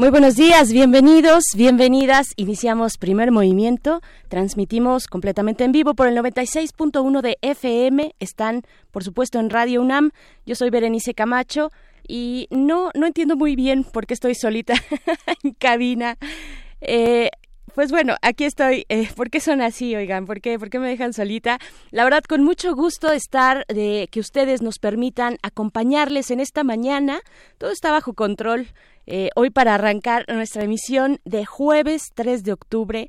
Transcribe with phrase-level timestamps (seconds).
[0.00, 2.28] Muy buenos días, bienvenidos, bienvenidas.
[2.36, 4.00] Iniciamos primer movimiento.
[4.30, 8.14] Transmitimos completamente en vivo por el 96.1 de FM.
[8.18, 10.12] Están, por supuesto, en Radio UNAM.
[10.46, 11.70] Yo soy Berenice Camacho
[12.08, 14.72] y no, no entiendo muy bien por qué estoy solita
[15.44, 16.16] en cabina.
[16.80, 17.28] Eh,
[17.74, 18.86] pues bueno, aquí estoy.
[18.88, 20.24] Eh, ¿Por qué son así, oigan?
[20.24, 21.58] ¿Por qué, ¿Por qué me dejan solita?
[21.90, 27.20] La verdad, con mucho gusto estar, de que ustedes nos permitan acompañarles en esta mañana.
[27.58, 28.68] Todo está bajo control.
[29.12, 33.08] Eh, hoy para arrancar nuestra emisión de jueves 3 de octubre.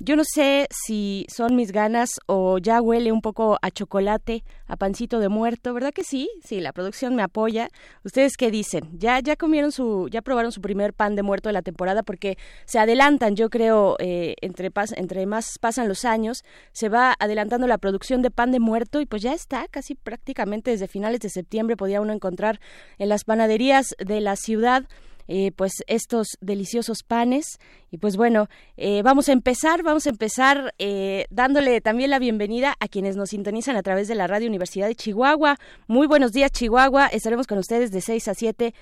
[0.00, 4.76] Yo no sé si son mis ganas o ya huele un poco a chocolate, a
[4.76, 6.28] pancito de muerto, ¿verdad que sí?
[6.42, 7.68] Sí, la producción me apoya.
[8.02, 8.88] ¿Ustedes qué dicen?
[8.98, 12.02] ¿Ya, ya comieron su, ya probaron su primer pan de muerto de la temporada?
[12.02, 17.68] Porque se adelantan, yo creo, eh, entre, entre más pasan los años, se va adelantando
[17.68, 21.30] la producción de pan de muerto y pues ya está, casi prácticamente desde finales de
[21.30, 22.58] septiembre podía uno encontrar
[22.98, 24.88] en las panaderías de la ciudad
[25.28, 27.58] eh, pues estos deliciosos panes.
[27.90, 32.74] Y pues bueno, eh, vamos a empezar, vamos a empezar eh, dándole también la bienvenida
[32.80, 35.58] a quienes nos sintonizan a través de la Radio Universidad de Chihuahua.
[35.86, 37.06] Muy buenos días, Chihuahua.
[37.06, 38.74] Estaremos con ustedes de 6 a 7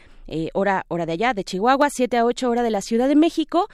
[0.54, 3.68] hora, hora de allá, de Chihuahua, 7 a 8 hora de la Ciudad de México.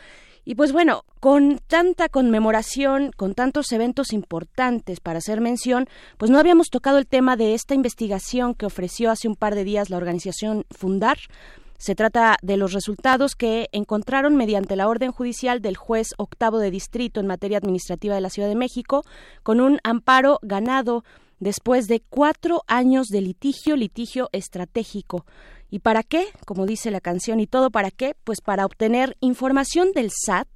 [0.44, 6.38] Y pues bueno, con tanta conmemoración, con tantos eventos importantes para hacer mención, pues no
[6.38, 9.98] habíamos tocado el tema de esta investigación que ofreció hace un par de días la
[9.98, 11.18] organización Fundar
[11.80, 16.70] se trata de los resultados que encontraron mediante la orden judicial del juez octavo de
[16.70, 19.02] distrito en materia administrativa de la Ciudad de México,
[19.42, 21.04] con un amparo ganado
[21.38, 25.24] después de cuatro años de litigio, litigio estratégico.
[25.70, 26.26] ¿Y para qué?
[26.44, 28.14] Como dice la canción, ¿y todo para qué?
[28.24, 30.48] Pues para obtener información del SAT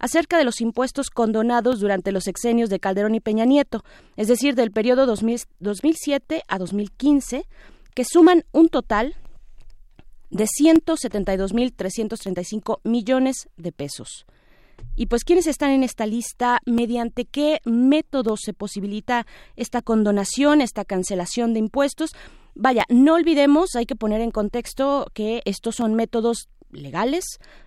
[0.00, 3.84] acerca de los impuestos condonados durante los exenios de Calderón y Peña Nieto,
[4.16, 7.46] es decir, del periodo 2007 a 2015,
[7.94, 9.14] que suman un total
[10.32, 14.26] de 172.335 millones de pesos.
[14.96, 16.58] Y pues, ¿quiénes están en esta lista?
[16.66, 19.26] ¿Mediante qué método se posibilita
[19.56, 22.10] esta condonación, esta cancelación de impuestos?
[22.54, 27.24] Vaya, no olvidemos, hay que poner en contexto que estos son métodos legales,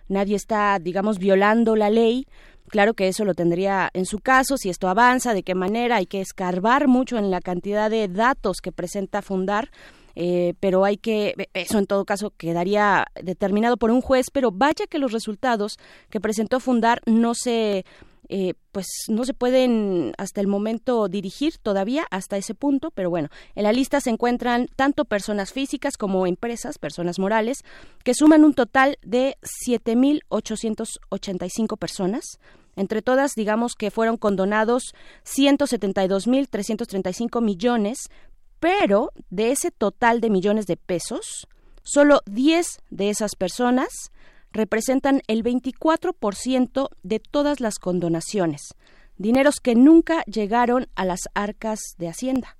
[0.08, 2.26] nadie está, digamos, violando la ley.
[2.68, 6.06] Claro que eso lo tendría en su caso, si esto avanza, de qué manera, hay
[6.06, 9.70] que escarbar mucho en la cantidad de datos que presenta Fundar
[10.16, 14.86] eh, pero hay que, eso en todo caso quedaría determinado por un juez, pero vaya
[14.88, 15.76] que los resultados
[16.08, 17.84] que presentó Fundar no se
[18.28, 23.28] eh, pues no se pueden hasta el momento dirigir todavía hasta ese punto, pero bueno,
[23.54, 27.58] en la lista se encuentran tanto personas físicas como empresas, personas morales,
[28.02, 32.40] que suman un total de 7.885 personas.
[32.74, 34.92] Entre todas, digamos que fueron condonados
[35.24, 38.08] 172.335 millones
[38.60, 41.46] pero de ese total de millones de pesos,
[41.82, 44.10] solo 10 de esas personas
[44.52, 48.74] representan el 24% de todas las condonaciones,
[49.18, 52.56] dineros que nunca llegaron a las arcas de Hacienda.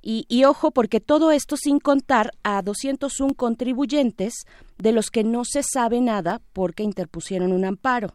[0.00, 4.46] Y, ojo, porque todo esto sin contar a 201 contribuyentes
[4.78, 8.14] de los que no se sabe nada porque interpusieron un amparo.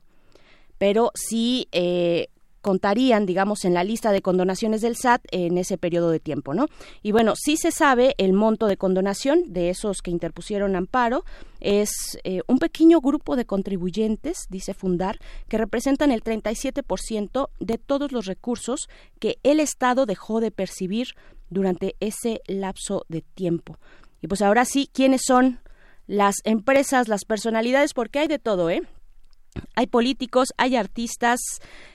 [0.79, 2.29] Pero sí eh,
[2.63, 6.67] contarían, digamos, en la lista de condonaciones del SAT en ese periodo de tiempo, ¿no?
[7.03, 11.25] Y bueno, sí se sabe el monto de condonación de esos que interpusieron amparo,
[11.59, 15.19] es eh, un pequeño grupo de contribuyentes, dice Fundar,
[15.49, 18.87] que representan el 37% de todos los recursos
[19.19, 21.09] que el Estado dejó de percibir
[21.49, 23.77] durante ese lapso de tiempo.
[24.21, 25.59] Y pues ahora sí, ¿quiénes son
[26.07, 27.93] las empresas, las personalidades?
[27.93, 28.83] Porque hay de todo, ¿eh?
[29.75, 31.39] Hay políticos, hay artistas,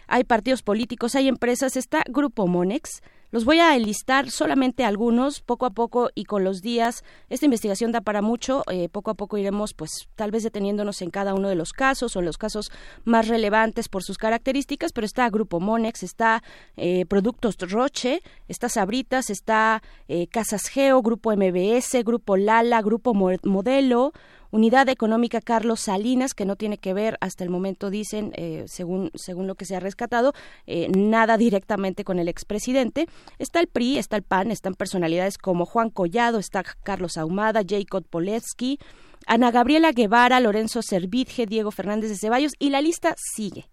[0.06, 3.02] hay partidos políticos, hay empresas, está Grupo Monex.
[3.30, 7.04] Los voy a enlistar solamente algunos, poco a poco y con los días.
[7.28, 11.10] Esta investigación da para mucho, eh, poco a poco iremos pues tal vez deteniéndonos en
[11.10, 12.72] cada uno de los casos o en los casos
[13.04, 16.42] más relevantes por sus características, pero está Grupo Monex, está
[16.78, 24.14] eh, Productos Roche, está Sabritas, está eh, Casas Geo, Grupo MBS, Grupo Lala, Grupo Modelo,
[24.50, 29.10] Unidad Económica Carlos Salinas, que no tiene que ver hasta el momento, dicen, eh, según,
[29.14, 30.32] según lo que se ha rescatado,
[30.66, 33.08] eh, nada directamente con el expresidente.
[33.38, 38.04] Está el PRI, está el PAN, están personalidades como Juan Collado, está Carlos Ahumada, Jacob
[38.08, 38.78] Polevsky,
[39.26, 43.68] Ana Gabriela Guevara, Lorenzo Servitje, Diego Fernández de Ceballos, y la lista sigue.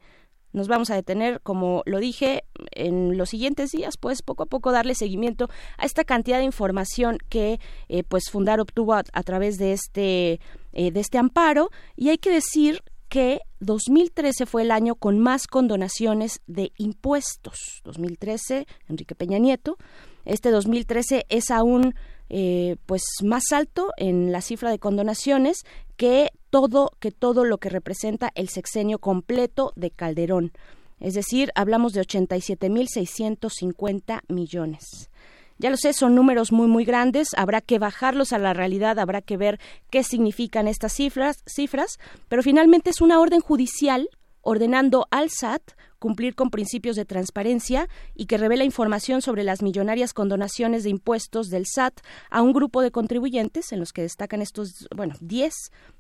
[0.56, 4.72] Nos vamos a detener, como lo dije, en los siguientes días, pues poco a poco
[4.72, 7.60] darle seguimiento a esta cantidad de información que
[7.90, 10.40] eh, pues Fundar obtuvo a, través de este,
[10.72, 11.72] eh, de este amparo.
[11.98, 17.82] Y hay que decir que 2013 fue el año con más condonaciones de impuestos.
[17.84, 19.78] 2013, Enrique Peña Nieto.
[20.24, 21.96] Este 2013 es aún
[22.30, 25.66] eh, pues más alto en la cifra de condonaciones
[25.98, 30.52] que todo que todo lo que representa el sexenio completo de Calderón.
[31.00, 35.10] Es decir, hablamos de 87.650 millones.
[35.58, 39.22] Ya lo sé, son números muy muy grandes, habrá que bajarlos a la realidad, habrá
[39.22, 39.58] que ver
[39.90, 41.98] qué significan estas cifras, cifras,
[42.28, 44.10] pero finalmente es una orden judicial
[44.46, 50.14] ordenando al SAT cumplir con principios de transparencia y que revela información sobre las millonarias
[50.14, 52.00] condonaciones de impuestos del SAT
[52.30, 55.54] a un grupo de contribuyentes, en los que destacan estos, bueno, 10,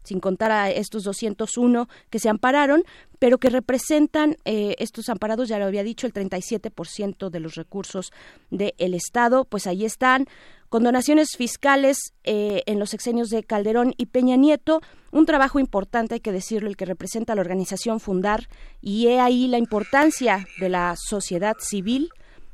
[0.04, 2.84] sin contar a estos 201 que se ampararon,
[3.18, 8.12] pero que representan eh, estos amparados, ya lo había dicho, el 37% de los recursos
[8.52, 10.28] del Estado, pues ahí están
[10.70, 14.82] condonaciones fiscales eh, en los sexenios de Calderón y Peña Nieto,
[15.12, 18.48] un trabajo importante, hay que decirlo, el que representa la organización Fundar,
[18.82, 22.10] y he ahí la importancia de la sociedad civil.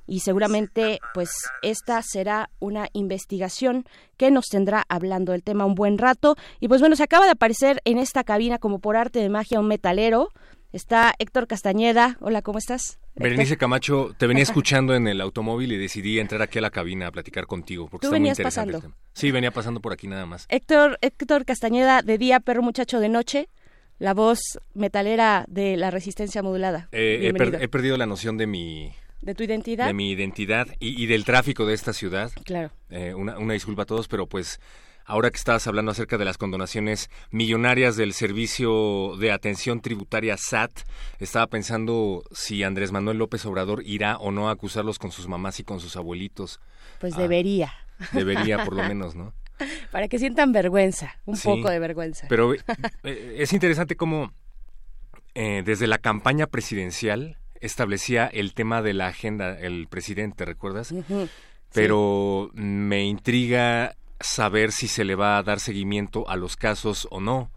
[0.07, 1.29] Y seguramente pues
[1.61, 3.85] esta será una investigación
[4.17, 6.35] que nos tendrá hablando del tema un buen rato.
[6.59, 9.59] Y pues bueno se acaba de aparecer en esta cabina como por arte de magia
[9.59, 10.29] un metalero.
[10.73, 12.17] Está Héctor Castañeda.
[12.19, 16.59] Hola cómo estás Berenice Camacho, te venía escuchando en el automóvil y decidí entrar aquí
[16.59, 18.73] a la cabina a platicar contigo porque está muy interesante.
[18.73, 18.95] Pasando?
[19.13, 20.45] Sí, venía pasando por aquí nada más.
[20.49, 23.49] Héctor, Héctor Castañeda, de día, perro muchacho de noche,
[23.99, 24.39] la voz
[24.73, 26.87] metalera de la resistencia modulada.
[26.91, 28.91] Eh, he, perdido la noción de mi...
[29.21, 29.85] ¿De tu identidad?
[29.85, 32.31] De mi identidad y, del tráfico de esta ciudad.
[32.43, 32.71] Claro.
[32.89, 34.59] Eh, una, una disculpa a todos, pero pues
[35.11, 40.71] ahora que estabas hablando acerca de las condonaciones millonarias del servicio de atención tributaria SAT,
[41.19, 45.59] estaba pensando si Andrés Manuel López Obrador irá o no a acusarlos con sus mamás
[45.59, 46.61] y con sus abuelitos.
[47.01, 47.73] Pues debería.
[48.13, 49.33] Debería, por lo menos, ¿no?
[49.91, 52.27] Para que sientan vergüenza, un poco de vergüenza.
[52.29, 52.53] Pero
[53.03, 54.31] eh, es interesante cómo
[55.35, 60.93] eh, desde la campaña presidencial establecía el tema de la agenda el presidente, ¿recuerdas?
[61.73, 67.19] Pero me intriga saber si se le va a dar seguimiento a los casos o
[67.19, 67.51] no.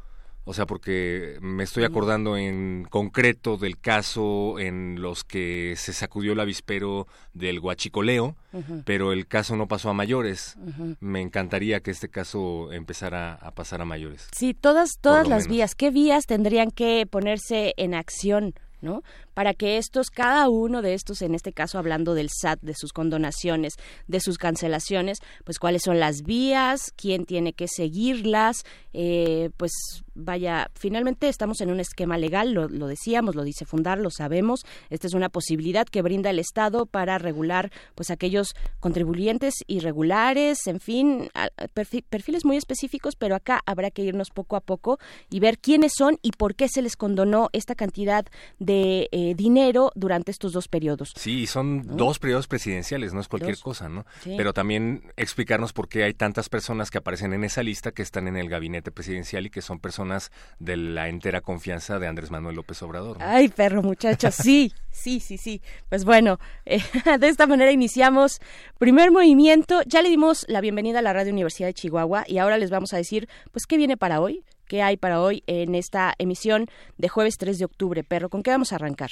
[0.47, 6.35] O sea, porque me estoy acordando en concreto del caso en los que se sacudió
[6.35, 8.37] el avispero del guachicoleo,
[8.85, 10.59] pero el caso no pasó a mayores.
[11.01, 14.29] Me encantaría que este caso empezara a pasar a mayores.
[14.33, 15.75] Sí, todas todas las vías.
[15.75, 18.55] ¿Qué vías tendrían que ponerse en acción?
[18.85, 19.03] ¿No?
[19.35, 22.93] para que estos, cada uno de estos, en este caso hablando del SAT, de sus
[22.93, 23.75] condonaciones,
[24.07, 30.71] de sus cancelaciones, pues cuáles son las vías, quién tiene que seguirlas, eh, pues vaya,
[30.75, 35.15] finalmente estamos en un esquema legal, lo, decíamos, lo dice Fundar, lo sabemos, esta es
[35.15, 41.31] una posibilidad que brinda el Estado para regular pues aquellos contribuyentes irregulares, en fin,
[42.09, 44.99] perfiles muy específicos, pero acá habrá que irnos poco a poco
[45.31, 48.27] y ver quiénes son y por qué se les condonó esta cantidad
[48.59, 51.13] de eh, dinero durante estos dos periodos.
[51.17, 54.07] Sí, son dos periodos presidenciales, no es cualquier cosa, ¿no?
[54.25, 58.29] Pero también explicarnos por qué hay tantas personas que aparecen en esa lista que están
[58.29, 60.04] en el gabinete presidencial y que son personas
[60.59, 63.19] de la entera confianza de Andrés Manuel López Obrador.
[63.21, 65.63] Ay, perro muchacho, sí, sí, sí, sí.
[65.89, 66.81] Pues bueno, eh,
[67.19, 68.41] de esta manera iniciamos
[68.79, 69.83] primer movimiento.
[69.87, 72.93] Ya le dimos la bienvenida a la Radio Universidad de Chihuahua y ahora les vamos
[72.93, 74.45] a decir, pues, ¿qué viene para hoy?
[74.75, 76.67] ¿Qué hay para hoy en esta emisión
[76.99, 78.03] de jueves 3 de octubre?
[78.03, 79.11] Perro, ¿con qué vamos a arrancar?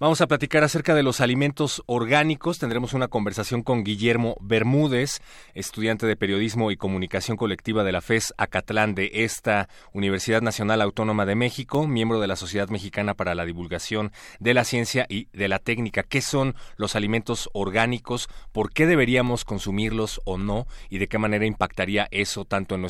[0.00, 2.58] Vamos a platicar acerca de los alimentos orgánicos.
[2.58, 5.20] Tendremos una conversación con Guillermo Bermúdez,
[5.54, 11.26] estudiante de Periodismo y Comunicación Colectiva de la FES Acatlán de esta Universidad Nacional Autónoma
[11.26, 15.46] de México, miembro de la Sociedad Mexicana para la Divulgación de la Ciencia y de
[15.46, 16.02] la Técnica.
[16.02, 18.28] ¿Qué son los alimentos orgánicos?
[18.50, 20.66] ¿Por qué deberíamos consumirlos o no?
[20.90, 22.84] ¿Y de qué manera impactaría eso tanto en,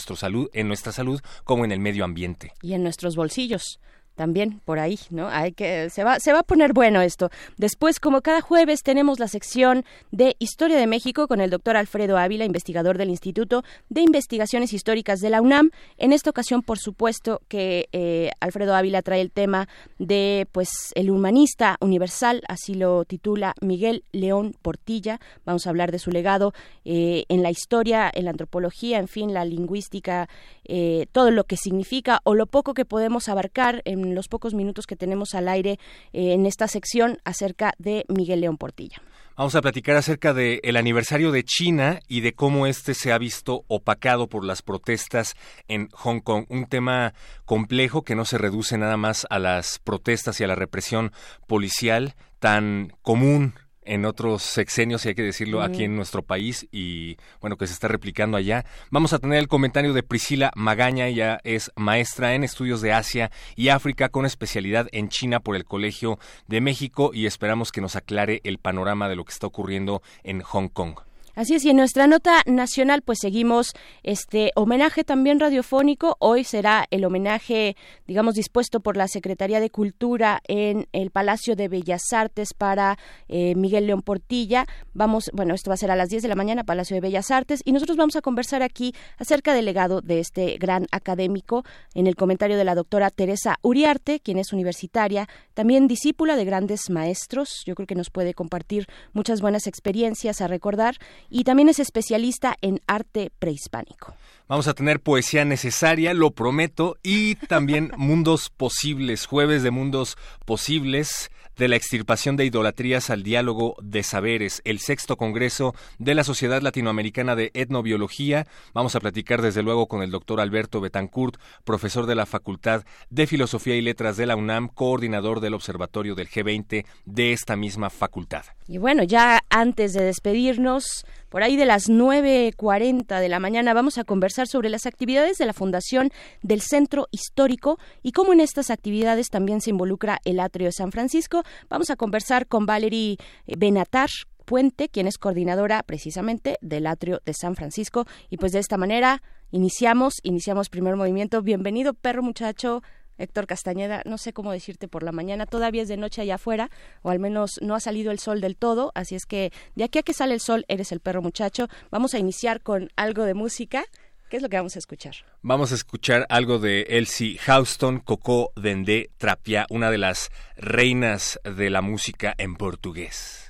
[0.54, 2.13] en nuestra salud como en el medio ambiente.
[2.62, 3.80] Y en nuestros bolsillos
[4.14, 5.28] también por ahí, ¿no?
[5.28, 7.30] Hay que se va se va a poner bueno esto.
[7.56, 12.16] Después, como cada jueves tenemos la sección de Historia de México con el doctor Alfredo
[12.16, 15.70] Ávila, investigador del Instituto de Investigaciones Históricas de la UNAM.
[15.96, 19.68] En esta ocasión, por supuesto, que eh, Alfredo Ávila trae el tema
[19.98, 25.20] de pues el humanista universal, así lo titula Miguel León Portilla.
[25.44, 26.52] Vamos a hablar de su legado
[26.84, 30.28] eh, en la historia, en la antropología, en fin, la lingüística,
[30.64, 34.86] eh, todo lo que significa o lo poco que podemos abarcar en los pocos minutos
[34.86, 35.78] que tenemos al aire
[36.12, 39.00] eh, en esta sección acerca de Miguel León Portilla.
[39.36, 43.64] Vamos a platicar acerca del aniversario de China y de cómo este se ha visto
[43.66, 45.34] opacado por las protestas
[45.66, 46.44] en Hong Kong.
[46.48, 50.54] Un tema complejo que no se reduce nada más a las protestas y a la
[50.54, 51.10] represión
[51.48, 53.54] policial tan común
[53.84, 57.72] en otros sexenios, y hay que decirlo, aquí en nuestro país y bueno, que se
[57.72, 58.64] está replicando allá.
[58.90, 63.30] Vamos a tener el comentario de Priscila Magaña, ella es maestra en estudios de Asia
[63.56, 67.96] y África con especialidad en China por el Colegio de México y esperamos que nos
[67.96, 70.94] aclare el panorama de lo que está ocurriendo en Hong Kong.
[71.36, 73.72] Así es, y en nuestra nota nacional pues seguimos
[74.04, 76.16] este homenaje también radiofónico.
[76.20, 77.76] Hoy será el homenaje,
[78.06, 83.56] digamos, dispuesto por la Secretaría de Cultura en el Palacio de Bellas Artes para eh,
[83.56, 84.66] Miguel León Portilla.
[84.92, 87.32] Vamos, bueno, esto va a ser a las 10 de la mañana, Palacio de Bellas
[87.32, 91.64] Artes, y nosotros vamos a conversar aquí acerca del legado de este gran académico
[91.94, 96.90] en el comentario de la doctora Teresa Uriarte, quien es universitaria, también discípula de grandes
[96.90, 97.64] maestros.
[97.66, 100.94] Yo creo que nos puede compartir muchas buenas experiencias a recordar
[101.30, 104.14] y también es especialista en arte prehispánico.
[104.46, 111.30] Vamos a tener poesía necesaria, lo prometo, y también mundos posibles, jueves de mundos posibles
[111.56, 116.60] de la extirpación de idolatrías al diálogo de saberes, el sexto congreso de la Sociedad
[116.60, 118.46] Latinoamericana de Etnobiología.
[118.72, 123.26] Vamos a platicar desde luego con el doctor Alberto Betancourt, profesor de la Facultad de
[123.26, 128.44] Filosofía y Letras de la UNAM, coordinador del Observatorio del G20 de esta misma facultad.
[128.66, 133.98] Y bueno, ya antes de despedirnos, por ahí de las 9.40 de la mañana vamos
[133.98, 136.12] a conversar sobre las actividades de la Fundación
[136.42, 140.92] del Centro Histórico y cómo en estas actividades también se involucra el Atrio de San
[140.92, 141.42] Francisco.
[141.68, 143.16] Vamos a conversar con Valerie
[143.48, 144.10] eh, Benatar,
[144.44, 148.06] Puente, quien es coordinadora precisamente del Atrio de San Francisco.
[148.30, 151.42] Y pues de esta manera iniciamos, iniciamos primer movimiento.
[151.42, 152.80] Bienvenido, perro muchacho.
[153.18, 156.70] Héctor Castañeda, no sé cómo decirte por la mañana, todavía es de noche allá afuera,
[157.02, 159.98] o al menos no ha salido el sol del todo, así es que de aquí
[159.98, 161.68] a que sale el sol eres el perro muchacho.
[161.90, 163.84] Vamos a iniciar con algo de música.
[164.30, 165.14] ¿Qué es lo que vamos a escuchar?
[165.42, 171.70] Vamos a escuchar algo de Elsie Houston, Coco Dendé Trapia, una de las reinas de
[171.70, 173.43] la música en portugués.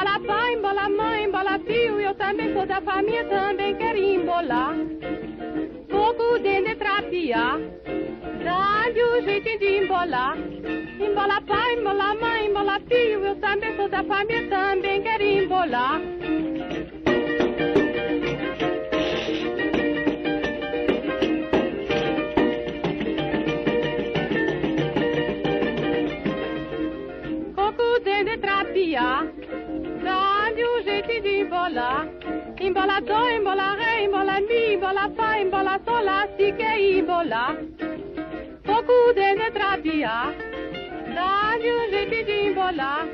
[0.00, 4.74] Embola pai, embola mãe, embola tio, eu também sou da família, também quero embolar.
[5.90, 7.60] Fogo dentro de trapiar,
[8.42, 10.38] dá-lhe o jeito de embolar.
[10.38, 16.00] Embola pai, embola mãe, embola tio, eu também sou da família, também quero embolar.
[28.02, 29.39] Dentro de um
[31.50, 32.06] imbola.
[32.60, 37.56] Imbola do, imbola re, imbola mi, imbola fa, imbola sola, si che imbola.
[38.62, 40.32] Poco de ne trabia.
[41.14, 43.08] Da giunge ti imbola.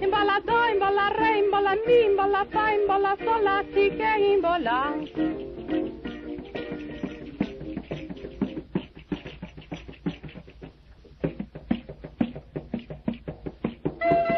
[0.00, 4.78] Imbola do, imbola re, imbola mi, imbola fa, imbola sola, si che imbola.
[14.04, 14.33] Thank you.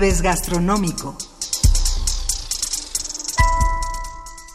[0.00, 1.14] Jueves gastronómico.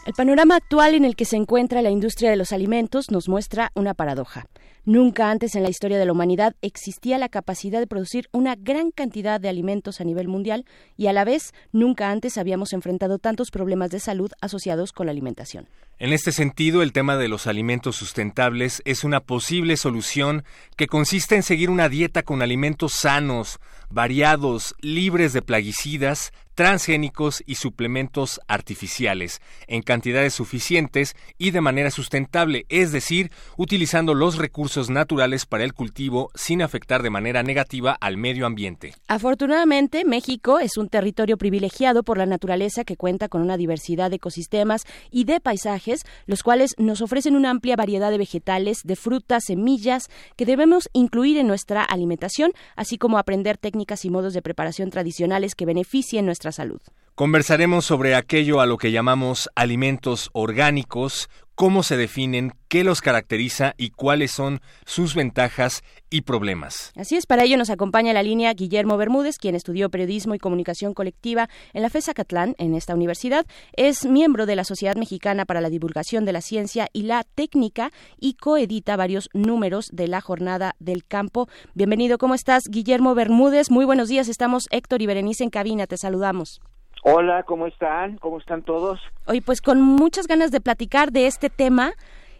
[0.07, 3.71] El panorama actual en el que se encuentra la industria de los alimentos nos muestra
[3.75, 4.47] una paradoja.
[4.85, 8.89] Nunca antes en la historia de la humanidad existía la capacidad de producir una gran
[8.89, 10.65] cantidad de alimentos a nivel mundial
[10.97, 15.11] y a la vez nunca antes habíamos enfrentado tantos problemas de salud asociados con la
[15.11, 15.67] alimentación.
[15.97, 20.43] En este sentido, el tema de los alimentos sustentables es una posible solución
[20.75, 23.59] que consiste en seguir una dieta con alimentos sanos,
[23.95, 32.65] variados, libres de plaguicidas, transgénicos y suplementos artificiales, en cantidades suficientes y de manera sustentable,
[32.69, 38.17] es decir, utilizando los recursos naturales para el cultivo sin afectar de manera negativa al
[38.17, 38.93] medio ambiente.
[39.07, 44.15] Afortunadamente, México es un territorio privilegiado por la naturaleza que cuenta con una diversidad de
[44.15, 49.43] ecosistemas y de paisajes, los cuales nos ofrecen una amplia variedad de vegetales, de frutas,
[49.45, 54.89] semillas, que debemos incluir en nuestra alimentación, así como aprender técnicas y modos de preparación
[54.89, 56.81] tradicionales que beneficien nuestra salud.
[57.15, 63.73] Conversaremos sobre aquello a lo que llamamos alimentos orgánicos, cómo se definen, qué los caracteriza
[63.77, 66.91] y cuáles son sus ventajas y problemas.
[66.95, 70.93] Así es, para ello nos acompaña la línea Guillermo Bermúdez, quien estudió periodismo y comunicación
[70.93, 73.45] colectiva en la FESA Catlán, en esta universidad.
[73.73, 77.91] Es miembro de la Sociedad Mexicana para la Divulgación de la Ciencia y la Técnica
[78.19, 81.47] y coedita varios números de la Jornada del Campo.
[81.73, 83.71] Bienvenido, ¿cómo estás, Guillermo Bermúdez?
[83.71, 86.59] Muy buenos días, estamos Héctor y Berenice en cabina, te saludamos.
[87.07, 88.17] Hola, ¿cómo están?
[88.17, 88.99] ¿Cómo están todos?
[89.27, 91.91] Hoy pues con muchas ganas de platicar de este tema.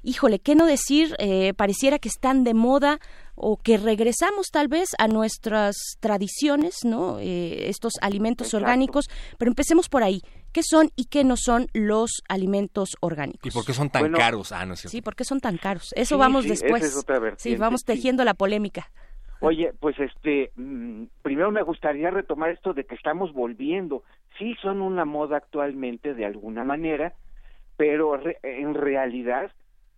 [0.01, 1.15] Híjole, ¿qué no decir?
[1.19, 2.97] Eh, pareciera que están de moda
[3.35, 7.19] o que regresamos tal vez a nuestras tradiciones, ¿no?
[7.19, 8.63] Eh, estos alimentos Exacto.
[8.65, 9.05] orgánicos,
[9.37, 10.21] pero empecemos por ahí.
[10.51, 13.45] ¿Qué son y qué no son los alimentos orgánicos?
[13.47, 14.51] ¿Y por qué son tan Bueno, caros?
[14.51, 14.91] Ah, no es cierto.
[14.97, 15.93] Sí, ¿por qué son tan caros?
[15.95, 16.81] Eso Sí, vamos sí, después.
[16.83, 17.85] esa es otra sí, vamos sí.
[17.85, 18.89] tejiendo la polémica.
[19.41, 24.03] Oye, pues este, mm, primero me gustaría retomar esto de que estamos volviendo.
[24.37, 27.13] Sí, son una moda actualmente de alguna manera,
[27.77, 29.51] pero re- en realidad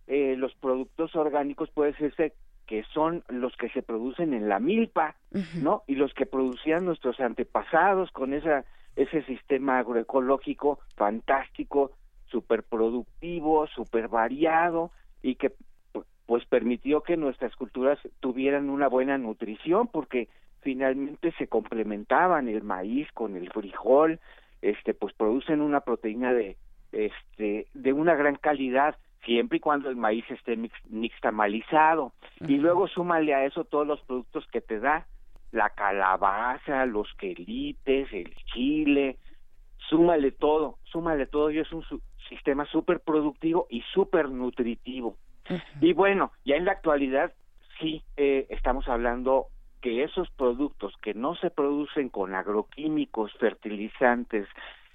[0.06, 2.34] eh, los productos orgánicos puede ser
[2.66, 5.16] que son los que se producen en la milpa,
[5.62, 5.84] ¿no?
[5.86, 8.64] Y los que producían nuestros antepasados con esa
[8.96, 11.92] ese sistema agroecológico fantástico,
[12.26, 14.90] súper productivo, súper variado
[15.22, 15.52] y que
[15.92, 20.28] pu- pues permitió que nuestras culturas tuvieran una buena nutrición porque
[20.68, 24.20] finalmente se complementaban el maíz con el frijol,
[24.60, 26.58] este pues producen una proteína de
[26.92, 32.12] este de una gran calidad siempre y cuando el maíz esté mix, nixtamalizado.
[32.40, 35.06] Y luego súmale a eso todos los productos que te da
[35.52, 39.16] la calabaza, los quelites, el chile,
[39.88, 41.50] súmale todo, súmale todo.
[41.50, 45.16] Y es un su- sistema súper productivo y súper nutritivo.
[45.80, 47.32] Y bueno, ya en la actualidad
[47.80, 49.46] sí eh, estamos hablando
[49.80, 54.48] que esos productos que no se producen con agroquímicos, fertilizantes,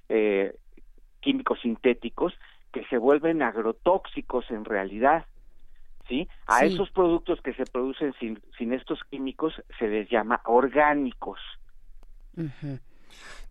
[0.10, 0.56] eh,
[1.22, 2.34] químicos sintéticos,
[2.72, 5.26] que se vuelven agrotóxicos en realidad,
[6.08, 6.28] ¿sí?
[6.48, 6.67] A Sí.
[6.67, 11.39] esos productos que se producen sin, sin estos químicos se les llama orgánicos.
[12.38, 12.80] Ok.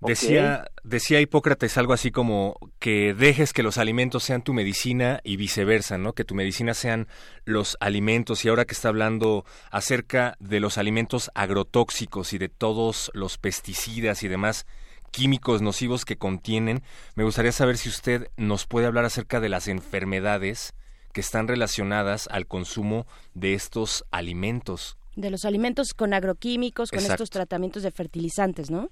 [0.01, 5.37] Decía, decía Hipócrates algo así como que dejes que los alimentos sean tu medicina y
[5.37, 6.13] viceversa, ¿no?
[6.13, 7.07] Que tu medicina sean
[7.45, 8.45] los alimentos.
[8.45, 14.25] Y ahora que está hablando acerca de los alimentos agrotóxicos y de todos los pesticidas
[14.25, 14.67] y demás
[15.13, 16.83] químicos nocivos que contienen,
[17.15, 20.75] me gustaría saber si usted nos puede hablar acerca de las enfermedades
[21.13, 24.97] que están relacionadas al consumo de estos alimentos.
[25.15, 27.25] De los alimentos con agroquímicos, con Exacto.
[27.25, 28.91] estos tratamientos de fertilizantes, ¿no?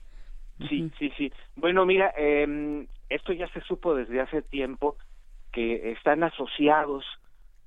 [0.68, 1.32] Sí, sí, sí.
[1.56, 4.96] Bueno, mira, eh, esto ya se supo desde hace tiempo
[5.52, 7.04] que están asociados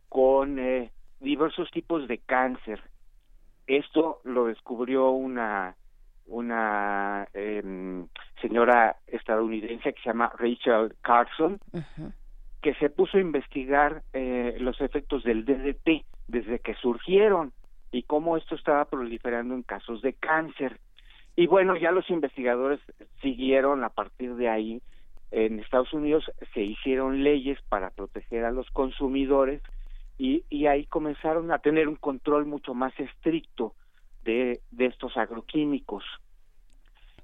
[0.09, 2.81] con eh, diversos tipos de cáncer.
[3.67, 5.75] Esto lo descubrió una
[6.25, 8.07] una em,
[8.41, 11.59] señora estadounidense que se llama Rachel Carson,
[12.61, 17.51] que se puso a investigar eh, los efectos del DDT desde que surgieron
[17.91, 20.79] y cómo esto estaba proliferando en casos de cáncer.
[21.35, 22.79] Y bueno, ya los investigadores
[23.21, 24.81] siguieron a partir de ahí.
[25.31, 29.61] En Estados Unidos se hicieron leyes para proteger a los consumidores
[30.19, 33.73] y, y ahí comenzaron a tener un control mucho más estricto
[34.23, 36.03] de, de estos agroquímicos.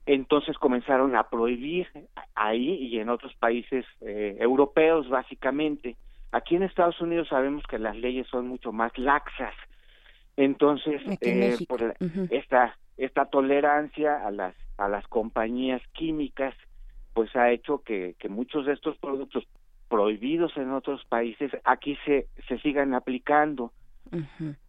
[0.08, 1.88] Entonces comenzaron a prohibir
[2.34, 5.96] ahí y en otros países eh, europeos básicamente.
[6.32, 9.54] Aquí en Estados Unidos sabemos que las leyes son mucho más laxas.
[10.36, 11.96] Entonces, en eh, por la-
[12.32, 16.56] esta esta tolerancia a las a las compañías químicas
[17.14, 19.44] pues ha hecho que, que muchos de estos productos
[19.90, 23.74] prohibidos en otros países aquí se se sigan aplicando.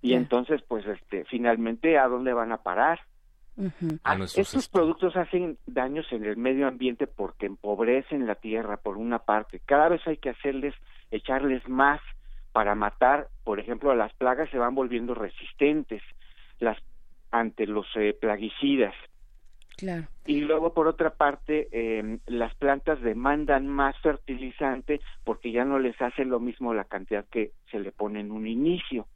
[0.03, 3.01] Y entonces, pues, este, finalmente, ¿a dónde van a parar?
[4.03, 8.79] A Ah, Estos est- productos hacen daños en el medio ambiente porque empobrecen la tierra,
[8.79, 9.61] por una parte.
[9.67, 10.75] Cada vez hay que hacerles,
[11.11, 12.01] echarles más
[12.53, 16.03] para matar, por ejemplo, a las plagas se van volviendo resistentes.
[16.59, 16.79] Las
[17.31, 18.95] ante los eh, plaguicidas.
[19.77, 20.09] Claro.
[20.27, 26.01] Y luego, por otra parte, eh, las plantas demandan más fertilizante porque ya no les
[26.03, 29.07] hace lo mismo la cantidad que se le pone en un inicio.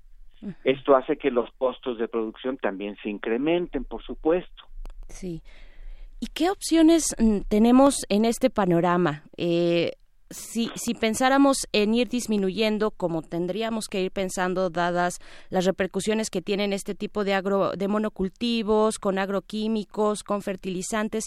[0.62, 4.64] Esto hace que los costos de producción también se incrementen, por supuesto.
[5.08, 5.42] Sí.
[6.20, 9.24] ¿Y qué opciones mm, tenemos en este panorama?
[9.36, 9.92] Eh,
[10.30, 15.18] si, si pensáramos en ir disminuyendo, como tendríamos que ir pensando, dadas
[15.50, 21.26] las repercusiones que tienen este tipo de agro, de monocultivos, con agroquímicos, con fertilizantes,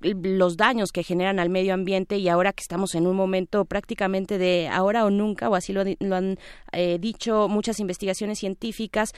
[0.00, 4.38] los daños que generan al medio ambiente y ahora que estamos en un momento prácticamente
[4.38, 5.80] de ahora o nunca, o así lo,
[6.14, 6.38] han
[6.72, 9.12] eh, dicho muchas investigaciones científicas,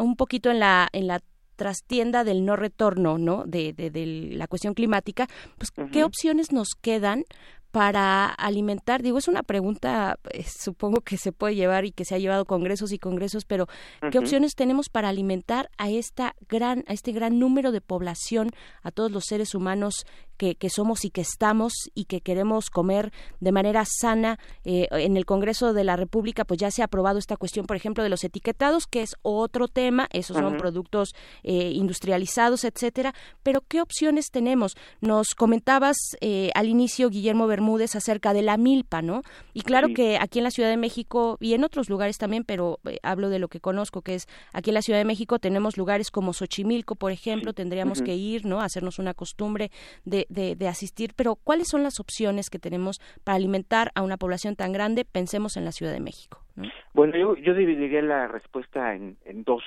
[0.00, 1.20] un poquito en la, en la
[1.56, 3.44] trastienda del no retorno, ¿no?
[3.44, 5.28] De, de, de la cuestión climática,
[5.58, 7.24] pues, ¿qué opciones nos quedan
[7.70, 9.02] para alimentar?
[9.02, 12.44] Digo, es una pregunta, eh, supongo que se puede llevar y que se ha llevado
[12.44, 13.66] congresos y congresos, pero
[14.10, 18.50] ¿qué opciones tenemos para alimentar a esta gran, a este gran número de población,
[18.82, 20.06] a todos los seres humanos
[20.40, 24.38] que, que somos y que estamos y que queremos comer de manera sana?
[24.64, 27.76] Eh, en el Congreso de la República, pues ya se ha aprobado esta cuestión, por
[27.76, 33.12] ejemplo, de los etiquetados, que es otro tema, esos son productos eh, industrializados, etcétera.
[33.42, 34.76] Pero ¿qué opciones tenemos?
[35.02, 39.22] Nos comentabas eh, al inicio, Guillermo Bermúdez, acerca de la milpa, ¿no?
[39.52, 39.94] Y claro Sí.
[39.94, 43.28] que aquí en la Ciudad de México y en otros lugares también, pero eh, hablo
[43.28, 46.32] de lo que conozco, que es aquí en la Ciudad de México tenemos lugares como
[46.32, 48.60] Xochimilco, por ejemplo, tendríamos que ir, ¿no?
[48.62, 49.70] Hacernos una costumbre
[50.04, 51.12] de, de, de asistir.
[51.14, 55.04] Pero ¿cuáles son las opciones que tenemos para alimentar a una población tan grande?
[55.04, 56.42] Pensemos en la Ciudad de México.
[56.56, 56.68] ¿no?
[56.94, 59.62] Bueno, yo, yo dividiría la respuesta en, en dos.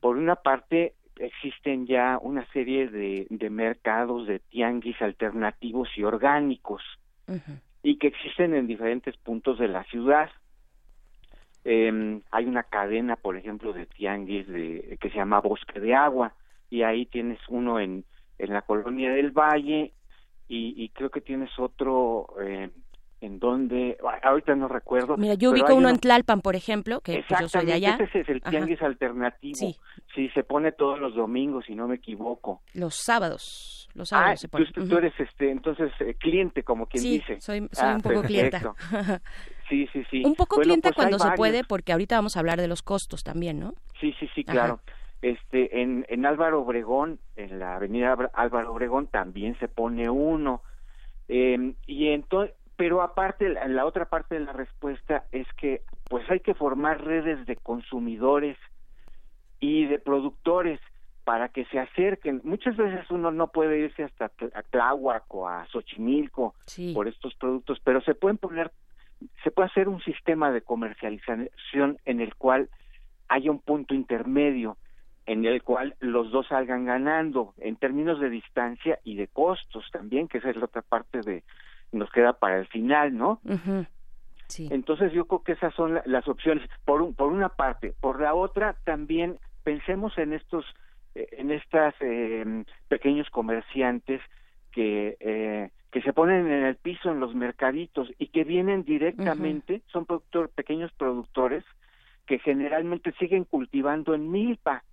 [0.00, 6.82] Por una parte, existen ya una serie de, de mercados de tianguis alternativos y orgánicos
[7.82, 10.30] y que existen en diferentes puntos de la ciudad.
[11.64, 16.34] Eh, hay una cadena, por ejemplo, de tianguis de, que se llama Bosque de Agua
[16.70, 18.04] y ahí tienes uno en,
[18.42, 19.92] en la colonia del Valle
[20.48, 22.70] y, y creo que tienes otro eh,
[23.20, 25.16] en donde, ahorita no recuerdo.
[25.16, 27.98] Mira, yo ubico uno en Tlalpan, por ejemplo, que pues, yo soy de allá.
[28.00, 28.50] ese es el Ajá.
[28.50, 29.56] tianguis alternativo.
[29.56, 29.76] Sí.
[30.14, 30.28] Sí.
[30.34, 32.62] se pone todos los domingos, si no me equivoco.
[32.74, 33.88] Los sábados.
[33.94, 34.66] Los Ah, sábados se tú, pone.
[34.72, 34.96] tú Ujú.
[34.96, 37.40] eres este, entonces eh, cliente, como quien Sí, dice.
[37.40, 38.58] soy, soy Ah, un poco clienta.
[38.58, 39.20] perfecto.
[39.68, 40.24] Sí, sí, sí.
[40.24, 41.36] un poco Bueno, clienta pues cuando se varios.
[41.36, 43.74] puede, porque ahorita vamos a hablar de los costos también, ¿no?
[44.00, 44.80] Sí, sí, sí, Ajá.
[45.22, 50.62] Este, en, en Álvaro Obregón, en la avenida Álvaro Obregón también se pone uno.
[51.28, 56.28] Eh, y entonces, pero aparte, la, la otra parte de la respuesta es que pues
[56.30, 58.56] hay que formar redes de consumidores
[59.60, 60.80] y de productores
[61.24, 62.40] para que se acerquen.
[62.42, 66.92] Muchas veces uno no puede irse hasta a Tláhuac o a Xochimilco Sí.
[66.94, 68.72] por estos productos, pero se pueden poner,
[69.44, 72.70] se puede hacer un sistema de comercialización en el cual
[73.28, 74.76] haya un punto intermedio
[75.26, 80.28] en el cual los dos salgan ganando en términos de distancia y de costos también,
[80.28, 81.42] que esa es la otra parte de
[81.92, 83.40] nos queda para el final, ¿no?
[83.44, 83.86] Ujú.
[84.46, 84.68] Sí.
[84.70, 88.20] Entonces yo creo que esas son la- las opciones por un, por una parte, por
[88.20, 90.64] la otra también pensemos en estos
[91.14, 94.20] eh, en estas eh, pequeños comerciantes
[94.72, 99.82] que eh, que se ponen en el piso en los mercaditos y que vienen directamente,
[99.88, 101.64] son productor, pequeños productores
[102.26, 104.84] que generalmente siguen cultivando en milpa,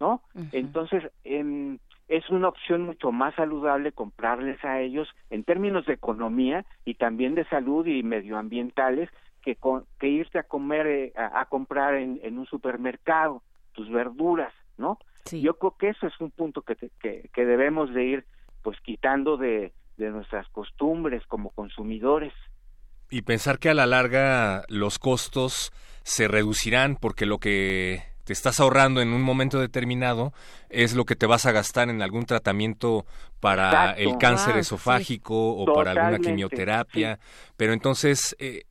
[0.00, 0.22] ¿no?
[0.52, 1.78] Entonces, em,
[2.08, 7.34] es una opción mucho más saludable comprarles a ellos en términos de economía y también
[7.34, 9.10] de salud y medioambientales
[9.42, 13.90] que, con- que irte a comer, eh, a, a comprar en, en un supermercado tus
[13.90, 14.98] verduras, ¿no?
[15.42, 18.24] Yo creo que eso es un punto que, te- que, que debemos de ir
[18.62, 22.32] pues quitando de, de nuestras costumbres como consumidores.
[23.10, 28.58] Y pensar que a la larga los costos se reducirán porque lo que te estás
[28.58, 30.32] ahorrando en un momento determinado
[30.68, 33.06] es lo que te vas a gastar en algún tratamiento
[33.38, 34.02] para Exacto.
[34.02, 37.20] el cáncer esofágico o para alguna quimioterapia.
[37.56, 38.64] Pero entonces, eh,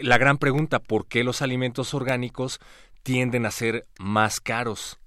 [0.00, 2.60] la gran pregunta, ¿por qué los alimentos orgánicos
[3.02, 5.00] tienden a ser más caros?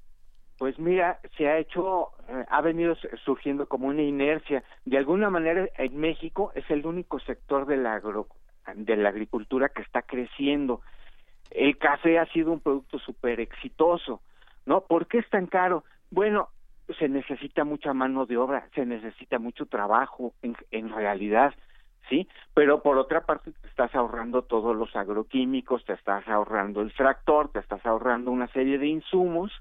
[0.58, 4.66] Pues mira, se ha hecho, eh, ha venido su- surgiendo como una inercia.
[4.84, 8.28] De alguna manera, en México es el único sector de la, agro-
[8.76, 10.82] de la agricultura que está creciendo.
[11.54, 14.22] El café ha sido un producto súper exitoso,
[14.66, 14.82] ¿no?
[14.82, 15.84] ¿Por qué es tan caro?
[16.10, 16.50] Bueno,
[16.98, 21.54] se necesita mucha mano de obra, se necesita mucho trabajo, en, realidad.
[22.10, 22.28] ¿sí?
[22.56, 27.50] Pero por otra parte te estás ahorrando todos los agroquímicos, te estás ahorrando el tractor,
[27.52, 29.52] te estás ahorrando una serie de insumos.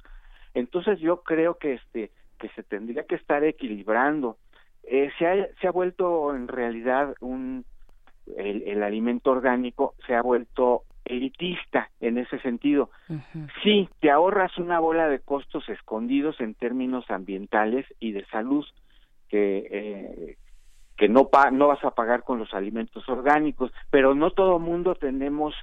[0.55, 4.39] Entonces yo creo que este que se tendría que estar equilibrando.
[4.83, 7.65] Eh, se, ha, se ha vuelto en realidad un
[8.37, 12.91] el, el alimento orgánico se ha vuelto elitista en ese sentido.
[13.63, 18.65] Sí, te ahorras una bola de costos escondidos en términos ambientales y de salud
[19.29, 20.37] que eh,
[20.97, 24.95] que no pa no vas a pagar con los alimentos orgánicos, pero no todo mundo
[24.95, 25.55] tenemos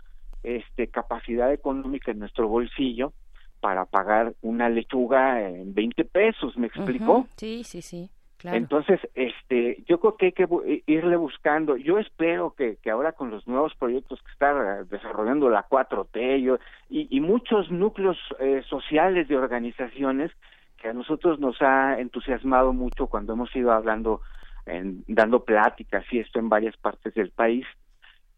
[0.43, 3.13] este capacidad económica en nuestro bolsillo
[3.59, 7.27] para pagar una lechuga en 20 pesos, ¿me explicó?
[7.35, 8.09] Sí, sí, sí.
[8.43, 11.75] Entonces, este, yo creo que hay que eh, irle buscando.
[11.75, 16.57] Yo espero que, ahora con los nuevos proyectos que está desarrollando la 4T
[16.89, 20.31] y, y, muchos núcleos eh, sociales de organizaciones
[20.77, 24.21] que a nosotros nos ha entusiasmado mucho cuando hemos ido hablando,
[24.65, 27.65] en, dando pláticas y esto en varias partes del país,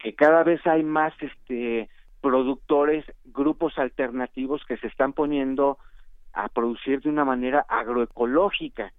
[0.00, 1.88] que cada vez hay más este
[2.20, 5.78] productores, grupos alternativos que se están poniendo
[6.32, 8.92] a producir de una manera agroecológica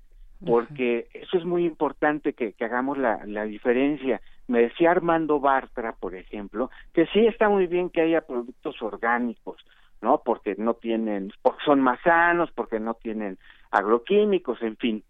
[0.45, 4.21] porque eso es muy importante que, hagamos la, la, diferencia.
[4.47, 9.63] Me decía Armando Bartra, por ejemplo, que sí está muy bien que haya productos orgánicos,
[10.01, 10.21] ¿no?
[10.23, 13.37] Porque no tienen, porque son más sanos, porque no tienen
[13.71, 15.03] agroquímicos, en fin.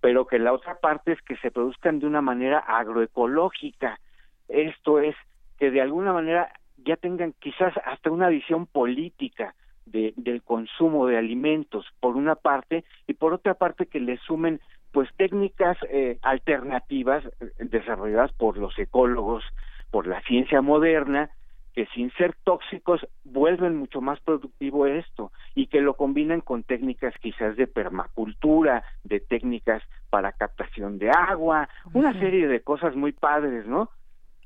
[0.00, 4.00] Pero que la otra parte es que se produzcan de una manera agroecológica.
[4.48, 5.14] Esto es
[5.58, 9.54] que de alguna manera ya tengan quizás hasta una visión política
[9.90, 14.60] de, del consumo de alimentos, por una parte, y por otra parte que le sumen
[14.92, 19.44] pues técnicas eh, alternativas eh, desarrolladas por los ecólogos,
[19.90, 21.30] por la ciencia moderna,
[21.74, 27.14] que sin ser tóxicos vuelven mucho más productivo esto y que lo combinan con técnicas
[27.20, 33.66] quizás de permacultura, de técnicas para captación de agua, una serie de cosas muy padres,
[33.66, 33.90] ¿no?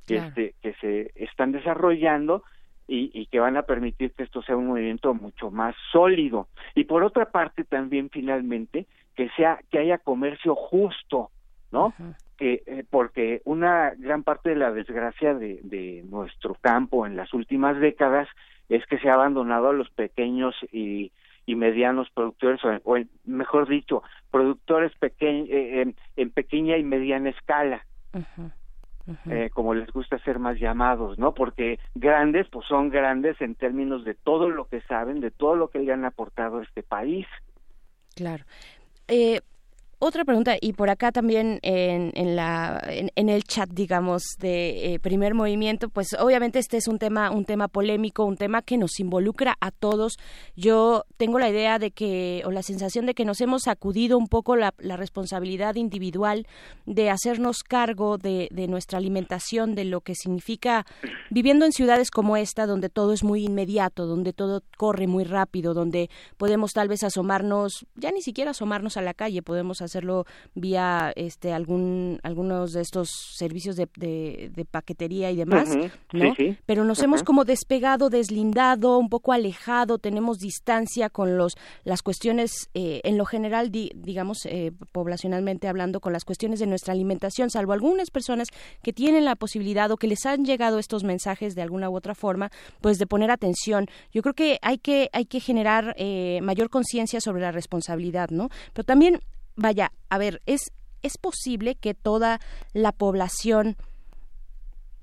[0.06, 2.42] Que, este, que se están desarrollando
[2.86, 6.48] y, y, que van a permitir que esto sea un movimiento mucho más sólido.
[6.74, 11.30] Y por otra parte también finalmente que sea que haya comercio justo,
[11.70, 11.94] ¿no?
[12.36, 17.32] Que eh, porque una gran parte de la desgracia de, de nuestro campo en las
[17.32, 18.28] últimas décadas
[18.68, 21.12] es que se ha abandonado a los pequeños y,
[21.46, 27.84] y medianos productores o, mejor dicho productores pequeños eh, en, en, pequeña y mediana escala
[29.30, 31.34] eh, como les gusta ser más llamados, ¿no?
[31.34, 35.68] Porque grandes, pues son grandes en términos de todo lo que saben, de todo lo
[35.68, 37.26] que le han aportado a este país.
[38.14, 38.44] Claro.
[39.08, 39.40] Eh,
[39.98, 44.98] otra pregunta, y por acá también en, en la, en, el chat, digamos, de eh,
[44.98, 49.00] primer movimiento, pues obviamente este es un tema, un tema polémico, un tema que nos
[49.00, 50.18] involucra a todos.
[50.56, 54.28] Yo tengo la idea de que, o la sensación de que nos hemos sacudido un
[54.28, 56.46] poco la, la responsabilidad individual
[56.84, 60.84] de hacernos cargo de, de, nuestra alimentación, de lo que significa
[61.30, 65.72] viviendo en ciudades como esta, donde todo es muy inmediato, donde todo corre muy rápido,
[65.72, 70.26] donde podemos tal vez asomarnos, ya ni siquiera asomarnos a la calle, podemos hacer hacerlo
[70.54, 75.68] vía este algún algunos de estos servicios de, de, paquetería y demás,
[76.12, 76.34] ¿no?
[76.66, 82.68] Pero nos hemos como despegado, deslindado, un poco alejado, tenemos distancia con los las cuestiones
[82.74, 87.72] eh, en lo general, digamos eh, poblacionalmente hablando, con las cuestiones de nuestra alimentación, salvo
[87.72, 88.48] algunas personas
[88.82, 92.14] que tienen la posibilidad o que les han llegado estos mensajes de alguna u otra
[92.14, 93.88] forma, pues de poner atención.
[94.12, 98.48] Yo creo que hay que hay que generar eh, mayor conciencia sobre la responsabilidad, ¿no?
[98.72, 99.20] Pero también
[99.56, 102.40] vaya, a ver, es, es posible que toda
[102.72, 103.76] la población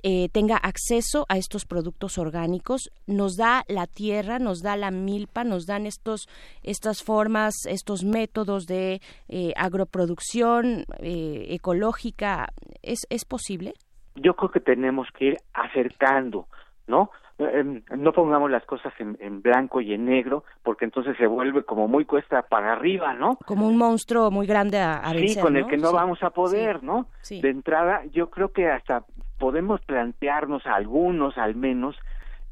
[0.03, 2.89] eh, tenga acceso a estos productos orgánicos.
[3.07, 6.27] Nos da la tierra, nos da la milpa, nos dan estos,
[6.63, 12.49] estas formas, estos métodos de eh, agroproducción eh, ecológica.
[12.81, 13.73] ¿Es, ¿Es posible?
[14.15, 16.47] Yo creo que tenemos que ir acercando,
[16.87, 17.11] ¿no?
[17.49, 21.63] Em, no pongamos las cosas en, en, blanco y en negro, porque entonces se vuelve
[21.63, 23.37] como muy cuesta para arriba, ¿no?
[23.47, 26.83] Como un monstruo muy grande a, a Sí, con el que no vamos a poder,
[26.83, 27.07] ¿no?
[27.29, 29.05] De entrada, yo creo que hasta
[29.41, 31.97] podemos plantearnos algunos, al menos,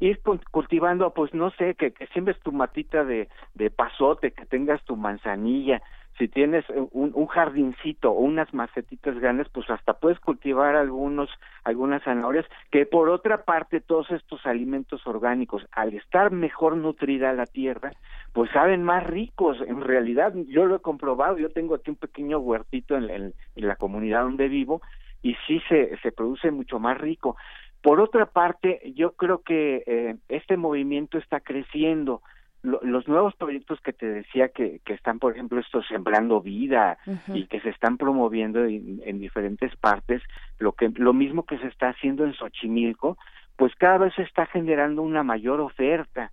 [0.00, 4.82] ir cultivando, pues no sé, que, que siembres tu matita de, de pasote, que tengas
[4.82, 5.80] tu manzanilla,
[6.18, 11.30] si tienes un, un, jardincito o unas macetitas grandes, pues hasta puedes cultivar algunos,
[11.62, 17.46] algunas zanahorias, que por otra parte todos estos alimentos orgánicos, al estar mejor nutrida la
[17.46, 17.92] tierra,
[18.32, 19.58] pues saben más ricos.
[19.64, 24.22] En realidad, yo lo he comprobado, yo tengo aquí un pequeño huertito en la comunidad
[24.24, 24.82] donde vivo
[25.22, 27.36] y sí se, se produce mucho más rico.
[27.82, 32.22] Por otra parte, yo creo que eh, este movimiento está creciendo
[32.62, 37.46] los nuevos proyectos que te decía que, que están, por ejemplo, estos sembrando vida y
[37.46, 40.22] que se están promoviendo en, diferentes partes,
[40.58, 43.16] lo que lo mismo que se está haciendo en Xochimilco,
[43.56, 46.32] pues cada vez se está generando una mayor oferta.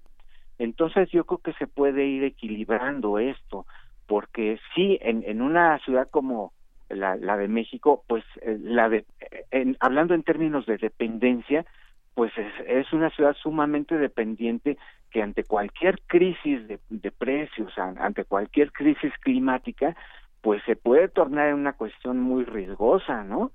[0.60, 3.65] Entonces yo creo que se puede ir equilibrando esto,
[4.06, 6.52] porque sí, en, en una ciudad como
[6.89, 9.06] la, la de México, pues eh, la de,
[9.52, 11.65] en, hablando en términos de dependencia,
[12.13, 14.78] pues es, es, una ciudad sumamente dependiente
[15.12, 19.95] que ante cualquier crisis de, de precios, ante cualquier crisis climática,
[20.41, 23.52] pues se puede tornar en una cuestión muy riesgosa, ¿no?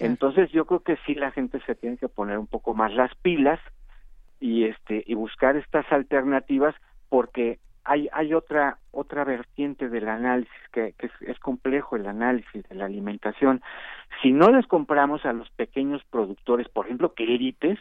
[0.00, 3.14] Entonces yo creo que sí la gente se tiene que poner un poco más las
[3.16, 3.60] pilas
[4.40, 6.74] y este y buscar estas alternativas
[7.08, 12.68] porque hay hay otra otra vertiente del análisis que, que es, es, complejo el análisis
[12.68, 13.62] de la alimentación
[14.22, 17.78] si no les compramos a los pequeños productores por ejemplo querites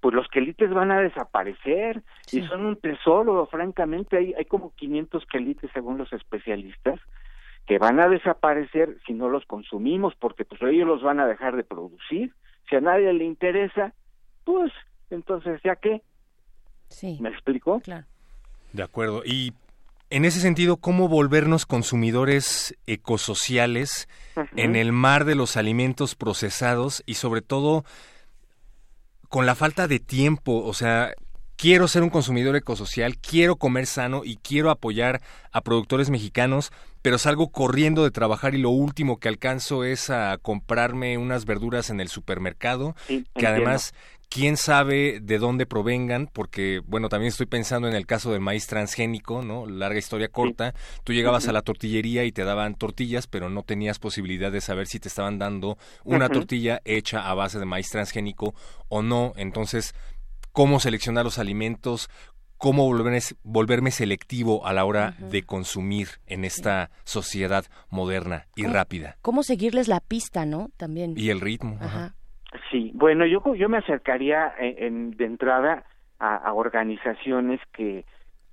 [0.00, 5.26] pues los quelites van a desaparecer y son un tesoro, francamente, hay, hay como 500
[5.26, 6.98] quelites según los especialistas
[7.66, 11.54] que van a desaparecer si no los consumimos porque pues ellos los van a dejar
[11.56, 12.34] de producir.
[12.68, 13.92] Si a nadie le interesa,
[14.44, 14.72] pues
[15.10, 16.02] entonces ya qué.
[16.88, 17.18] Sí.
[17.20, 17.80] ¿Me explico?
[17.80, 18.06] Claro.
[18.72, 19.22] De acuerdo.
[19.24, 19.52] Y
[20.10, 24.08] en ese sentido, ¿cómo volvernos consumidores ecosociales
[24.56, 27.84] en el mar de los alimentos procesados y sobre todo
[29.28, 31.14] con la falta de tiempo, o sea,
[31.56, 35.20] quiero ser un consumidor ecosocial, quiero comer sano y quiero apoyar
[35.52, 40.38] a productores mexicanos, pero salgo corriendo de trabajar y lo último que alcanzo es a
[40.38, 42.96] comprarme unas verduras en el supermercado,
[43.34, 43.94] que además
[44.30, 48.66] quién sabe de dónde provengan, porque, bueno, también estoy pensando en el caso del maíz
[48.66, 49.66] transgénico, ¿no?
[49.66, 50.72] Larga historia corta.
[51.04, 54.86] Tú llegabas a la tortillería y te daban tortillas, pero no tenías posibilidad de saber
[54.86, 58.54] si te estaban dando una tortilla hecha a base de maíz transgénico
[58.88, 59.32] o no.
[59.36, 59.94] Entonces,
[60.52, 62.08] ¿cómo seleccionar los alimentos?
[62.56, 69.16] cómo volverme, volverme, selectivo a la hora de consumir en esta sociedad moderna y rápida.
[69.22, 70.70] ¿Cómo seguirles la pista, no?
[70.76, 71.14] También.
[71.16, 71.78] Y el ritmo.
[71.80, 72.14] Ajá.
[72.70, 75.84] Sí, bueno, yo, yo me acercaría en, de entrada
[76.18, 78.04] a, organizaciones que,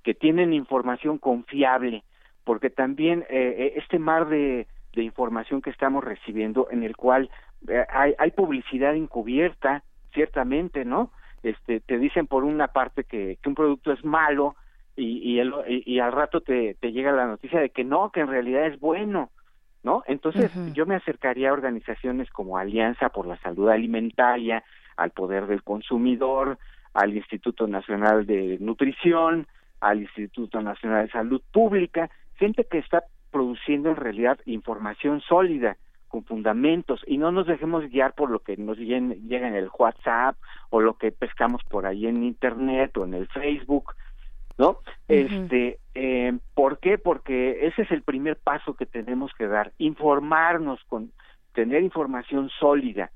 [0.02, 2.04] que tienen información confiable,
[2.44, 7.28] porque también eh, eh, este mar de, de información que estamos recibiendo, en el cual
[7.66, 9.82] eh, hay, hay publicidad encubierta,
[10.12, 11.12] ciertamente, ¿no?
[11.42, 14.56] Este, te dicen por una parte que, que un producto es malo
[14.96, 18.20] y, y, el, y, al rato te, te llega la noticia de que no, que
[18.20, 19.30] en realidad es bueno.
[19.82, 20.02] ¿No?
[20.06, 24.64] Entonces, yo me acercaría a organizaciones como Alianza por la Salud Alimentaria,
[24.96, 26.58] al Poder del Consumidor,
[26.94, 29.46] al Instituto Nacional de Nutrición,
[29.80, 35.76] al Instituto Nacional de Salud Pública, gente que está produciendo en realidad información sólida,
[36.08, 38.96] con fundamentos, y no nos dejemos guiar por lo que nos llega
[39.48, 40.36] en el WhatsApp
[40.70, 43.94] o lo que pescamos por ahí en Internet o en el Facebook,
[44.58, 44.78] ¿no?
[45.06, 46.98] Este, eh, ¿por qué?
[46.98, 51.12] Porque ese es el primer paso que tenemos que dar, informarnos con
[51.54, 53.10] tener información sólida.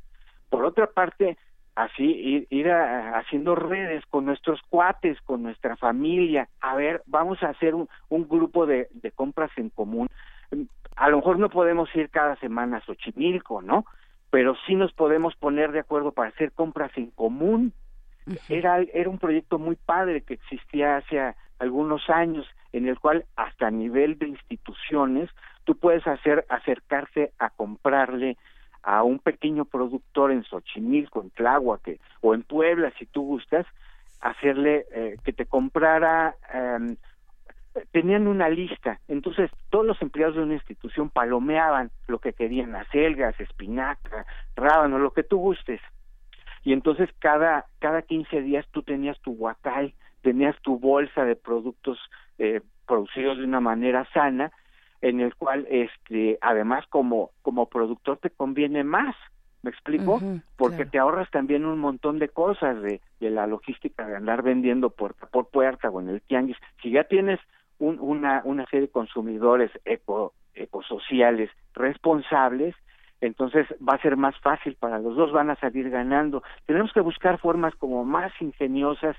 [0.48, 1.36] Por otra parte,
[1.74, 7.74] así ir, haciendo redes con nuestros cuates, con nuestra familia, a ver, vamos a hacer
[7.74, 10.08] un, un grupo de, de compras en común.
[10.96, 13.84] A lo mejor no podemos ir cada semana a Xochimilco, ¿no?
[14.30, 17.72] Pero sí nos podemos poner de acuerdo para hacer compras en común
[18.48, 23.68] era, era un proyecto muy padre que existía hace algunos años, en el cual hasta
[23.68, 25.30] a nivel de instituciones
[25.64, 28.36] tú puedes hacer acercarse a comprarle
[28.82, 33.66] a un pequeño productor en Xochimilco, en Tláhuac o en Puebla, si tú gustas,
[34.20, 36.96] hacerle eh, que te comprara em,
[37.90, 43.38] tenían una lista, entonces todos los empleados de una institución palomeaban lo que querían, acelgas,
[43.40, 45.80] espinaca, rábano, lo que tú gustes
[46.64, 51.98] y entonces cada cada 15 días tú tenías tu huacal, tenías tu bolsa de productos
[52.38, 54.52] eh, producidos de una manera sana
[55.00, 59.16] en el cual este además como como productor te conviene más
[59.62, 60.20] ¿Me explico?
[60.56, 64.90] Porque te ahorras también un montón de cosas de, de la logística de andar vendiendo
[64.90, 66.56] puerta por puerta o en el tianguis.
[66.82, 67.38] Si ya tienes
[67.78, 72.74] un, una, una serie de consumidores eco, ecosociales responsables,
[73.22, 76.42] entonces va a ser más fácil para los dos, van a salir ganando.
[76.66, 79.16] Tenemos que buscar formas como más ingeniosas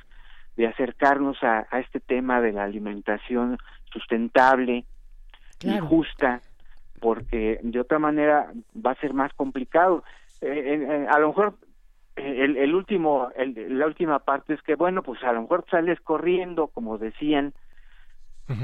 [0.57, 3.57] de acercarnos a, este tema de la alimentación
[3.91, 4.85] sustentable
[5.63, 6.41] y justa,
[6.99, 10.03] porque de otra manera va a ser más complicado.
[10.41, 11.55] Eh, a lo mejor
[12.17, 15.99] el, el último, el, la última parte es que, bueno, pues a lo mejor sales
[16.01, 17.53] corriendo, como decían,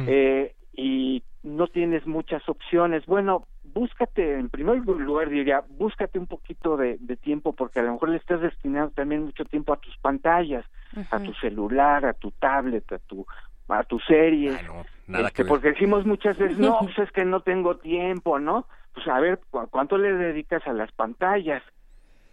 [0.06, 3.06] eh, y no tienes muchas opciones.
[3.06, 8.10] Bueno, búscate, en primer lugar diría, búscate un poquito de, tiempo porque a lo mejor
[8.10, 10.66] le estás destinando también mucho tiempo a tus pantallas,
[11.12, 13.26] a tu celular, a tu tablet, a tu
[13.68, 14.58] a tus series.
[14.60, 15.50] Ah, no, nada Este, que ver.
[15.50, 18.68] porque decimos muchas veces, no, pues es que no tengo tiempo, ¿no?
[18.94, 21.62] Pues a ver, ¿cu- ¿cuánto le dedicas a las pantallas?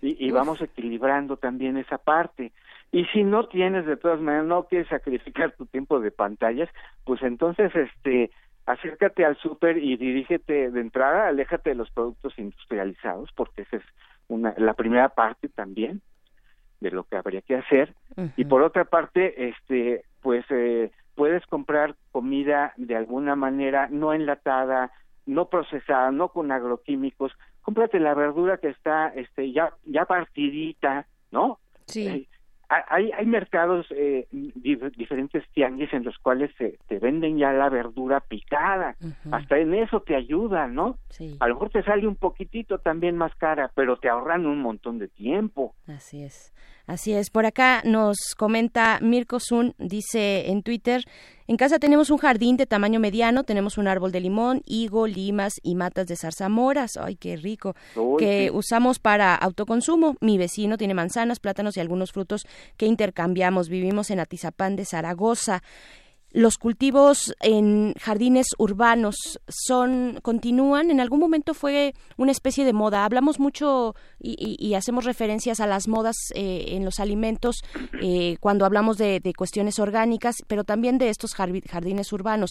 [0.00, 2.52] Y, y vamos equilibrando también esa parte.
[2.92, 6.68] Y si no tienes, de todas maneras, no quieres sacrificar tu tiempo de pantallas,
[7.04, 8.30] pues entonces, este,
[8.66, 13.84] acércate al súper y dirígete de entrada, aléjate de los productos industrializados, porque esa es
[14.28, 16.02] una, la primera parte también
[16.80, 17.94] de lo que habría que hacer.
[18.36, 24.90] Y por otra parte, este, pues eh, puedes comprar comida de alguna manera no enlatada,
[25.24, 27.32] no procesada, no con agroquímicos.
[27.62, 31.58] Cómprate la verdura que está, este, ya, ya partidita, ¿no?
[31.86, 32.06] Sí.
[32.06, 32.28] Eh,
[32.68, 37.68] hay, hay mercados, eh, dif- diferentes tianguis en los cuales se, te venden ya la
[37.68, 38.96] verdura picada.
[39.32, 40.98] Hasta en eso te ayuda, ¿no?
[41.08, 44.60] Sí, A lo mejor te sale un poquitito también más cara, pero te ahorran un
[44.60, 45.74] montón de tiempo.
[45.86, 46.52] así es.
[46.86, 47.30] Así es.
[47.30, 51.04] Por acá nos comenta Mirko Sun, dice en Twitter,
[51.48, 55.54] en casa tenemos un jardín de tamaño mediano, tenemos un árbol de limón, higo, limas
[55.62, 56.96] y matas de zarzamoras.
[56.96, 57.74] Ay, qué rico.
[57.94, 58.56] Uy, que sí.
[58.56, 60.16] usamos para autoconsumo.
[60.20, 63.68] Mi vecino tiene manzanas, plátanos y algunos frutos que intercambiamos.
[63.68, 65.62] Vivimos en Atizapán de Zaragoza.
[66.32, 69.16] Los cultivos en jardines urbanos
[69.48, 70.90] son continúan.
[70.90, 73.04] En algún momento fue una especie de moda.
[73.06, 77.56] Hablamos mucho y, y- hacemos referencias a las modas eh, en los alimentos
[78.02, 82.50] eh, cuando hablamos de, cuestiones orgánicas, pero también de estos jardi- jardines urbanos.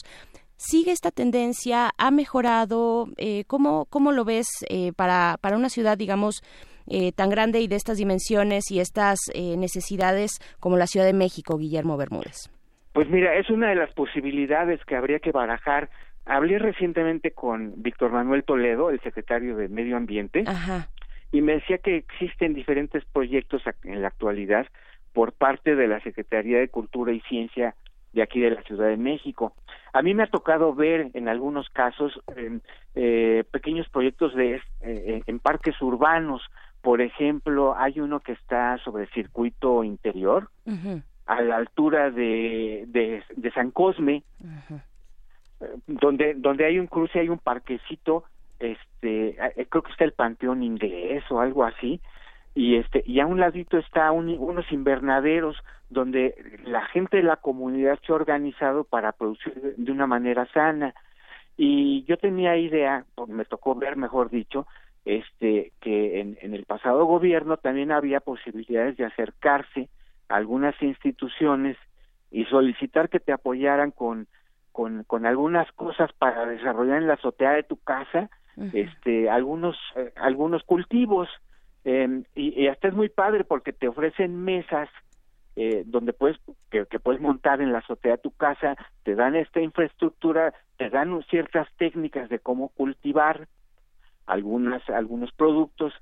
[0.58, 1.92] ¿Sigue esta tendencia?
[1.98, 3.10] ¿Ha mejorado?
[3.18, 6.42] Eh, ¿cómo, ¿Cómo lo ves eh, para, para una ciudad, digamos,
[6.88, 11.58] eh, tan grande y de estas dimensiones y estas necesidades como la Ciudad de México,
[11.58, 12.50] Guillermo Bermúdez?
[12.96, 15.89] Pues mira, es una de las posibilidades que habría que barajar.
[16.26, 20.88] Hablé recientemente con Víctor Manuel Toledo, el secretario de Medio Ambiente, Ajá.
[21.30, 24.68] y me decía que existen diferentes proyectos en la actualidad
[25.12, 27.76] por parte de la Secretaría de Cultura y Ciencia
[28.14, 29.54] de aquí de la Ciudad de México.
[29.91, 32.60] A mí me ha tocado ver en algunos casos eh,
[32.96, 36.43] eh, pequeños proyectos de eh, en parques urbanos.
[36.82, 40.50] Por ejemplo, hay uno que está sobre el circuito interior,
[41.26, 44.24] a la altura de, de, de San Cosme,
[45.62, 48.26] eh, donde donde hay un cruce hay un parquecito
[48.60, 52.02] este eh, creo que está el panteón inglés o algo así
[52.54, 55.58] y este y a un ladito está un- unos invernaderos
[55.90, 60.94] donde la gente de la comunidad se ha organizado para producir de- una manera sana.
[61.58, 64.68] Y yo tenía idea me tocó ver mejor dicho
[65.06, 69.90] este que en, en el pasado gobierno también había posibilidades de acercarse
[70.30, 71.78] algunas instituciones
[72.32, 74.28] y solicitar que te apoyaran con
[74.72, 78.30] con, con algunas cosas para desarrollar en la azotea de tu casa
[78.74, 81.30] este algunos eh, algunos cultivos.
[81.84, 84.90] Eh, y, y hasta es muy padre porque te ofrecen mesas
[85.56, 86.38] eh, donde puedes
[86.72, 90.90] que, que puedes montar en la azotea de tu casa te dan esta infraestructura te
[90.90, 93.48] dan ciertas técnicas de cómo cultivar
[94.26, 95.94] algunas algunos productos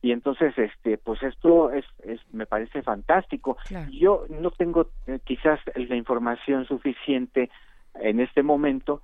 [0.00, 3.56] y entonces este pues esto es, es me parece fantástico.
[3.66, 3.90] Claro.
[3.92, 7.50] yo no tengo eh, quizás la información suficiente
[7.94, 9.02] en este momento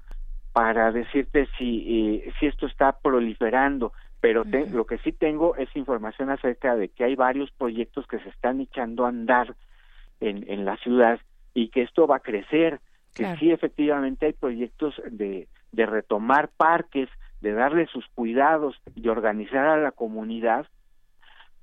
[0.53, 5.69] para decirte si eh, si esto está proliferando pero te- lo que sí tengo es
[5.77, 9.55] información acerca de que hay varios proyectos que se están echando a andar
[10.21, 11.21] en, en la ciudad
[11.55, 12.81] y que esto va a crecer
[13.15, 17.09] que sí efectivamente hay proyectos de, de retomar parques
[17.41, 20.67] de darle sus cuidados de organizar a la comunidad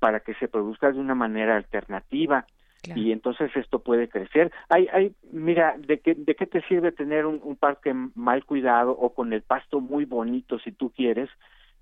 [0.02, 2.44] para que se produzca de una manera alternativa
[2.82, 3.00] Claro.
[3.00, 4.50] y entonces esto puede crecer.
[4.68, 8.90] Hay, hay, mira, ¿de qué, de qué te sirve tener un, un parque mal cuidado
[8.90, 11.30] o con el pasto muy bonito si tú quieres,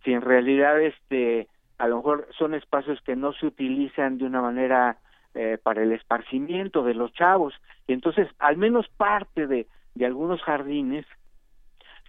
[0.04, 1.48] si en realidad este,
[1.78, 4.98] a lo mejor son espacios que no se utilizan de una manera
[5.32, 7.54] eh, para el esparcimiento de los chavos
[7.86, 11.06] y entonces al menos parte de, de algunos jardines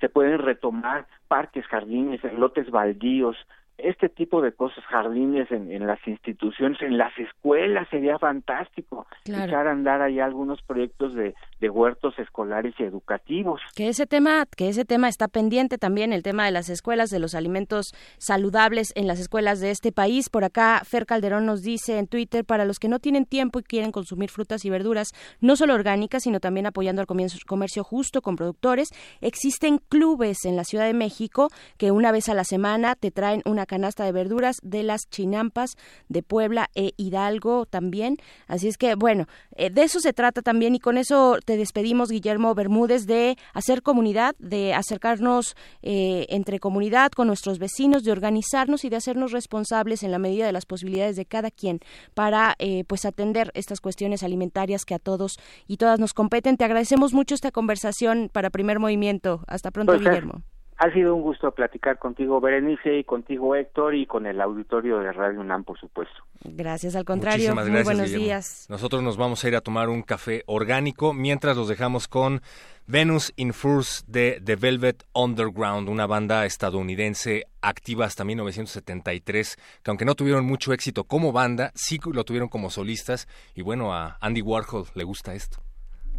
[0.01, 3.37] se pueden retomar parques, jardines, lotes baldíos,
[3.77, 9.45] este tipo de cosas, jardines en, en las instituciones, en las escuelas, sería fantástico Claro.
[9.45, 13.61] echar a andar ahí algunos proyectos de, de huertos escolares y educativos.
[13.75, 17.19] que ese tema que ese tema está pendiente también el tema de las escuelas de
[17.19, 21.97] los alimentos saludables en las escuelas de este país por acá Fer Calderón nos dice
[21.97, 25.09] en Twitter para los que no tienen tiempo y quieren consumir frutas y verduras
[25.39, 28.89] no solo orgánicas sino también apoyando al comercio, comercio justo con productores
[29.21, 33.41] existen clubes en la Ciudad de México que una vez a la semana te traen
[33.45, 35.77] una canasta de verduras de las Chinampas
[36.09, 38.17] de Puebla e Hidalgo también.
[38.47, 42.09] Así es que, bueno, eh, de eso se trata también y con eso te despedimos,
[42.09, 48.83] Guillermo Bermúdez, de hacer comunidad, de acercarnos eh, entre comunidad con nuestros vecinos, de organizarnos
[48.83, 51.79] y de hacernos responsables en la medida de las posibilidades de cada quien
[52.13, 56.57] para eh, pues atender estas cuestiones alimentarias que a todos y todas nos competen.
[56.57, 59.45] Te agradecemos mucho esta conversación para primer movimiento.
[59.47, 60.41] Hasta pronto, Pues, Guillermo.
[60.83, 65.13] Ha sido un gusto platicar contigo, Berenice, y contigo, Héctor, y con el auditorio de
[65.13, 66.23] Radio UNAM, por supuesto.
[66.43, 67.53] Gracias, al contrario.
[67.53, 68.25] Muchísimas Muy gracias, buenos Guillermo.
[68.25, 68.65] días.
[68.67, 72.41] Nosotros nos vamos a ir a tomar un café orgánico mientras los dejamos con
[72.87, 80.05] Venus in Furs de The Velvet Underground, una banda estadounidense activa hasta 1973, que aunque
[80.05, 84.41] no tuvieron mucho éxito como banda, sí lo tuvieron como solistas y bueno, a Andy
[84.41, 85.61] Warhol le gusta esto.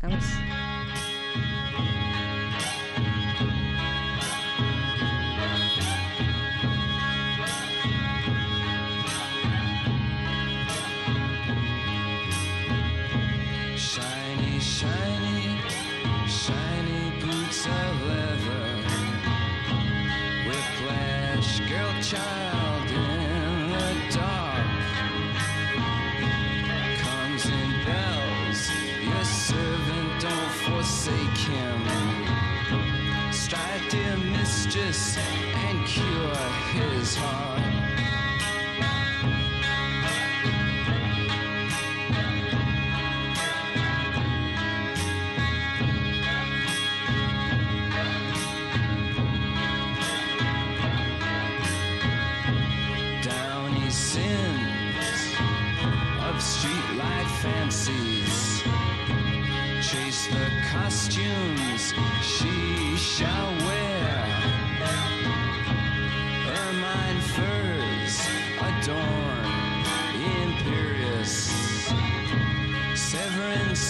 [0.00, 0.24] Vamos.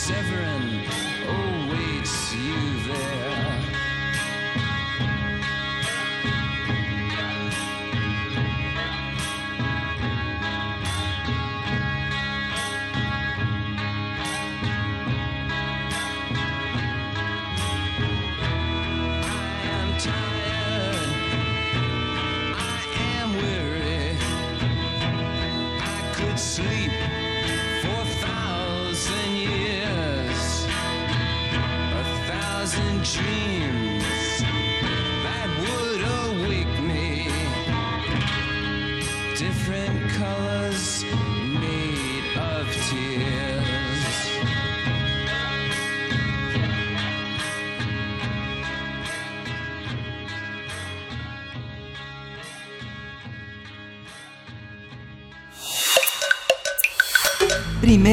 [0.02, 0.51] Severin.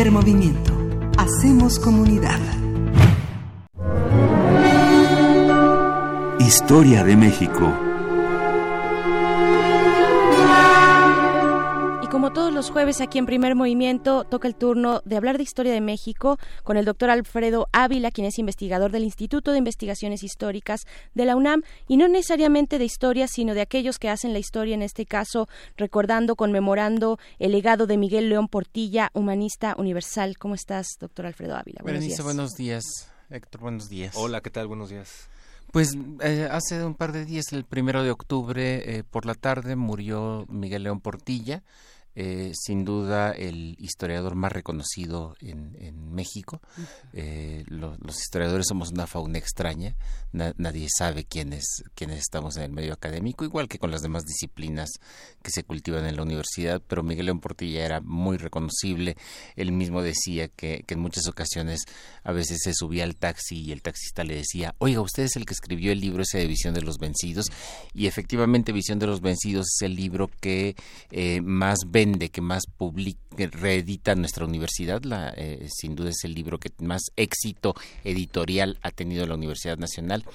[0.08, 0.72] Movimiento.
[1.18, 2.40] Hacemos comunidad.
[6.40, 7.89] Historia de México.
[12.20, 15.72] Como todos los jueves aquí en Primer Movimiento, toca el turno de hablar de historia
[15.72, 20.86] de México con el doctor Alfredo Ávila, quien es investigador del Instituto de Investigaciones Históricas
[21.14, 24.76] de la UNAM, y no necesariamente de historia, sino de aquellos que hacen la historia,
[24.76, 25.48] en este caso,
[25.78, 30.38] recordando, conmemorando el legado de Miguel León Portilla, humanista universal.
[30.38, 31.80] ¿Cómo estás, doctor Alfredo Ávila?
[31.84, 32.26] Buenos Berenice, días.
[32.26, 32.84] buenos días.
[33.30, 34.14] Héctor, buenos días.
[34.18, 34.68] Hola, ¿qué tal?
[34.68, 35.30] Buenos días.
[35.72, 39.78] Pues eh, hace un par de días, el primero de octubre, eh, por la tarde,
[39.78, 41.64] murió Miguel León Portilla,
[42.22, 46.60] eh, sin duda el historiador más reconocido en, en México.
[47.14, 49.96] Eh, lo- los historiadores somos una fauna extraña,
[50.34, 51.64] Na- nadie sabe quiénes,
[51.96, 54.90] quiénes estamos en el medio académico, igual que con las demás disciplinas
[55.42, 59.16] que se cultivan en la universidad, pero Miguel León Portilla era muy reconocible.
[59.56, 61.82] Él mismo decía que, que en muchas ocasiones
[62.24, 65.46] a veces se subía al taxi y el taxista le decía, oiga, usted es el
[65.46, 67.46] que escribió el libro ese de Visión de los Vencidos,
[67.94, 70.76] y efectivamente Visión de los Vencidos es el libro que
[71.12, 76.24] eh, más vende, que más publica, que reedita nuestra universidad, la, eh, sin duda es
[76.24, 80.26] el libro que más éxito editorial ha tenido la Universidad Nacional.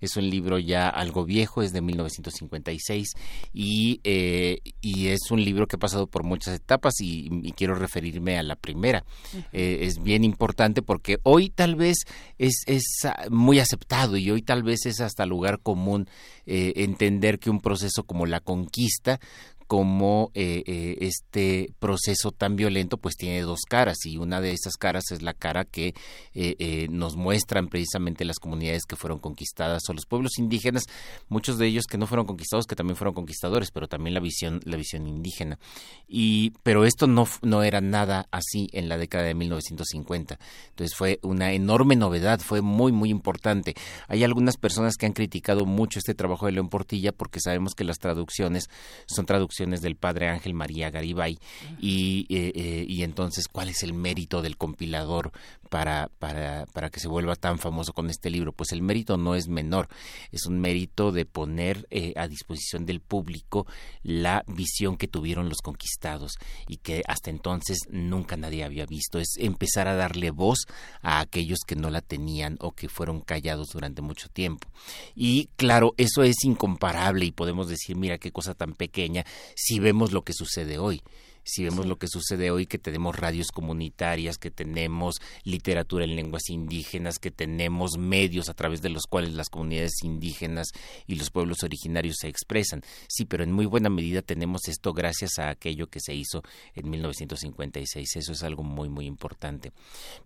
[0.00, 3.08] Es un libro ya algo viejo, es de 1956
[3.54, 7.74] y, eh, y es un libro que ha pasado por muchas etapas y, y quiero
[7.74, 9.04] referirme a la primera.
[9.52, 11.98] Eh, es bien importante porque hoy tal vez
[12.38, 12.84] es, es
[13.30, 16.08] muy aceptado y hoy tal vez es hasta lugar común
[16.46, 19.18] entender que un proceso como la conquista
[19.66, 24.74] cómo eh, eh, este proceso tan violento pues tiene dos caras y una de esas
[24.74, 25.94] caras es la cara que
[26.34, 30.84] eh, nos muestran precisamente las comunidades que fueron conquistadas o los pueblos indígenas,
[31.28, 34.60] muchos de ellos que no fueron conquistados, que también fueron conquistadores, pero también la visión,
[34.64, 35.58] la visión indígena.
[36.06, 40.38] Y, pero esto no, no era nada así en la década de 1950.
[40.70, 43.74] Entonces fue una enorme novedad, fue muy, muy importante.
[44.08, 47.84] Hay algunas personas que han criticado mucho este trabajo de León Portilla porque sabemos que
[47.84, 48.68] las traducciones
[49.06, 51.38] son traducciones del padre Ángel María Garibay.
[51.80, 55.32] Y, eh, eh, y entonces cuál es el mérito del compilador
[55.74, 58.52] para, para, para que se vuelva tan famoso con este libro.
[58.52, 59.88] Pues el mérito no es menor,
[60.30, 63.66] es un mérito de poner eh, a disposición del público
[64.04, 66.34] la visión que tuvieron los conquistados
[66.68, 69.18] y que hasta entonces nunca nadie había visto.
[69.18, 70.60] Es empezar a darle voz
[71.02, 74.68] a aquellos que no la tenían o que fueron callados durante mucho tiempo.
[75.16, 79.24] Y claro, eso es incomparable y podemos decir, mira qué cosa tan pequeña
[79.56, 81.02] si vemos lo que sucede hoy
[81.44, 86.48] si vemos lo que sucede hoy, que tenemos radios comunitarias, que tenemos literatura en lenguas
[86.48, 90.68] indígenas, que tenemos medios a través de los cuales las comunidades indígenas
[91.06, 92.82] y los pueblos originarios se expresan.
[93.08, 96.42] Sí, pero en muy buena medida tenemos esto gracias a aquello que se hizo
[96.74, 98.16] en 1956.
[98.16, 99.72] Eso es algo muy, muy importante.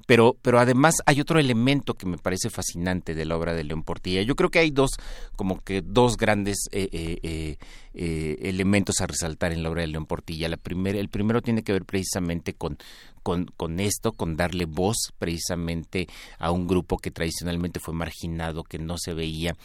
[0.06, 3.82] Pero, pero además hay otro elemento que me parece fascinante de la obra de León
[3.82, 4.22] Portilla.
[4.22, 4.92] Yo creo que hay dos,
[5.36, 7.56] como que dos grandes eh, eh, eh,
[8.00, 10.48] eh, elementos a resaltar en la obra de León Portilla.
[10.48, 12.78] La primera, el primero tiene que ver precisamente con,
[13.22, 18.78] con, con, esto, con darle voz precisamente a un grupo que tradicionalmente fue marginado, que
[18.78, 19.56] no se veía,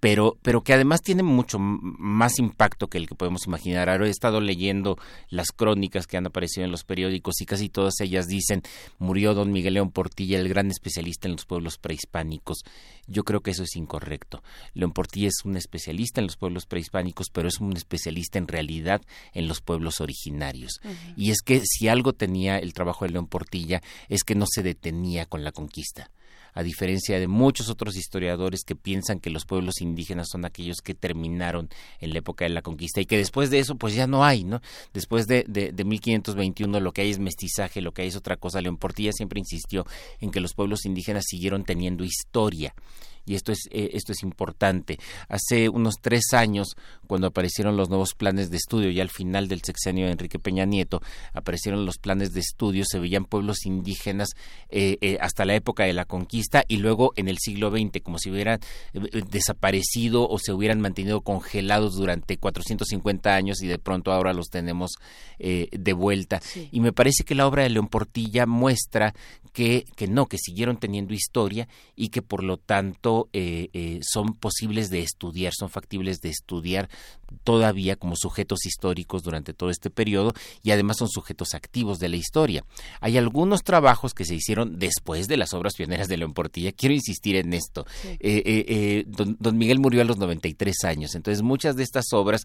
[0.00, 3.88] pero, pero que además tiene mucho más impacto que el que podemos imaginar.
[3.88, 4.98] Ahora he estado leyendo
[5.30, 8.62] las crónicas que han aparecido en los periódicos y casi todas ellas dicen
[8.98, 12.58] murió don Miguel León Portilla, el gran especialista en los pueblos prehispánicos.
[13.06, 14.42] Yo creo que eso es incorrecto.
[14.74, 19.02] León Portilla es un especialista en los pueblos prehispánicos, pero es un especialista en realidad
[19.32, 20.80] en los pueblos originarios.
[21.16, 24.62] Y es que si algo tenía el trabajo de León Portilla es que no se
[24.62, 26.10] detenía con la conquista
[26.56, 30.94] a diferencia de muchos otros historiadores que piensan que los pueblos indígenas son aquellos que
[30.94, 31.68] terminaron
[32.00, 34.42] en la época de la conquista y que después de eso pues ya no hay,
[34.42, 34.62] ¿no?
[34.94, 38.38] Después de, de, de 1521 lo que hay es mestizaje, lo que hay es otra
[38.38, 38.62] cosa.
[38.62, 39.84] León Portilla siempre insistió
[40.18, 42.74] en que los pueblos indígenas siguieron teniendo historia
[43.26, 44.98] y esto es, eh, esto es importante.
[45.28, 49.62] Hace unos tres años, cuando aparecieron los nuevos planes de estudio, ya al final del
[49.62, 51.02] sexenio de Enrique Peña Nieto,
[51.32, 54.30] aparecieron los planes de estudio, se veían pueblos indígenas
[54.70, 58.18] eh, eh, hasta la época de la conquista y luego en el siglo XX, como
[58.18, 58.60] si hubieran
[59.30, 64.92] desaparecido o se hubieran mantenido congelados durante 450 años y de pronto ahora los tenemos
[65.38, 66.40] de vuelta.
[66.70, 69.14] Y me parece que la obra de León Portilla muestra
[69.52, 74.34] que, que no, que siguieron teniendo historia y que por lo tanto eh, eh, son
[74.34, 76.88] posibles de estudiar, son factibles de estudiar
[77.44, 82.16] todavía como sujetos históricos durante todo este periodo y además son sujetos activos de la
[82.16, 82.64] historia.
[83.00, 86.72] Hay algunos trabajos que se hicieron después de las obras pioneras de León Portilla.
[86.72, 87.86] Quiero insistir en esto.
[88.20, 92.44] Eh, don, don Miguel murió a los 93 años, entonces muchas de estas obras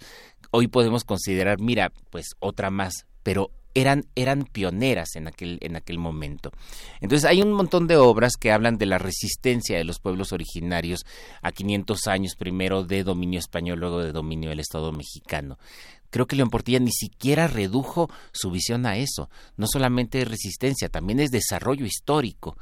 [0.51, 5.97] hoy podemos considerar, mira, pues otra más, pero eran, eran pioneras en aquel, en aquel
[5.97, 6.51] momento.
[6.99, 11.05] Entonces hay un montón de obras que hablan de la resistencia de los pueblos originarios
[11.41, 15.57] a 500 años primero de dominio español, luego de dominio del Estado mexicano.
[16.09, 19.29] Creo que León Portilla ni siquiera redujo su visión a eso.
[19.55, 22.57] No solamente es resistencia, también es desarrollo histórico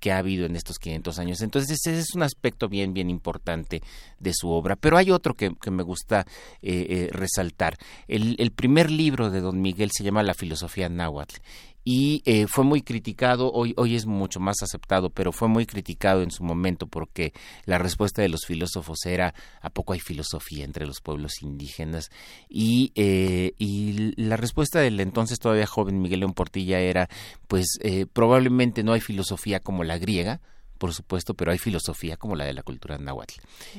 [0.00, 1.40] que, ha habido en estos 500 años.
[1.40, 3.82] Entonces ese es un aspecto bien, bien importante
[4.18, 4.76] de su obra.
[4.76, 6.26] Pero hay otro que, me gusta
[6.60, 7.78] eh, eh, resaltar.
[8.06, 11.36] El, el primer libro de don Miguel se llama La filosofía náhuatl
[11.84, 16.22] y eh, fue muy criticado, hoy, hoy es mucho más aceptado, pero fue muy criticado
[16.22, 17.32] en su momento porque
[17.64, 22.10] la respuesta de los filósofos era ¿a poco hay filosofía entre los pueblos indígenas?
[22.48, 27.08] Y, eh, y la respuesta del entonces todavía joven Miguel León Portilla era
[27.48, 30.40] pues eh, probablemente no hay filosofía como la griega,
[30.78, 33.34] por supuesto, pero hay filosofía como la de la cultura náhuatl.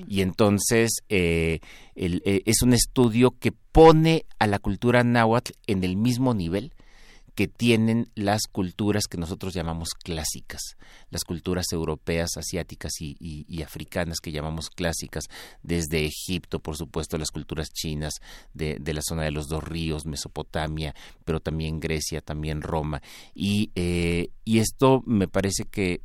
[0.07, 1.61] Y entonces el,
[1.95, 6.73] es un estudio que pone a la cultura náhuatl en el mismo nivel
[7.35, 10.61] que tienen las culturas que nosotros llamamos clásicas,
[11.09, 15.25] las culturas europeas, asiáticas y, africanas que llamamos clásicas,
[15.63, 18.15] desde Egipto, por supuesto, las culturas chinas
[18.53, 20.93] de, la zona de los dos ríos, Mesopotamia,
[21.25, 23.01] pero también Grecia, también Roma.
[23.33, 26.01] Y, eh, y esto me parece que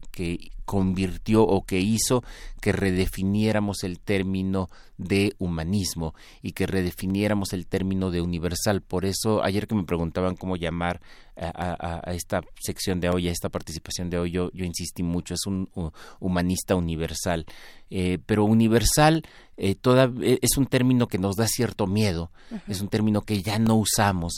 [0.68, 2.22] convirtió o que hizo
[2.60, 8.82] que redefiniéramos el término de humanismo y que redefiniéramos el término de universal.
[8.82, 11.00] Por eso, ayer que me preguntaban cómo llamar
[11.38, 15.46] a, esta sección de hoy, a esta participación de hoy, yo, yo insistí mucho, es
[15.46, 15.70] un,
[16.20, 17.46] humanista universal.
[17.88, 19.22] Eh, pero universal
[19.56, 22.30] eh, toda, es un término que nos da cierto miedo,
[22.66, 24.34] es un término que ya no usamos,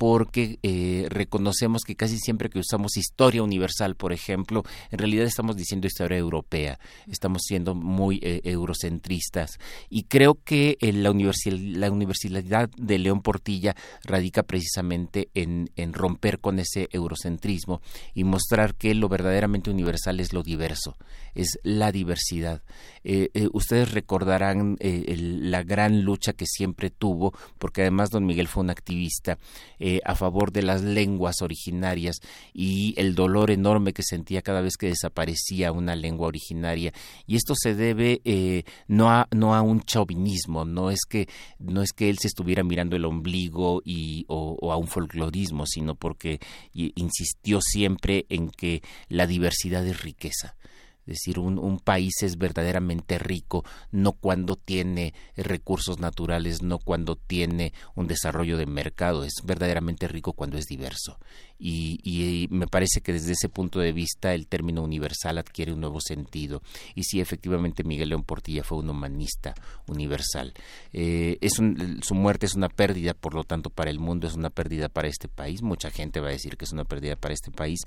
[0.00, 5.58] porque eh, reconocemos que casi siempre que usamos historia universal, por ejemplo, en realidad estamos
[5.58, 9.58] diciendo historia europea, estamos siendo muy eh, eurocentristas
[9.90, 16.60] y creo que eh, la, la Universidad de León Portilla radica precisamente en, romper con
[16.60, 17.82] ese eurocentrismo
[18.14, 20.96] y mostrar que lo verdaderamente universal es lo diverso,
[21.34, 22.62] es la diversidad.
[23.52, 29.36] ustedes recordarán la gran lucha que siempre tuvo, porque además don Miguel fue un activista,
[30.04, 32.20] a favor de las lenguas originarias
[32.52, 36.92] y el dolor enorme que sentía cada vez que desaparecía una lengua originaria.
[37.26, 41.28] Y esto se debe eh, no a no a un chauvinismo no es que
[41.58, 45.94] no es que él se estuviera mirando el ombligo y o, a un folclorismo sino
[45.94, 46.40] porque
[46.72, 50.56] insistió siempre en que la diversidad es riqueza
[51.10, 57.16] es decir, un, un, país es verdaderamente rico no cuando tiene recursos naturales, no cuando
[57.16, 61.18] tiene un desarrollo de mercado, es verdaderamente rico cuando es diverso
[61.60, 66.00] y, me parece que desde ese punto de vista el término universal adquiere un nuevo
[66.00, 66.62] sentido.
[66.94, 69.54] Y sí, efectivamente, Miguel León Portilla fue un humanista
[69.86, 70.54] universal.
[70.92, 74.50] Eh, es su muerte es una pérdida, por lo tanto, para el mundo es una
[74.50, 75.62] pérdida para este país.
[75.62, 77.80] Mucha gente va a decir que es una pérdida para este país,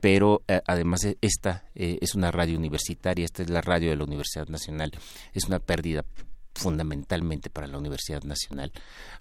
[0.00, 3.96] pero eh, además e, esta eh, es una radio universitaria, esta es la radio de
[3.96, 4.92] la Universidad Nacional,
[5.34, 6.04] es una pérdida
[6.56, 8.72] fundamentalmente para la Universidad Nacional.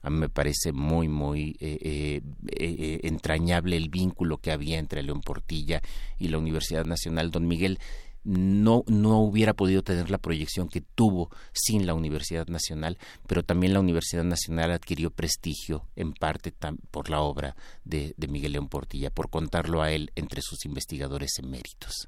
[0.01, 5.03] A mí me parece muy, muy eh, eh, eh, entrañable el vínculo que había entre
[5.03, 5.81] León Portilla
[6.17, 7.31] y la Universidad Nacional.
[7.31, 7.79] Don Miguel
[8.23, 13.73] no, no hubiera podido tener la proyección que tuvo sin la Universidad Nacional, pero también
[13.73, 16.51] la Universidad Nacional adquirió prestigio en parte
[16.89, 21.37] por la obra de, de Miguel León Portilla, por contarlo a él entre sus investigadores
[21.37, 22.05] eméritos.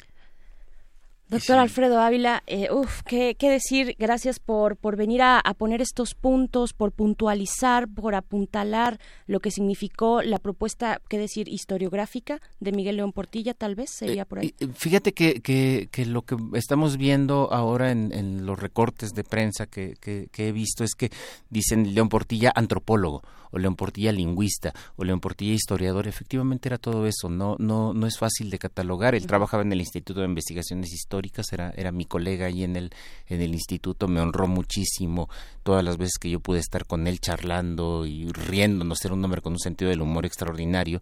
[1.30, 3.98] Doctor Alfredo Ávila, eh, uf, ¿qué, decir?
[4.00, 10.22] Gracias por, por venir a, poner estos puntos, por puntualizar, por apuntalar lo que significó
[10.22, 11.50] la propuesta, ¿qué decir?
[11.50, 14.54] Historiográfica de Miguel León Portilla, tal vez sería por ahí.
[14.58, 19.96] Eh, fíjate que, que, lo que estamos viendo ahora en, los recortes de prensa que,
[20.00, 21.12] que, he visto es que
[21.50, 23.22] dicen León Portilla antropólogo
[23.52, 26.08] o León Portilla lingüista o León Portilla historiador.
[26.08, 29.16] Efectivamente era todo eso, no, no, no es fácil de catalogar.
[29.16, 32.92] Él trabajaba en el Instituto de Investigaciones Históricas era, era mi colega ahí en el,
[33.28, 35.30] en el instituto, me honró muchísimo
[35.64, 39.42] todas las veces que yo pude estar con él charlando y riéndonos, era un hombre
[39.42, 41.00] con un sentido del humor extraordinario.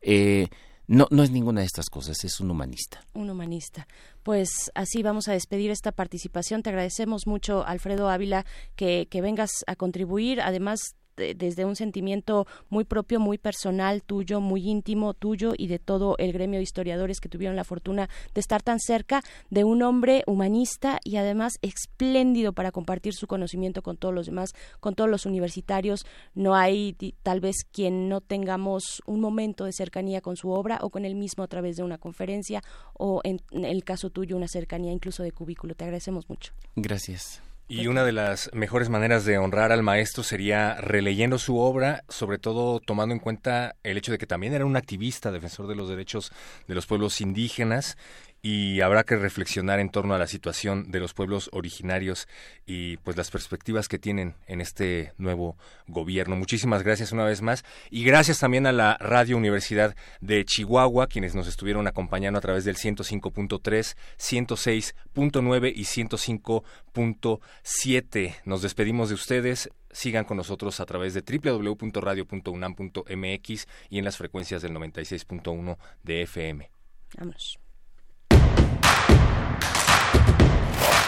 [0.00, 0.48] Eh,
[0.86, 3.00] no, no es ninguna de estas cosas, es un humanista.
[3.14, 3.88] Un humanista.
[4.22, 6.62] Pues así vamos a despedir esta participación.
[6.62, 8.44] Te agradecemos mucho, Alfredo Ávila,
[8.76, 10.42] que, que vengas a contribuir.
[10.42, 16.16] Además, desde un sentimiento muy propio, muy personal tuyo, muy íntimo tuyo y de todo
[16.18, 20.22] el gremio de historiadores que tuvieron la fortuna de estar tan cerca de un hombre
[20.26, 24.50] humanista y además espléndido para compartir su conocimiento con todos los demás,
[24.80, 26.04] con todos los universitarios.
[26.34, 30.90] No hay tal vez quien no tengamos un momento de cercanía con su obra o
[30.90, 32.62] con él mismo a través de una conferencia
[32.94, 35.74] o en el caso tuyo una cercanía incluso de cubículo.
[35.74, 36.52] Te agradecemos mucho.
[36.76, 37.42] Gracias.
[37.66, 42.38] Y una de las mejores maneras de honrar al maestro sería releyendo su obra, sobre
[42.38, 45.88] todo tomando en cuenta el hecho de que también era un activista defensor de los
[45.88, 46.30] derechos
[46.68, 47.96] de los pueblos indígenas
[48.44, 52.28] y habrá que reflexionar en torno a la situación de los pueblos originarios
[52.66, 55.56] y pues las perspectivas que tienen en este nuevo
[55.88, 56.36] gobierno.
[56.36, 61.34] Muchísimas gracias una vez más y gracias también a la Radio Universidad de Chihuahua quienes
[61.34, 68.34] nos estuvieron acompañando a través del 105.3, 106.9 y 105.7.
[68.44, 69.70] Nos despedimos de ustedes.
[69.90, 76.70] Sigan con nosotros a través de www.radio.unam.mx y en las frecuencias del 96.1 de FM.
[77.16, 77.63] Vamos.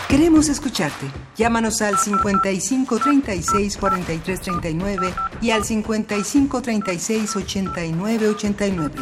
[0.09, 1.07] Queremos escucharte.
[1.37, 8.95] Llámanos al 55 36 43 39 y al 55 36 89 89.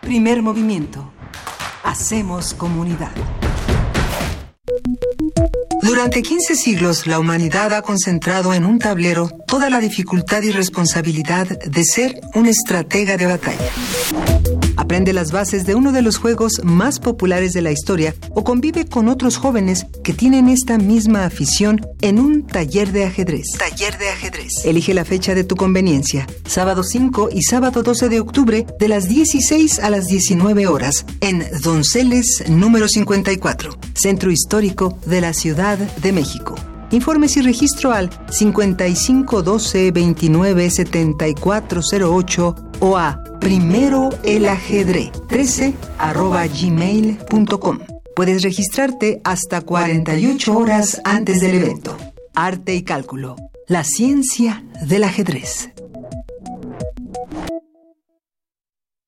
[0.00, 1.12] Primer movimiento.
[1.84, 3.12] Hacemos comunidad.
[5.82, 11.46] Durante 15 siglos, la humanidad ha concentrado en un tablero toda la dificultad y responsabilidad
[11.46, 14.33] de ser un estratega de batalla
[14.84, 18.84] aprende las bases de uno de los juegos más populares de la historia o convive
[18.84, 23.46] con otros jóvenes que tienen esta misma afición en un taller de ajedrez.
[23.58, 24.52] Taller de ajedrez.
[24.66, 26.26] Elige la fecha de tu conveniencia.
[26.46, 31.46] Sábado 5 y sábado 12 de octubre de las 16 a las 19 horas en
[31.62, 36.56] Donceles número 54, Centro Histórico de la Ciudad de México.
[36.90, 42.54] Informes y registro al 5512 29 7408
[42.84, 47.78] o a primero el ajedrez 13 arroba gmail.com.
[48.14, 51.96] Puedes registrarte hasta 48 horas antes del evento.
[52.34, 53.36] Arte y cálculo.
[53.68, 55.70] La ciencia del ajedrez.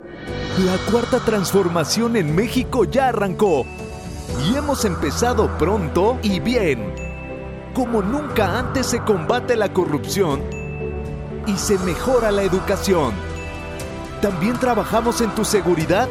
[0.00, 3.66] La cuarta transformación en México ya arrancó.
[4.48, 6.94] Y hemos empezado pronto y bien
[7.74, 10.40] como nunca antes se combate la corrupción
[11.46, 13.25] y se mejora la educación.
[14.20, 16.08] También trabajamos en tu seguridad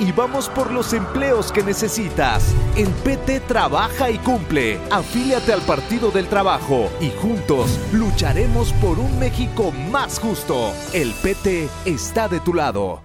[0.00, 2.54] y vamos por los empleos que necesitas.
[2.76, 4.78] En PT trabaja y cumple.
[4.90, 10.72] Afíliate al Partido del Trabajo y juntos lucharemos por un México más justo.
[10.94, 13.02] El PT está de tu lado.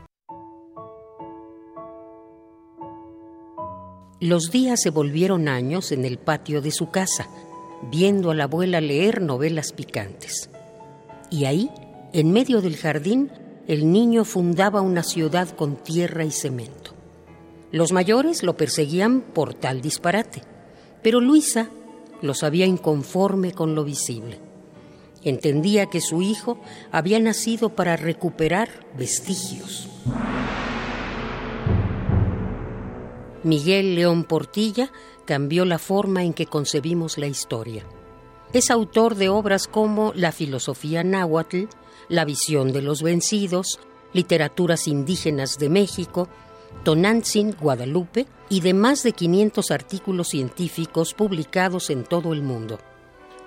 [4.22, 7.28] Los días se volvieron años en el patio de su casa
[7.91, 10.49] viendo a la abuela leer novelas picantes.
[11.30, 11.70] Y ahí,
[12.13, 13.30] en medio del jardín,
[13.68, 16.91] el niño fundaba una ciudad con tierra y cemento.
[17.72, 20.43] Los mayores lo perseguían por tal disparate,
[21.01, 21.70] pero Luisa
[22.22, 24.39] lo sabía inconforme con lo visible.
[25.24, 26.59] Entendía que su hijo
[26.91, 29.89] había nacido para recuperar vestigios.
[33.43, 34.91] Miguel León Portilla
[35.26, 37.84] cambió la forma en que concebimos la historia.
[38.53, 41.66] Es autor de obras como La filosofía náhuatl,
[42.10, 43.80] La visión de los vencidos,
[44.14, 46.30] Literaturas indígenas de México,
[46.84, 52.80] Tonantzin, Guadalupe y de más de 500 artículos científicos publicados en todo el mundo.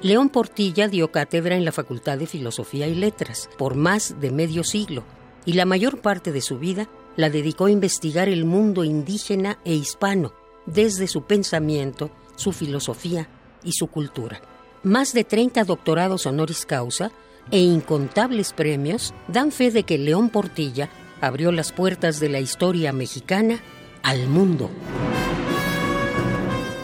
[0.01, 4.63] León Portilla dio cátedra en la Facultad de Filosofía y Letras por más de medio
[4.63, 5.05] siglo
[5.45, 9.75] y la mayor parte de su vida la dedicó a investigar el mundo indígena e
[9.75, 10.35] hispano,
[10.67, 13.29] desde su pensamiento, su filosofía
[13.65, 14.41] y su cultura.
[14.83, 17.11] Más de 30 doctorados honoris causa
[17.51, 20.89] e incontables premios dan fe de que León Portilla
[21.21, 23.61] abrió las puertas de la historia mexicana
[24.03, 24.71] al mundo.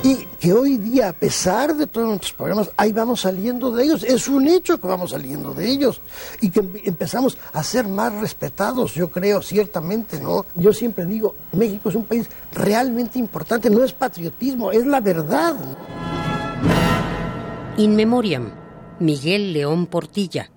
[0.02, 4.02] Y que hoy día, a pesar de todos nuestros problemas, ahí vamos saliendo de ellos.
[4.02, 6.02] Es un hecho que vamos saliendo de ellos
[6.42, 10.44] y que empezamos a ser más respetados, yo creo, ciertamente, ¿no?
[10.56, 15.56] Yo siempre digo, México es un país realmente importante, no es patriotismo, es la verdad.
[17.78, 18.52] In Memoriam,
[19.00, 20.50] Miguel León Portilla,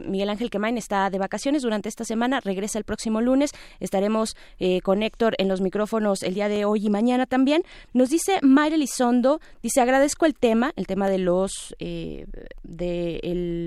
[0.08, 3.52] Miguel Ángel Quemain está de vacaciones durante esta semana, regresa el próximo lunes.
[3.82, 4.38] Estaremos
[4.84, 7.64] con Héctor en los micrófonos el día de hoy y mañana también.
[7.92, 13.20] Nos dice Mayra Elizondo, dice agradezco el tema, el tema de los de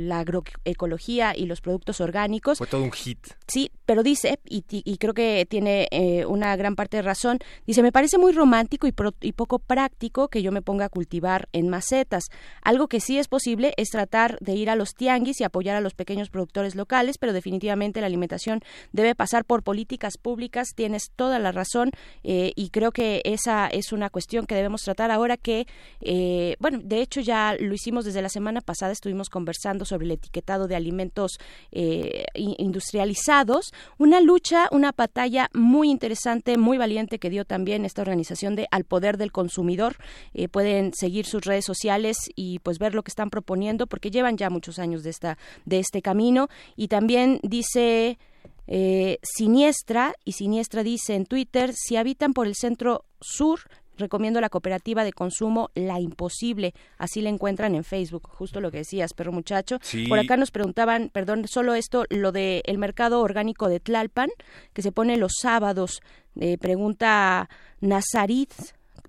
[0.07, 2.30] la agroecología y los productos orgánicos.
[2.59, 3.19] Fue todo un hit.
[3.47, 7.83] Sí, pero dice, y, y- creo que tiene eh, una gran parte de razón, dice,
[7.83, 11.49] me parece muy romántico y, pro- y poco práctico que yo me ponga a cultivar
[11.53, 12.27] en macetas.
[12.63, 15.81] Algo que sí es posible es tratar de ir a los tianguis y apoyar a
[15.81, 18.61] los pequeños productores locales, pero definitivamente la alimentación
[18.93, 20.69] debe pasar por políticas públicas.
[20.77, 21.91] Tienes toda la razón
[22.23, 25.67] eh, y creo que esa es una cuestión que debemos tratar ahora que,
[26.01, 30.13] eh, bueno, de hecho ya lo hicimos desde la semana pasada, estuvimos conversando sobre el
[30.13, 31.39] etiquetado de alimentos
[31.73, 38.57] eh, industrializados, una lucha, una batalla muy interesante, muy valiente que dio también esta organización
[38.57, 39.97] de Al Poder del Consumidor.
[40.35, 44.37] Eh, pueden seguir sus redes sociales y pues ver lo que están proponiendo porque llevan
[44.37, 48.19] ya muchos años de esta de este camino y también dice
[48.67, 53.61] eh, Siniestra, y Siniestra dice en Twitter, si habitan por el centro sur,
[54.01, 58.79] recomiendo la cooperativa de consumo La Imposible, así la encuentran en Facebook, justo lo que
[58.79, 59.79] decías, perro muchacho.
[59.83, 60.07] Sí.
[60.09, 64.31] Por acá nos preguntaban, perdón, solo esto, lo de el mercado orgánico de Tlalpan,
[64.73, 66.01] que se pone los sábados,
[66.41, 67.49] eh, pregunta
[67.81, 68.53] Nazarit,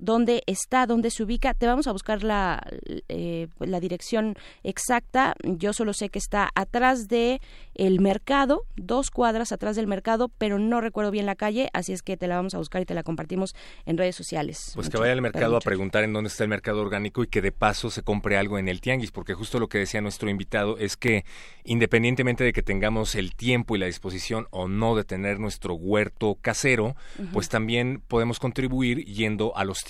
[0.02, 1.54] dónde está, dónde se ubica.
[1.54, 2.62] Te vamos a buscar la,
[3.08, 5.36] eh, la dirección exacta.
[5.43, 7.39] Yo solo sé que está atrás de
[7.76, 12.02] el mercado, dos cuadras atrás del mercado, pero no recuerdo bien la calle, así es
[12.02, 14.74] que te la vamos a buscar y te la compartimos en redes sociales.
[14.76, 17.41] Pues que vaya al mercado a preguntar en dónde está el mercado orgánico y que
[17.41, 20.78] de paso se compre algo en el tianguis, porque justo lo que decía nuestro invitado
[20.78, 21.24] es que
[21.64, 26.38] independientemente de que tengamos el tiempo y la disposición o no de tener nuestro huerto
[26.41, 26.95] casero,
[27.32, 29.84] pues también podemos contribuir yendo a los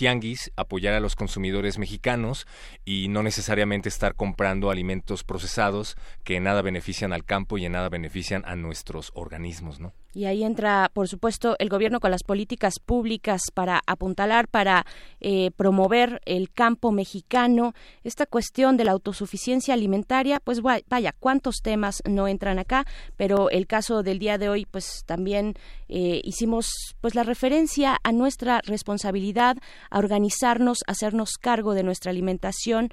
[0.55, 2.47] apoyar a los consumidores mexicanos
[2.85, 7.73] y no necesariamente estar comprando alimentos procesados que en nada benefician al campo y en
[7.73, 9.93] nada benefician a nuestros organismos, ¿no?
[10.13, 14.85] Y ahí entra, por supuesto, el gobierno con las políticas públicas para apuntalar, para
[15.21, 17.73] eh, promover el campo mexicano.
[18.03, 22.85] Esta cuestión de la autosuficiencia alimentaria, pues vaya, cuántos temas no entran acá,
[23.15, 25.55] pero el caso del día de hoy, pues también
[25.87, 29.57] eh, hicimos pues la referencia a nuestra responsabilidad,
[29.89, 32.89] a organizarnos, a hacernos cargo de nuestra alimentación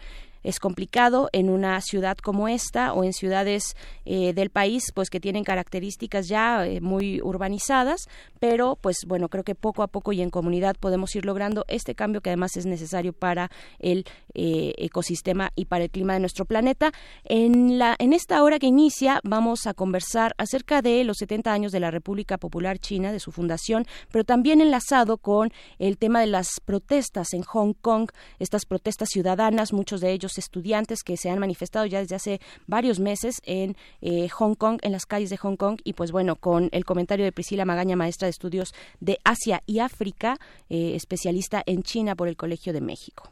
[0.48, 3.76] es complicado en una ciudad como esta o en ciudades
[4.06, 8.08] eh, del país pues que tienen características ya eh, muy urbanizadas
[8.40, 11.94] pero pues bueno creo que poco a poco y en comunidad podemos ir logrando este
[11.94, 16.46] cambio que además es necesario para el eh, ecosistema y para el clima de nuestro
[16.46, 16.92] planeta.
[17.24, 21.72] En la en esta hora que inicia vamos a conversar acerca de los 70 años
[21.72, 26.28] de la República Popular China de su fundación pero también enlazado con el tema de
[26.28, 31.38] las protestas en Hong Kong estas protestas ciudadanas muchos de ellos estudiantes que se han
[31.38, 35.56] manifestado ya desde hace varios meses en eh, Hong Kong, en las calles de Hong
[35.56, 39.62] Kong, y pues bueno, con el comentario de Priscila Magaña, maestra de estudios de Asia
[39.66, 43.30] y África, eh, especialista en China por el Colegio de México.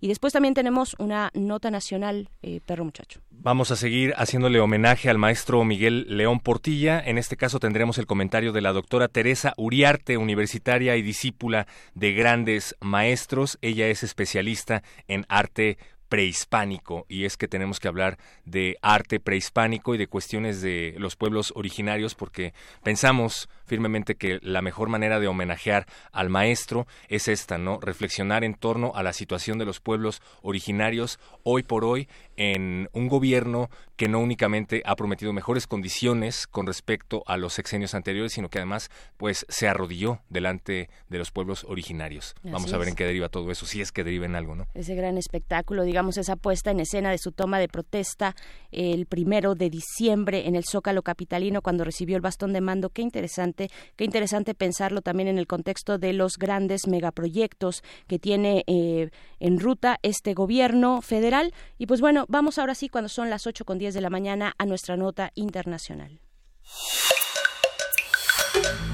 [0.00, 3.20] Y después también tenemos una nota nacional, eh, perro muchacho.
[3.30, 7.00] Vamos a seguir haciéndole homenaje al maestro Miguel León Portilla.
[7.00, 12.12] En este caso tendremos el comentario de la doctora Teresa Uriarte, universitaria y discípula de
[12.12, 13.58] grandes maestros.
[13.62, 15.78] Ella es especialista en arte
[16.10, 21.14] prehispánico y es que tenemos que hablar de arte prehispánico y de cuestiones de los
[21.14, 22.52] pueblos originarios porque
[22.82, 27.78] pensamos firmemente que la mejor manera de homenajear al maestro es esta, ¿no?
[27.80, 32.08] Reflexionar en torno a la situación de los pueblos originarios hoy por hoy
[32.40, 37.94] en un gobierno que no únicamente ha prometido mejores condiciones con respecto a los sexenios
[37.94, 42.34] anteriores, sino que además pues se arrodilló delante de los pueblos originarios.
[42.38, 42.92] Así Vamos a ver es.
[42.92, 44.66] en qué deriva todo eso, si es que deriva en algo, ¿no?
[44.72, 48.34] ese gran espectáculo, digamos, esa puesta en escena de su toma de protesta
[48.72, 52.88] el primero de diciembre en el Zócalo Capitalino cuando recibió el bastón de mando.
[52.88, 58.64] Qué interesante, qué interesante pensarlo también en el contexto de los grandes megaproyectos que tiene
[58.66, 59.10] eh,
[59.40, 61.52] en ruta este gobierno federal.
[61.76, 64.54] Y pues bueno, vamos ahora sí, cuando son las 8 con 10 de la mañana,
[64.56, 66.20] a nuestra nota internacional.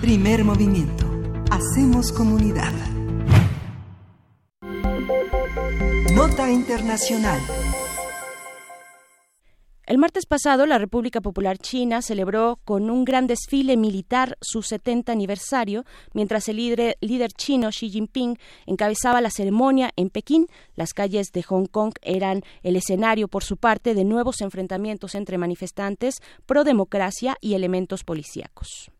[0.01, 1.07] Primer movimiento.
[1.51, 2.73] Hacemos comunidad.
[6.13, 7.41] Nota Internacional.
[9.87, 15.13] El martes pasado, la República Popular China celebró con un gran desfile militar su 70
[15.13, 20.49] aniversario, mientras el líder, chino Xi Jinping encabezaba la ceremonia en Pekín.
[20.75, 25.39] Las calles de Hong Kong eran el escenario, por su parte, de nuevos enfrentamientos entre
[25.39, 26.17] manifestantes
[26.47, 28.91] pro democracia y elementos policíacos.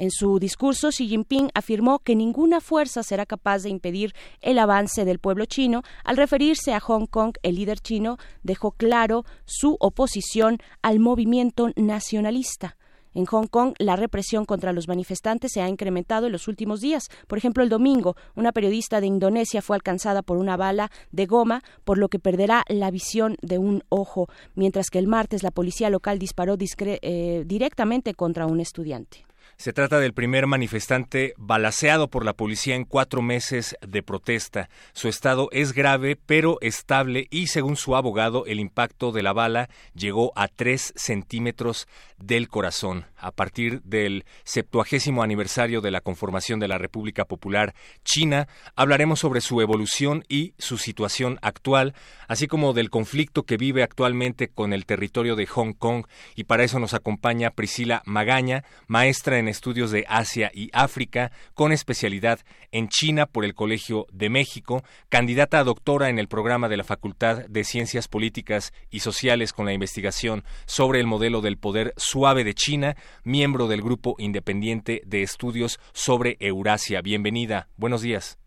[0.00, 5.04] En su discurso, Xi Jinping afirmó que ninguna fuerza será capaz de impedir el avance
[5.04, 5.82] del pueblo chino.
[6.04, 12.76] Al referirse a Hong Kong, el líder chino dejó claro su oposición al movimiento nacionalista.
[13.12, 17.08] En Hong Kong, la represión contra los manifestantes se ha incrementado en los últimos días.
[17.26, 21.64] Por ejemplo, el domingo, una periodista de Indonesia fue alcanzada por una bala de goma,
[21.82, 25.90] por lo que perderá la visión de un ojo, mientras que el martes la policía
[25.90, 29.26] local disparó eh, directamente contra un estudiante.
[29.60, 34.68] Se trata del primer manifestante balaceado por la policía en cuatro meses de protesta.
[34.92, 39.68] Su estado es grave pero estable y, según su abogado, el impacto de la bala
[39.96, 41.88] llegó a tres centímetros
[42.18, 43.06] del corazón.
[43.18, 49.40] A partir del septuagésimo aniversario de la conformación de la República Popular China, hablaremos sobre
[49.40, 51.94] su evolución y su situación actual,
[52.28, 56.06] así como del conflicto que vive actualmente con el territorio de Hong Kong.
[56.36, 61.72] Y para eso nos acompaña Priscila Magaña, maestra en estudios de Asia y África, con
[61.72, 62.40] especialidad
[62.70, 66.84] en China por el Colegio de México, candidata a doctora en el programa de la
[66.84, 72.44] Facultad de Ciencias Políticas y Sociales con la investigación sobre el modelo del poder suave
[72.44, 77.02] de China, miembro del Grupo Independiente de Estudios sobre Eurasia.
[77.02, 77.68] Bienvenida.
[77.76, 78.38] Buenos días.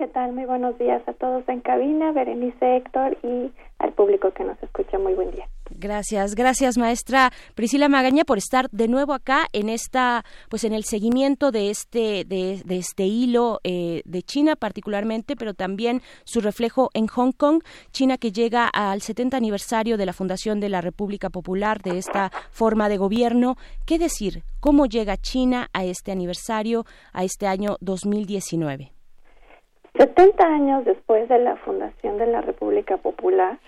[0.00, 0.32] ¿Qué tal?
[0.32, 4.98] Muy buenos días a todos en cabina, Berenice Héctor y al público que nos escucha.
[4.98, 5.46] Muy buen día.
[5.68, 10.84] Gracias, gracias maestra Priscila Magaña por estar de nuevo acá en esta, pues en el
[10.84, 17.06] seguimiento de este, de, este hilo eh, de China particularmente, pero también su reflejo en
[17.06, 21.82] Hong Kong, China que llega al 70 aniversario de la fundación de la República Popular
[21.82, 23.56] de esta forma de gobierno.
[23.84, 24.44] ¿Qué decir?
[24.60, 28.92] ¿Cómo llega China a este aniversario, a este año 2019?
[29.96, 33.58] 70 años después de la fundación de la República Popular,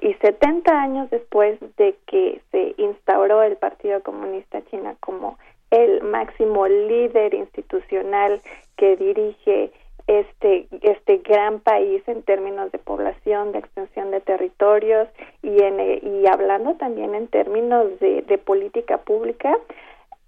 [0.00, 5.38] y 70 años después de que se instauró el Partido Comunista China como
[5.70, 8.40] el máximo líder institucional
[8.76, 9.70] que dirige
[10.06, 15.08] este este gran país en términos de población, de extensión de territorios
[15.42, 19.58] y en, y hablando también en términos de, de política pública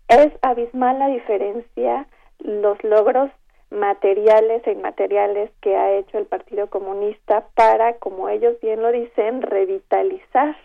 [0.08, 2.06] es abismal la diferencia
[2.40, 3.30] los logros
[3.70, 9.42] materiales e inmateriales que ha hecho el Partido Comunista para, como ellos bien lo dicen,
[9.42, 10.56] revitalizar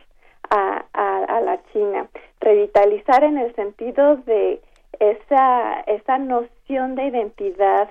[0.49, 2.07] a, a, la China.
[2.39, 4.61] Revitalizar en el sentido de
[4.99, 7.89] esa, esa noción de identidad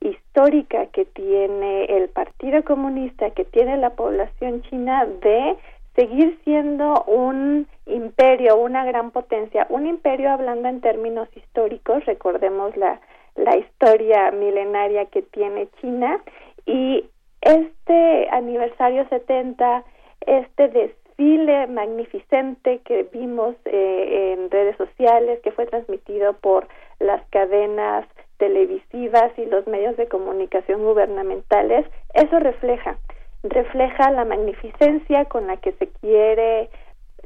[0.00, 5.56] histórica que tiene el Partido Comunista, que tiene la población china de
[5.94, 13.00] seguir siendo un imperio, una gran potencia, un imperio hablando en términos históricos, recordemos la
[13.36, 16.20] la historia milenaria que tiene China.
[16.64, 17.04] Y
[17.40, 19.84] este aniversario 70,
[20.26, 26.66] este desfile magnificente que vimos eh, en redes sociales, que fue transmitido por
[26.98, 28.06] las cadenas
[28.38, 32.98] televisivas y los medios de comunicación gubernamentales, eso refleja,
[33.42, 36.68] refleja la magnificencia con la que se quiere,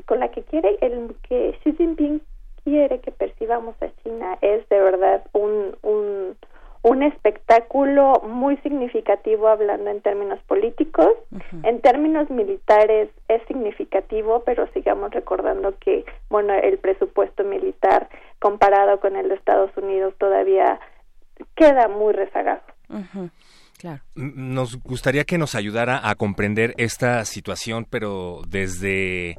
[0.07, 2.21] con la que quiere el que Xi Jinping
[2.65, 6.37] quiere que percibamos a China es de verdad un, un,
[6.83, 11.09] un espectáculo muy significativo hablando en términos políticos.
[11.63, 18.09] En términos militares es significativo, pero sigamos recordando que, bueno, el presupuesto militar
[18.39, 20.81] comparado con el de Estados Unidos todavía
[21.55, 22.63] queda muy rezagado.
[23.79, 24.03] Claro.
[24.15, 29.37] Nos gustaría que nos ayudara a comprender esta situación, pero desde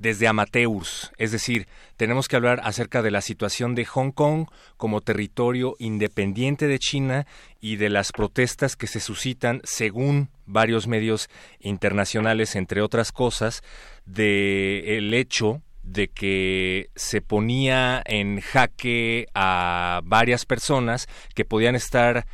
[0.00, 4.46] desde amateurs, es decir, tenemos que hablar acerca de la situación de Hong Kong
[4.78, 7.26] como territorio independiente de China
[7.60, 11.28] y de las protestas que se suscitan, según varios medios
[11.60, 13.62] internacionales, entre otras cosas,
[14.06, 22.26] de el hecho de que se ponía en jaque a varias personas que podían estar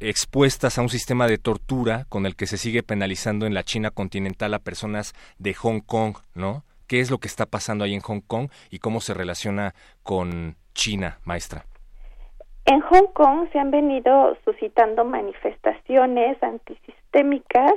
[0.00, 3.90] expuestas a un sistema de tortura con el que se sigue penalizando en la China
[3.90, 6.62] continental a personas de Hong Kong, ¿no?
[6.86, 10.56] Qué es lo que está pasando ahí en Hong Kong y cómo se relaciona con
[10.74, 11.64] China, maestra.
[12.66, 17.74] En Hong Kong se han venido suscitando manifestaciones antisistémicas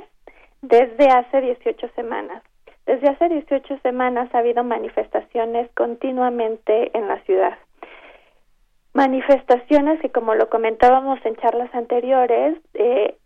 [0.62, 2.42] desde hace 18 semanas.
[2.86, 7.58] Desde hace 18 semanas ha habido manifestaciones continuamente en la ciudad.
[8.92, 13.16] manifestaciones que, como lo comentábamos en charlas anteriores, eh,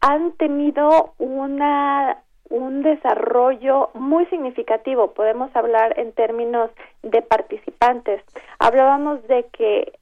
[0.00, 5.12] han tenido una un desarrollo muy significativo.
[5.12, 6.70] Podemos hablar en términos
[7.02, 8.22] de participantes.
[8.58, 9.92] Hablábamos de que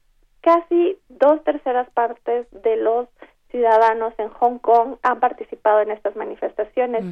[0.40, 3.08] casi dos terceras partes de los
[3.50, 7.04] ciudadanos en Hong Kong han participado en estas manifestaciones.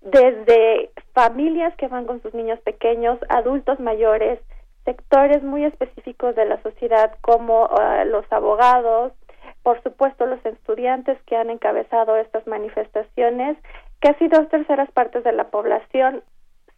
[0.00, 4.40] Desde familias que van con sus niños pequeños, adultos mayores,
[4.84, 9.12] sectores muy específicos de la sociedad como uh, los abogados,
[9.62, 13.58] por supuesto los estudiantes que han encabezado estas manifestaciones,
[14.00, 16.22] casi dos terceras partes de la población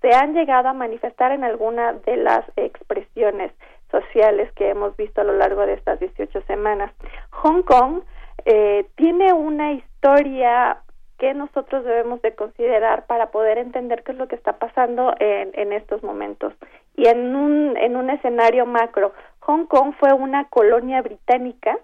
[0.01, 3.53] se han llegado a manifestar en alguna de las expresiones
[3.91, 6.93] sociales que hemos visto a lo largo de estas 18 semanas.
[7.31, 8.03] Hong Kong
[8.45, 10.79] eh, tiene una historia
[11.19, 15.51] que nosotros debemos de considerar para poder entender qué es lo que está pasando en,
[15.55, 16.53] en estos momentos.
[16.97, 21.79] Y en un, en un escenario macro, Hong Kong fue una colonia británica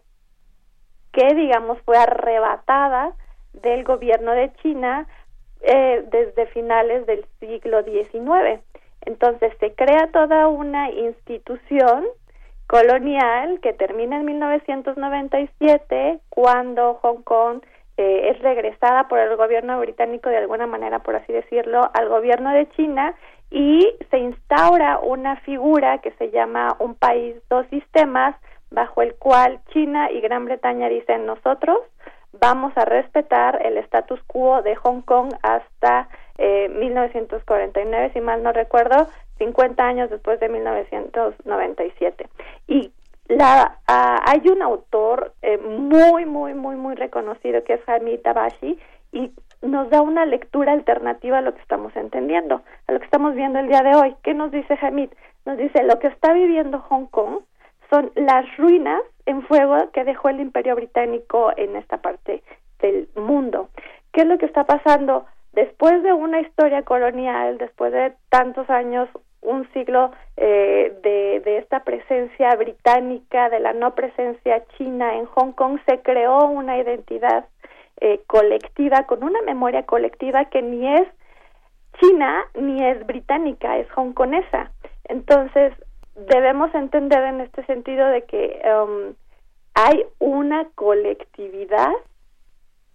[1.12, 3.12] que, digamos, fue arrebatada
[3.52, 5.06] del gobierno de China
[5.62, 8.60] eh, desde finales del siglo XIX.
[9.02, 12.06] Entonces se crea toda una institución
[12.66, 17.62] colonial que termina en 1997 cuando Hong Kong
[17.96, 22.52] eh, es regresada por el gobierno británico de alguna manera, por así decirlo, al gobierno
[22.52, 23.14] de China
[23.50, 28.36] y se instaura una figura que se llama un país, dos sistemas,
[28.70, 31.78] bajo el cual China y Gran Bretaña dicen nosotros
[32.32, 38.52] vamos a respetar el status quo de Hong Kong hasta eh, 1949, si mal no
[38.52, 42.28] recuerdo, 50 años después de 1997.
[42.66, 42.92] Y
[43.28, 48.78] la, uh, hay un autor eh, muy, muy, muy, muy reconocido que es Hamid Tabashi
[49.12, 53.34] y nos da una lectura alternativa a lo que estamos entendiendo, a lo que estamos
[53.34, 54.16] viendo el día de hoy.
[54.22, 55.10] ¿Qué nos dice Hamid?
[55.44, 57.40] Nos dice lo que está viviendo Hong Kong
[57.90, 62.42] son las ruinas en fuego que dejó el imperio británico en esta parte
[62.80, 63.68] del mundo.
[64.10, 65.26] ¿Qué es lo que está pasando?
[65.52, 69.06] Después de una historia colonial, después de tantos años,
[69.42, 75.52] un siglo eh, de, de esta presencia británica, de la no presencia china en Hong
[75.52, 77.44] Kong, se creó una identidad
[78.00, 81.06] eh, colectiva, con una memoria colectiva que ni es
[82.00, 84.70] china ni es británica, es hongkonesa.
[85.04, 85.74] Entonces,
[86.26, 89.14] debemos entender en este sentido de que um,
[89.74, 91.92] hay una colectividad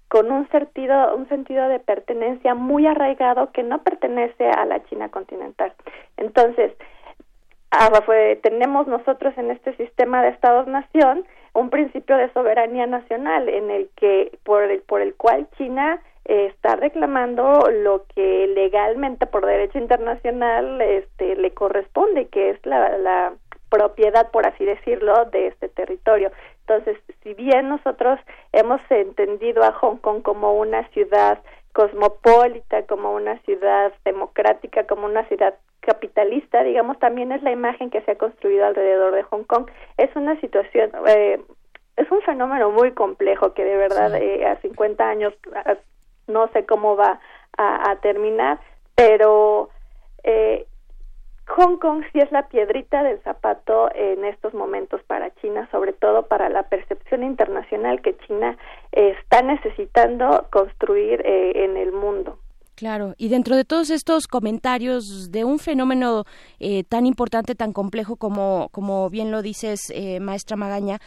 [0.09, 5.09] con un sentido, un sentido de pertenencia muy arraigado que no pertenece a la China
[5.09, 5.73] continental.
[6.17, 6.71] Entonces,
[7.71, 7.89] ah,
[8.43, 14.37] tenemos nosotros en este sistema de Estados-nación un principio de soberanía nacional en el que
[14.43, 20.81] por el por el cual China eh, está reclamando lo que legalmente por derecho internacional
[20.81, 23.33] este le corresponde que es la, la
[23.69, 26.31] propiedad por así decirlo de este territorio.
[26.61, 28.19] Entonces si bien nosotros
[28.51, 31.39] hemos entendido a Hong Kong como una ciudad
[31.73, 38.01] cosmopolita como una ciudad democrática como una ciudad capitalista, digamos, también es la imagen que
[38.01, 39.67] se ha construido alrededor de Hong Kong.
[39.97, 41.41] Es una situación, eh,
[41.97, 45.33] es un fenómeno muy complejo que de verdad eh, a 50 años
[46.27, 47.19] no sé cómo va
[47.57, 48.59] a, terminar,
[48.95, 49.69] pero
[50.23, 50.65] eh,
[51.47, 56.23] Hong Kong sí es la piedrita del zapato en estos momentos para China, sobre todo
[56.27, 58.57] para la percepción internacional que China
[58.91, 62.39] está necesitando construir eh, en el mundo.
[62.75, 66.23] Claro, y dentro de todos estos comentarios de un fenómeno
[66.59, 70.97] eh, tan importante, tan complejo como, como bien lo dices, maestra Magaña,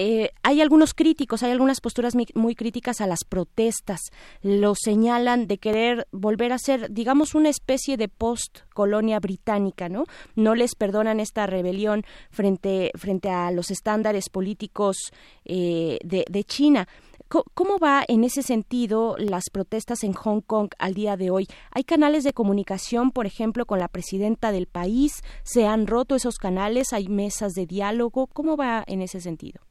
[0.00, 4.00] eh, hay algunos críticos, hay algunas posturas muy críticas a las protestas.
[4.42, 10.04] Lo señalan de querer volver a ser, digamos, una especie de post-colonia británica, ¿no?
[10.36, 15.10] No les perdonan esta rebelión frente, frente a los estándares políticos
[15.44, 16.86] eh, de, de China.
[17.28, 21.46] ¿Cómo va en ese sentido las protestas en Hong Kong al día de hoy?
[21.72, 25.22] ¿Hay canales de comunicación, por ejemplo, con la presidenta del país?
[25.42, 26.92] ¿Se han roto esos canales?
[26.92, 28.28] ¿Hay mesas de diálogo?
[28.28, 29.67] ¿Cómo va en ese sentido?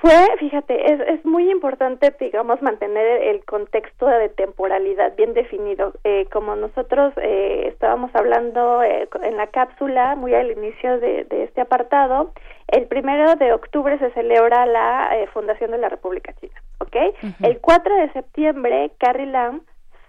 [0.00, 5.92] Fue, fíjate, es, es muy importante, digamos, mantener el contexto de temporalidad bien definido.
[6.04, 11.44] Eh, como nosotros eh, estábamos hablando eh, en la cápsula, muy al inicio de, de,
[11.44, 12.32] este apartado,
[12.68, 16.96] el primero de octubre se celebra la eh, fundación de la República China, ¿ok?
[17.42, 19.62] El 4 de septiembre, Carrie Lam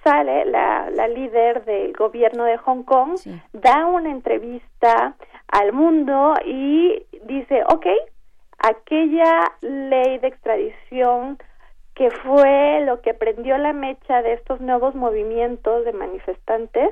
[0.03, 3.17] sale, la, la líder del gobierno de Hong Kong,
[3.53, 5.15] da una entrevista
[5.47, 7.87] al mundo y dice, ok,
[8.59, 11.37] aquella ley de extradición
[11.95, 16.89] que fue lo que prendió la mecha de estos nuevos movimientos de manifestantes,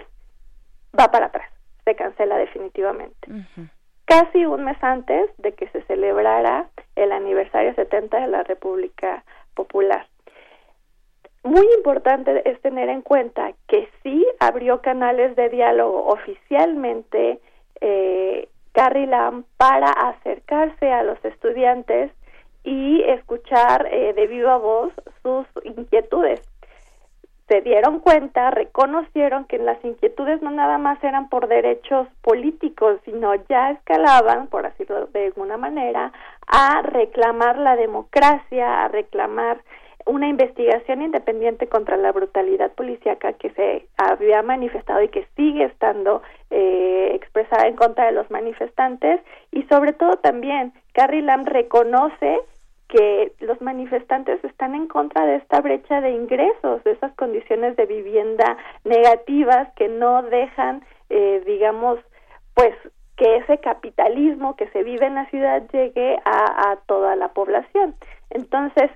[0.98, 1.50] va para atrás,
[1.86, 3.28] se cancela definitivamente.
[4.06, 9.24] casi un mes antes de que se celebrara el aniversario 70 de la República
[9.54, 10.08] Popular.
[11.44, 17.40] Muy importante es tener en cuenta que sí abrió canales de diálogo oficialmente
[17.80, 22.12] eh, Carrie Lam para acercarse a los estudiantes
[22.64, 24.94] y escuchar eh, de viva voz
[25.24, 26.40] sus inquietudes.
[27.48, 33.34] Se dieron cuenta, reconocieron que las inquietudes no nada más eran por derechos políticos, sino
[33.50, 36.12] ya escalaban, por decirlo de alguna manera,
[36.46, 39.58] a reclamar la democracia, a reclamar
[40.08, 46.22] una investigación independiente contra la brutalidad policíaca que se había manifestado y que sigue estando
[46.50, 49.22] eh, expresada en contra de los manifestantes
[49.52, 52.40] y sobre todo también Carrie Lam reconoce
[52.88, 57.86] que los manifestantes están en contra de esta brecha de ingresos, de esas condiciones de
[57.86, 62.00] vivienda negativas que no dejan, eh, digamos,
[62.54, 62.74] pues
[63.18, 67.96] que ese capitalismo que se vive en la ciudad llegue a, a toda la población.
[68.30, 68.90] Entonces,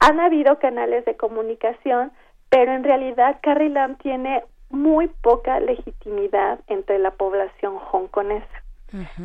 [0.00, 2.12] han habido canales de comunicación,
[2.50, 8.62] pero en realidad Carrie Lam tiene muy poca legitimidad entre la población hongkonesa.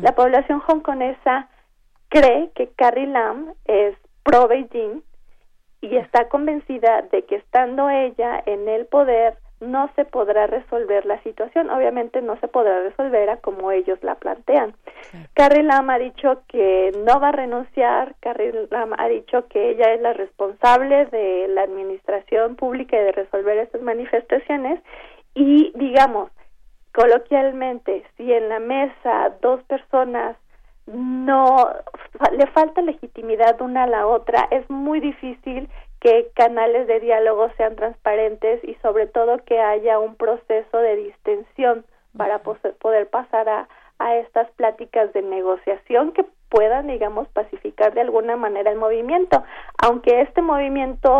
[0.02, 1.48] La población hongkonesa
[2.08, 5.02] cree que Carrie Lam es pro Beijing
[5.80, 11.22] y está convencida de que estando ella en el poder no se podrá resolver la
[11.22, 11.70] situación.
[11.70, 14.74] Obviamente no se podrá resolver a como ellos la plantean.
[15.34, 18.14] Carrie Lam ha dicho que no va a renunciar.
[18.20, 23.12] Carrie Lam ha dicho que ella es la responsable de la administración pública y de
[23.12, 24.80] resolver estas manifestaciones.
[25.34, 26.30] Y digamos,
[26.92, 30.36] coloquialmente, si en la mesa dos personas
[30.86, 31.70] no
[32.32, 35.68] le falta legitimidad una a la otra, es muy difícil
[36.04, 41.86] que canales de diálogo sean transparentes y sobre todo que haya un proceso de distensión
[42.14, 43.68] para poder pasar a,
[43.98, 49.42] a estas pláticas de negociación que puedan, digamos, pacificar de alguna manera el movimiento.
[49.82, 51.10] Aunque este movimiento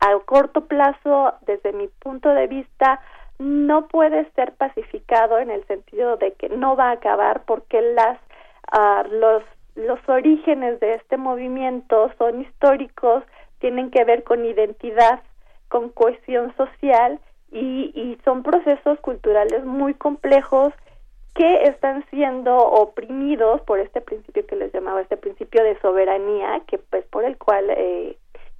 [0.00, 3.00] a corto plazo, desde mi punto de vista,
[3.38, 8.18] no puede ser pacificado en el sentido de que no va a acabar porque las
[8.72, 9.42] uh, los
[9.74, 13.24] los orígenes de este movimiento son históricos
[13.60, 15.22] tienen que ver con identidad,
[15.68, 17.20] con cohesión social
[17.50, 20.72] y, y son procesos culturales muy complejos
[21.34, 26.78] que están siendo oprimidos por este principio que les llamaba este principio de soberanía que
[26.78, 28.16] pues por el cual eh,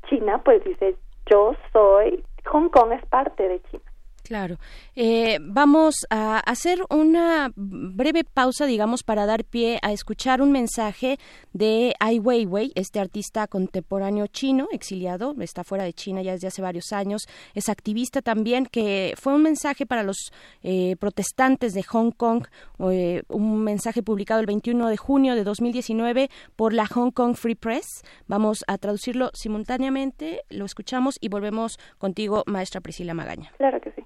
[0.08, 0.96] China pues dice
[1.26, 3.83] yo soy Hong Kong es parte de China
[4.24, 4.56] Claro.
[4.96, 11.18] Eh, vamos a hacer una breve pausa, digamos, para dar pie a escuchar un mensaje
[11.52, 16.62] de Ai Weiwei, este artista contemporáneo chino, exiliado, está fuera de China ya desde hace
[16.62, 20.32] varios años, es activista también, que fue un mensaje para los
[20.62, 22.46] eh, protestantes de Hong Kong,
[22.90, 27.56] eh, un mensaje publicado el 21 de junio de 2019 por la Hong Kong Free
[27.56, 28.02] Press.
[28.26, 33.52] Vamos a traducirlo simultáneamente, lo escuchamos y volvemos contigo, maestra Priscila Magaña.
[33.58, 34.03] Claro que sí.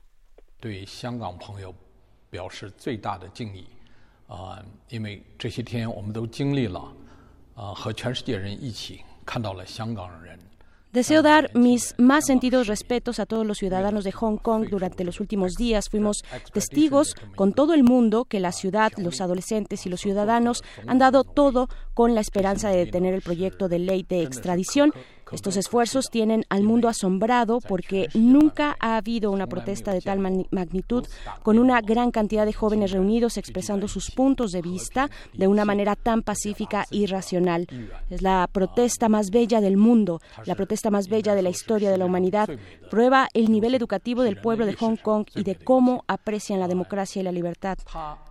[0.60, 1.74] 对香港朋友
[2.30, 3.66] 表示最大的敬意，
[4.28, 6.80] 啊、因为这些天我们都经历了，
[7.56, 10.40] 啊、和全世界人一起看到了香港人
[10.94, 14.70] Deseo dar mis más sentidos respetos a todos los ciudadanos de Hong Kong.
[14.70, 16.24] Durante los últimos días fuimos
[16.54, 21.24] testigos con todo el mundo que la ciudad, los adolescentes y los ciudadanos han dado
[21.24, 24.94] todo con la esperanza de detener el proyecto de ley de extradición.
[25.33, 31.07] estos esfuerzos tienen al mundo asombrado porque nunca ha habido una protesta de tal magnitud
[31.43, 35.97] con una gran cantidad de jóvenes reunidos expresando sus puntos de vista de una manera
[35.97, 37.67] tan pacífica y racional.
[38.11, 41.99] Es la protesta más bella del mundo, la protesta más bella de la historia de
[41.99, 42.49] la humanidad.
[42.91, 47.21] Prueba el nivel educativo del pueblo de Hong Kong y de cómo aprecian la democracia
[47.21, 47.79] y la libertad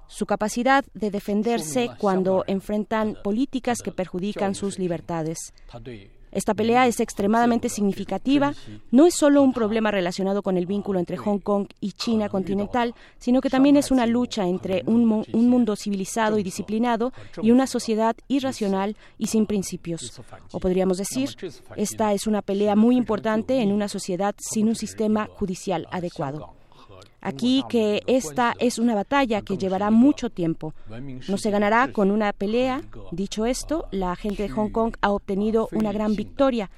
[0.07, 5.53] su capacidad de defenderse cuando enfrentan políticas que perjudican sus libertades.
[6.37, 8.53] Esta pelea es extremadamente significativa.
[8.91, 12.93] No es solo un problema relacionado con el vínculo entre Hong Kong y China continental,
[13.17, 17.11] sino que también es una lucha entre un, un mundo civilizado y disciplinado
[17.41, 20.21] y una sociedad irracional y sin principios.
[20.51, 21.35] O podríamos decir,
[21.75, 26.56] esta es una pelea muy importante en una sociedad sin un sistema judicial adecuado.
[27.27, 30.73] Aquí que esta es una batalla que llevará mucho tiempo.
[31.27, 32.81] No se ganará con una pelea.
[33.11, 36.71] Dicho esto, la gente de Hong Kong ha obtenido una gran victoria.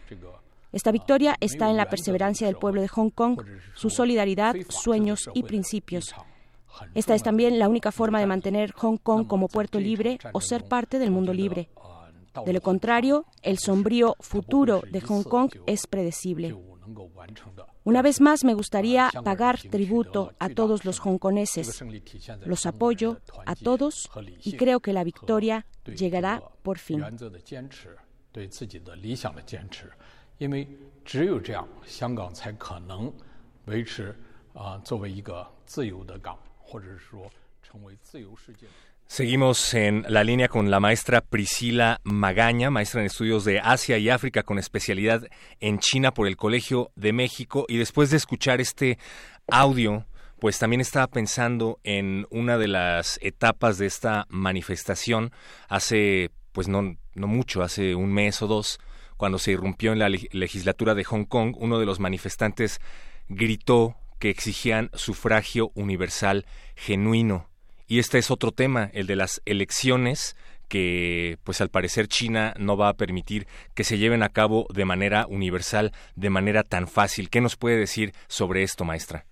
[0.72, 3.40] Esta victoria está en la perseverancia del pueblo de Hong Kong,
[3.76, 6.16] su solidaridad, sueños y principios.
[6.96, 10.64] Esta es también la única forma de mantener Hong Kong como puerto libre o ser
[10.64, 11.70] parte del mundo libre.
[12.44, 16.56] De lo contrario, el sombrío futuro de Hong Kong es predecible.
[17.84, 21.84] Una vez más me gustaría pagar tributo a todos los hongkoneses.
[22.46, 24.10] Los apoyo a todos
[24.44, 27.04] y creo que la victoria llegará por fin.
[39.12, 44.08] Seguimos en la línea con la maestra Priscila Magaña, maestra en estudios de Asia y
[44.08, 45.24] África con especialidad
[45.60, 47.66] en China por el Colegio de México.
[47.68, 49.00] Y después de escuchar este
[49.48, 50.06] audio,
[50.40, 55.32] pues también estaba pensando en una de las etapas de esta manifestación
[55.70, 58.80] hace, pues no, no mucho, hace un mes o dos,
[59.18, 62.80] cuando se irrumpió en la legislatura de Hong Kong, uno de los manifestantes
[63.28, 66.46] gritó que exigían sufragio universal
[66.76, 67.49] genuino
[67.92, 70.38] y este es otro tema, el de las elecciones
[70.70, 74.86] que pues al parecer China no va a permitir que se lleven a cabo de
[74.86, 77.32] manera universal, de manera tan fácil.
[77.32, 79.26] ¿Qué nos puede decir sobre esto, maestra?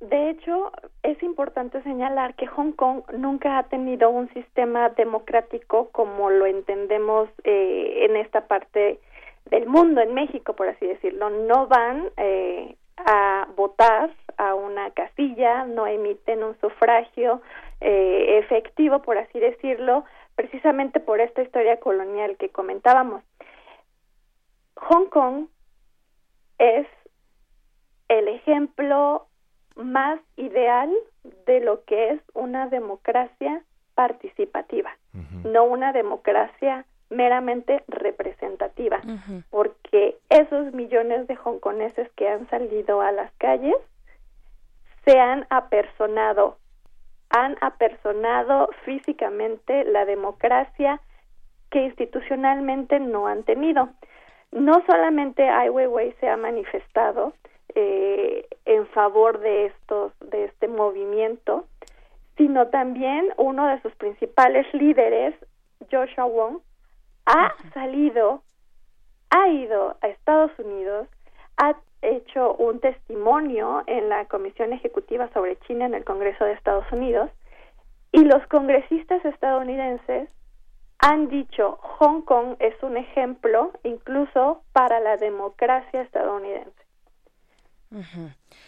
[0.00, 0.72] De hecho,
[1.02, 7.28] es importante señalar que Hong Kong nunca ha tenido un sistema democrático como lo entendemos
[7.44, 9.00] eh, en esta parte
[9.50, 11.28] del mundo, en México, por así decirlo.
[11.28, 17.40] No van eh, a votar a una casilla, no emiten un sufragio
[17.80, 20.04] eh, efectivo, por así decirlo,
[20.34, 23.22] precisamente por esta historia colonial que comentábamos.
[24.76, 25.46] Hong Kong
[26.58, 26.86] es
[28.08, 29.26] el ejemplo
[29.74, 30.92] más ideal
[31.46, 33.62] de lo que es una democracia
[33.94, 34.96] participativa,
[35.44, 39.00] no una democracia meramente representativa,
[39.50, 43.76] porque esos millones de hongkoneses que han salido a las calles
[45.06, 46.58] se han apersonado,
[47.30, 51.00] han apersonado físicamente la democracia
[51.70, 53.88] que institucionalmente no han tenido.
[54.50, 57.34] No solamente Ai Weiwei se ha manifestado
[57.74, 61.66] eh, en favor de estos de este movimiento,
[62.36, 65.34] sino también uno de sus principales líderes,
[65.90, 66.58] Joshua Wong,
[67.26, 68.42] ha salido,
[69.30, 71.08] ha ido a Estados Unidos,
[71.56, 71.76] ha
[72.10, 77.30] hecho un testimonio en la Comisión Ejecutiva sobre China en el Congreso de Estados Unidos
[78.12, 80.28] y los congresistas estadounidenses
[80.98, 86.72] han dicho Hong Kong es un ejemplo incluso para la democracia estadounidense.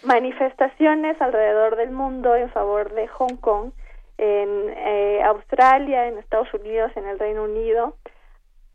[0.04, 3.72] Manifestaciones alrededor del mundo en favor de Hong Kong,
[4.16, 7.96] en eh, Australia, en Estados Unidos, en el Reino Unido,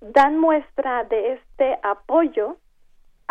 [0.02, 2.58] dan muestra de este apoyo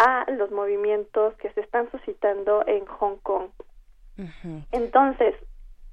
[0.02, 3.48] a los movimientos que se están suscitando en Hong Kong.
[4.72, 5.34] Entonces,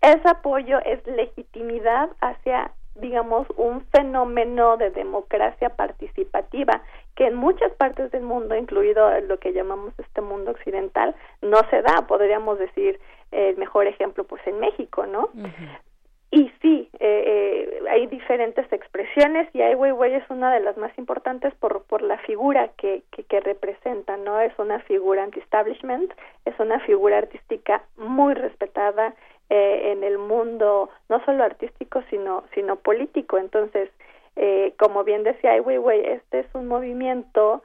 [0.01, 6.81] ese apoyo es legitimidad hacia, digamos, un fenómeno de democracia participativa
[7.15, 11.81] que en muchas partes del mundo, incluido lo que llamamos este mundo occidental, no se
[11.81, 12.07] da.
[12.07, 12.99] Podríamos decir
[13.31, 15.29] el mejor ejemplo, pues en México, ¿no?
[16.31, 17.58] Y sí, eh, eh,
[17.99, 22.17] hay diferentes expresiones y Ai Weiwei es una de las más importantes por, por la
[22.19, 24.39] figura que, que, representa, ¿no?
[24.39, 26.13] Es una figura anti-establishment,
[26.45, 29.13] es una figura artística muy respetada
[29.49, 33.37] eh, en el mundo, no solo artístico, sino, sino político.
[33.37, 33.89] Entonces,
[34.37, 37.63] eh, como bien decía Ai Weiwei, este es un movimiento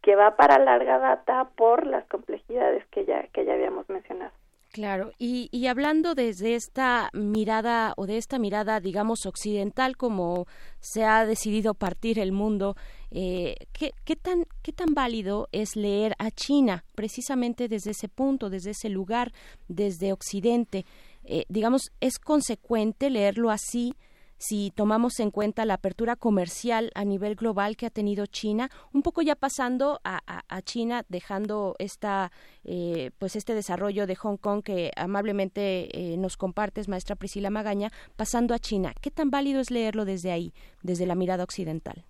[0.00, 4.32] que va para larga data por las complejidades que ya, que ya habíamos mencionado.
[4.76, 10.46] Claro, y, y hablando desde esta mirada o de esta mirada, digamos, occidental, como
[10.80, 12.76] se ha decidido partir el mundo,
[13.10, 18.50] eh, ¿qué, qué, tan, ¿qué tan válido es leer a China precisamente desde ese punto,
[18.50, 19.32] desde ese lugar,
[19.66, 20.84] desde Occidente?
[21.24, 23.94] Eh, digamos, ¿es consecuente leerlo así?
[24.38, 29.02] Si tomamos en cuenta la apertura comercial a nivel global que ha tenido China, un
[29.02, 30.20] poco ya pasando a,
[30.62, 32.30] China, dejando esta,
[32.64, 37.90] eh, pues este desarrollo de Hong Kong que amablemente eh, nos compartes, maestra Priscila Magaña,
[38.16, 38.92] pasando a China.
[39.00, 40.52] ¿Qué tan válido es leerlo desde ahí,
[40.82, 42.04] desde la mirada occidental?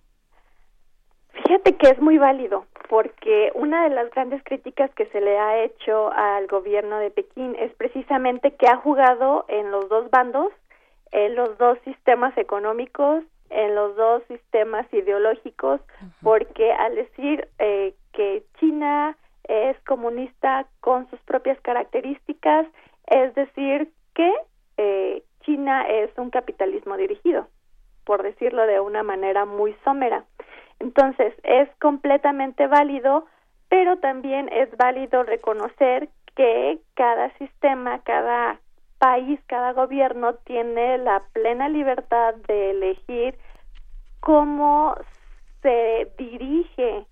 [1.43, 5.63] Fíjate que es muy válido, porque una de las grandes críticas que se le ha
[5.63, 10.51] hecho al gobierno de Pekín es precisamente que ha jugado en los dos bandos
[11.11, 15.81] en los dos sistemas económicos, en los dos sistemas ideológicos,
[16.21, 22.67] porque al decir eh, que China es comunista con sus propias características,
[23.07, 24.33] es decir que
[24.77, 27.47] eh, China es un capitalismo dirigido,
[28.05, 30.25] por decirlo de una manera muy somera.
[30.79, 33.25] Entonces, es completamente válido,
[33.69, 38.59] pero también es válido reconocer que cada sistema, cada
[38.99, 43.37] país, cada gobierno tiene la plena libertad de elegir
[44.19, 44.95] cómo
[45.61, 47.05] se dirige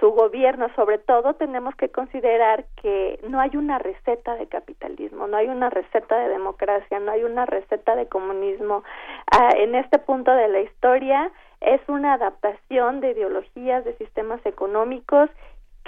[0.00, 5.36] su gobierno, sobre todo tenemos que considerar que no hay una receta de capitalismo, no
[5.36, 8.84] hay una receta de democracia, no hay una receta de comunismo.
[9.30, 15.30] Ah, en este punto de la historia es una adaptación de ideologías, de sistemas económicos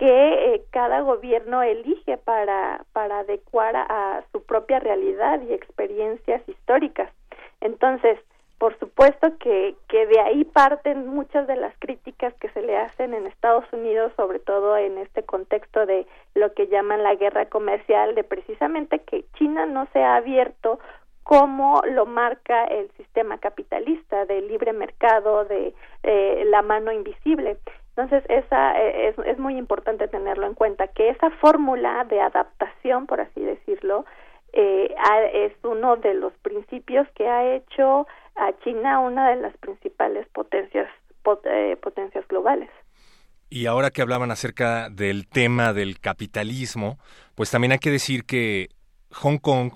[0.00, 7.12] que eh, cada gobierno elige para, para adecuar a su propia realidad y experiencias históricas.
[7.60, 8.18] Entonces,
[8.56, 13.12] por supuesto que, que de ahí parten muchas de las críticas que se le hacen
[13.12, 18.14] en Estados Unidos, sobre todo en este contexto de lo que llaman la guerra comercial,
[18.14, 20.80] de precisamente que China no se ha abierto
[21.24, 25.74] como lo marca el sistema capitalista de libre mercado, de
[26.04, 27.58] eh, la mano invisible.
[27.96, 33.06] Entonces, esa eh, es, es muy importante tenerlo en cuenta, que esa fórmula de adaptación,
[33.06, 34.04] por así decirlo,
[34.52, 34.94] eh,
[35.32, 38.06] es uno de los principios que ha hecho
[38.36, 40.88] a China una de las principales potencias
[41.44, 42.70] eh, potencias globales.
[43.50, 46.98] Y ahora que hablaban acerca del tema del capitalismo,
[47.34, 48.68] pues también hay que decir que
[49.12, 49.72] Hong Kong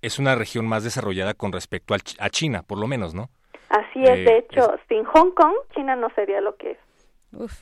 [0.00, 3.28] es una región más desarrollada con respecto a China, por lo menos, ¿no?
[3.68, 6.78] Así es, de eh, hecho, sin Hong Kong, China no sería lo que es.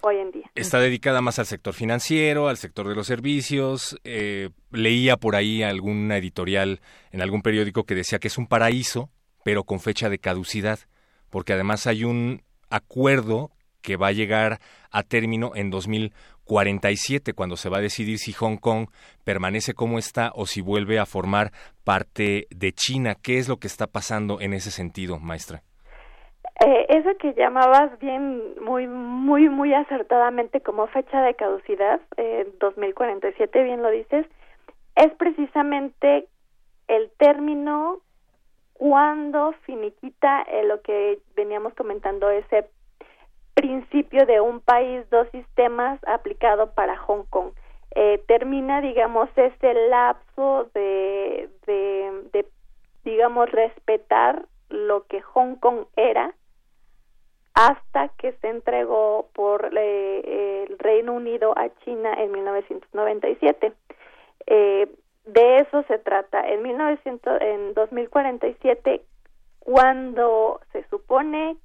[0.03, 0.51] Hoy en día.
[0.55, 3.99] Está dedicada más al sector financiero, al sector de los servicios.
[4.05, 6.81] Eh, leía por ahí alguna editorial
[7.11, 9.11] en algún periódico que decía que es un paraíso
[9.49, 10.79] pero con fecha de caducidad,
[11.31, 13.51] porque además hay un acuerdo
[13.81, 18.59] que va a llegar a término en 2047, cuando se va a decidir si Hong
[18.59, 18.89] Kong
[19.25, 23.15] permanece como está o si vuelve a formar parte de China.
[23.15, 25.63] ¿Qué es lo que está pasando en ese sentido, maestra?
[26.61, 33.63] Eh, eso que llamabas bien, muy, muy, muy acertadamente como fecha de caducidad, eh, 2047,
[33.63, 34.27] bien lo dices,
[34.97, 36.27] es precisamente
[36.89, 38.01] el término
[38.73, 42.69] cuando finiquita eh, lo que veníamos comentando, ese
[43.55, 47.53] principio de un país, dos sistemas aplicado para Hong Kong.
[47.95, 52.47] Eh, termina, digamos, ese lapso de, de,
[53.05, 56.35] digamos, respetar lo que Hong Kong era
[57.59, 63.73] hasta que se entregó por eh, el Reino Unido a China en 1997.
[64.47, 64.89] Eh,
[65.27, 66.49] de eso se trata.
[66.49, 69.03] En 1900, en 2047,
[69.59, 71.57] cuando se supone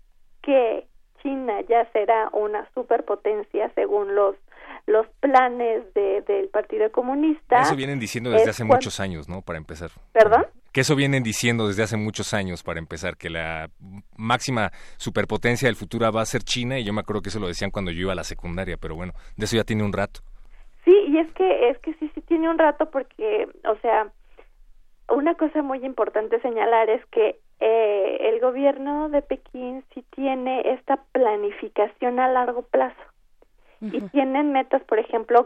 [0.41, 0.87] que
[1.21, 4.35] China ya será una superpotencia según los
[4.85, 7.61] los planes de, del Partido Comunista.
[7.61, 9.41] Eso vienen diciendo desde hace muchos años, ¿no?
[9.41, 9.91] Para empezar.
[10.11, 10.45] ¿Perdón?
[10.73, 13.69] Que eso vienen diciendo desde hace muchos años, para empezar, que la
[14.17, 17.47] máxima superpotencia del futuro va a ser China, y yo me acuerdo que eso lo
[17.47, 20.21] decían cuando yo iba a la secundaria, pero bueno, de eso ya tiene un rato.
[20.83, 24.11] Sí, y es que es que sí sí tiene un rato porque, o sea,
[25.09, 30.97] una cosa muy importante señalar es que eh, el gobierno de Pekín sí tiene esta
[31.11, 32.99] planificación a largo plazo
[33.79, 35.45] y tienen metas, por ejemplo,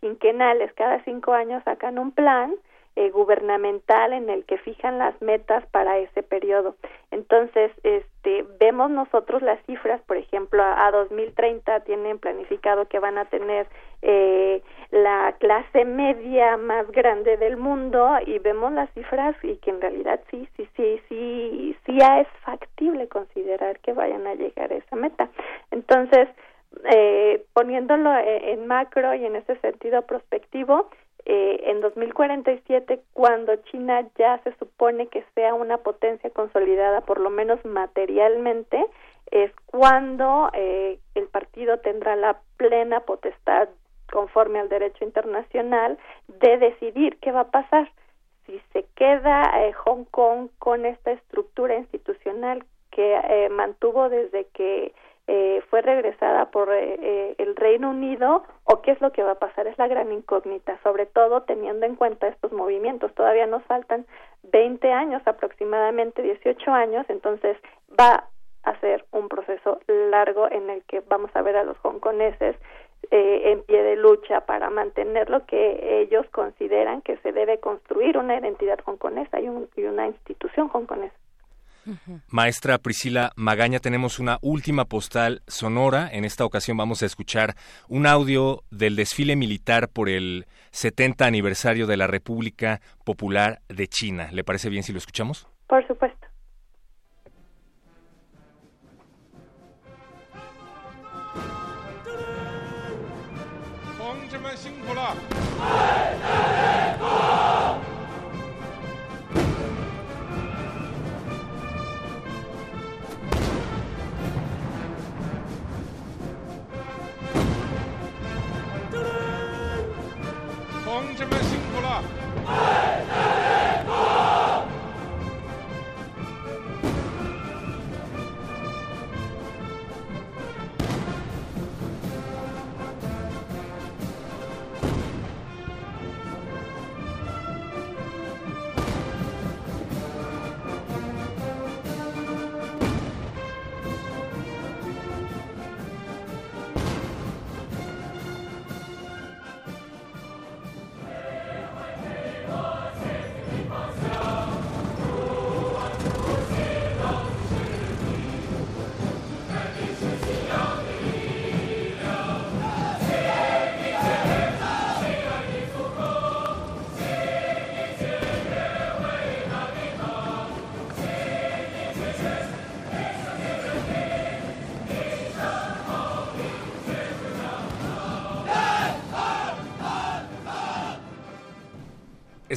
[0.00, 2.54] quinquenales, cada cinco años sacan un plan
[3.00, 6.76] eh, gubernamental en el que fijan las metas para ese periodo.
[7.10, 13.16] Entonces, este, vemos nosotros las cifras, por ejemplo, a, a 2030 tienen planificado que van
[13.16, 13.66] a tener
[14.02, 19.80] eh, la clase media más grande del mundo y vemos las cifras y que en
[19.80, 24.96] realidad sí, sí, sí, sí, sí es factible considerar que vayan a llegar a esa
[24.96, 25.30] meta.
[25.70, 26.28] Entonces,
[26.92, 30.90] eh, poniéndolo e, en macro y en ese sentido prospectivo,
[31.24, 37.30] eh, en 2047, cuando China ya se supone que sea una potencia consolidada, por lo
[37.30, 38.84] menos materialmente,
[39.30, 43.68] es cuando eh, el partido tendrá la plena potestad
[44.10, 47.90] conforme al derecho internacional, de decidir qué va a pasar.
[48.46, 54.92] Si se queda eh, Hong Kong con esta estructura institucional que eh, mantuvo desde que
[55.32, 59.68] eh, fue regresada por el Reino Unido o qué es lo que va a pasar
[59.68, 63.14] es la gran incógnita, sobre todo teniendo en cuenta estos movimientos.
[63.14, 64.06] Todavía nos faltan
[64.42, 67.56] 20 años, aproximadamente 18 años, entonces
[67.98, 68.24] va
[68.64, 72.56] a ser un proceso largo en el que vamos a ver a los hongkoneses
[73.12, 78.18] eh, en pie de lucha para mantener lo que ellos consideran que se debe construir
[78.18, 81.14] una identidad hongkonesa y, y una institución hongkonesa.
[82.28, 86.08] Maestra Priscila Magaña, tenemos una última postal sonora.
[86.12, 87.54] En esta ocasión vamos a escuchar
[87.88, 94.28] un audio del desfile militar por el 70 aniversario de la República Popular de China.
[94.32, 95.48] ¿Le parece bien si lo escuchamos?
[95.66, 96.19] Por supuesto.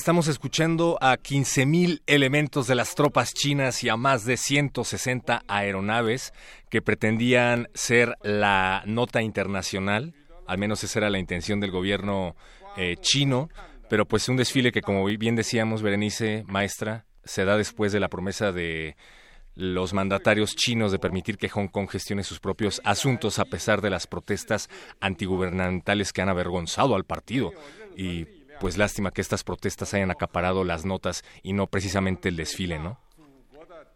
[0.04, 6.34] Estamos escuchando a 15.000 elementos de las tropas chinas y a más de 160 aeronaves
[6.70, 10.14] que pretendían ser la nota internacional,
[10.46, 12.36] al menos esa era la intención del gobierno
[12.76, 13.48] eh, chino,
[13.90, 18.10] pero pues un desfile que como bien decíamos, Berenice, maestra, se da después de la
[18.10, 18.98] promesa de
[19.56, 23.90] los mandatarios chinos de permitir que Hong Kong gestione sus propios asuntos a pesar de
[23.90, 24.70] las protestas
[25.00, 27.54] antigubernamentales que han avergonzado al partido.
[27.96, 28.26] Y
[28.60, 33.00] pues lástima que estas protestas hayan acaparado las notas y no precisamente el desfile, ¿no?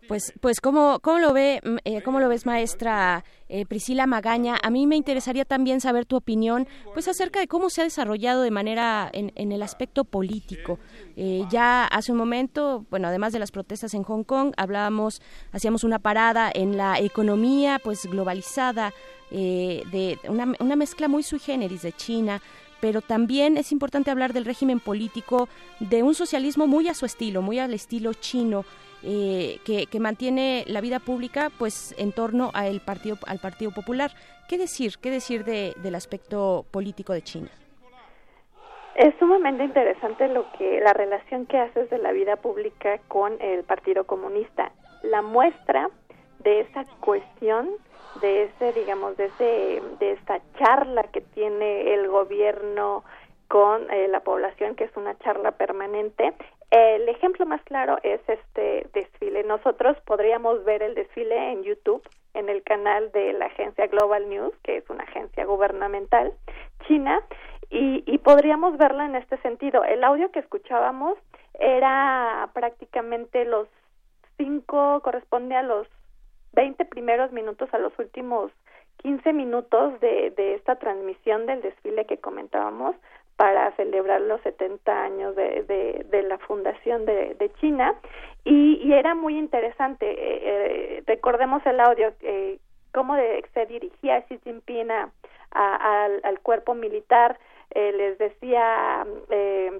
[0.08, 4.58] Pues, pues ¿cómo, cómo lo ve, eh, cómo lo ves, maestra eh, Priscila Magaña?
[4.64, 8.42] A mí me interesaría también saber tu opinión, pues acerca de cómo se ha desarrollado
[8.42, 10.80] de manera en, en el aspecto político.
[11.18, 15.22] Eh, ya hace un momento, bueno, además de las protestas en Hong Kong, hablábamos,
[15.52, 18.94] hacíamos una parada en la economía, pues globalizada,
[19.30, 22.42] de una, una mezcla muy sui generis de China,
[22.82, 25.50] pero también es importante hablar del régimen político
[25.80, 28.66] de un socialismo muy a su estilo, muy al estilo chino,
[29.04, 34.12] eh, que, mantiene la vida pública pues en torno al partido al partido popular.
[34.50, 37.50] Qué decir qué decir de, del aspecto político de China
[38.98, 43.64] es sumamente interesante lo que la relación que haces de la vida pública con el
[43.64, 44.72] Partido Comunista.
[45.04, 45.92] La muestra
[46.40, 47.70] de esa cuestión
[48.22, 53.04] de ese digamos de ese de esta charla que tiene el gobierno
[53.48, 56.34] con eh, la población que es una charla permanente
[56.70, 59.44] el ejemplo más claro es este desfile.
[59.44, 62.04] Nosotros podríamos ver el desfile en YouTube,
[62.34, 66.34] en el canal de la agencia Global News, que es una agencia gubernamental
[66.88, 67.22] china,
[67.70, 69.84] y, y podríamos verla en este sentido.
[69.84, 71.18] El audio que escuchábamos
[71.54, 73.68] era prácticamente los
[74.38, 75.88] cinco, corresponde a los
[76.58, 78.52] 20 primeros minutos, a los últimos
[79.04, 82.96] 15 minutos de, de esta transmisión del desfile que comentábamos
[83.36, 87.94] para celebrar los 70 años de, de, la fundación de, de China
[88.44, 90.10] y, y, era muy interesante.
[90.10, 92.58] Eh, eh, recordemos el audio, eh,
[92.92, 93.16] cómo
[93.54, 95.12] se dirigía Xi Jinping a,
[95.52, 97.38] al, al, cuerpo militar,
[97.76, 99.80] eh, les decía eh,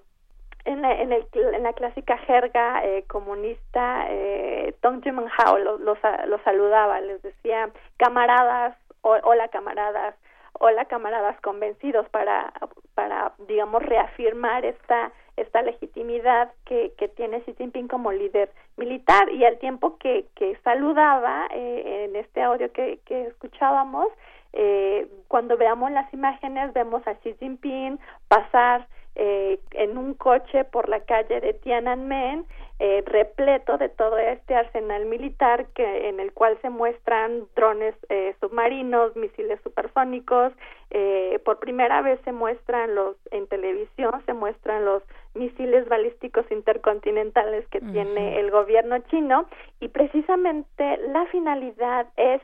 [0.68, 5.02] en la, en, el, en la clásica jerga eh, comunista, eh, Dong
[5.38, 10.16] Hao los, los, los saludaba, les decía camaradas, hola camaradas,
[10.60, 12.52] hola camaradas convencidos para
[12.96, 19.46] para digamos reafirmar esta esta legitimidad que, que tiene Xi Jinping como líder militar y
[19.46, 24.08] al tiempo que, que saludaba eh, en este audio que, que escuchábamos
[24.54, 28.88] eh, cuando veamos las imágenes vemos a Xi Jinping pasar
[29.20, 32.46] eh, en un coche por la calle de Tiananmen
[32.80, 38.36] eh, repleto de todo este arsenal militar que en el cual se muestran drones eh,
[38.40, 40.54] submarinos, misiles supersónicos,
[40.92, 45.02] eh, por primera vez se muestran los en televisión se muestran los
[45.34, 49.48] misiles balísticos intercontinentales que tiene el gobierno chino
[49.80, 52.44] y precisamente la finalidad es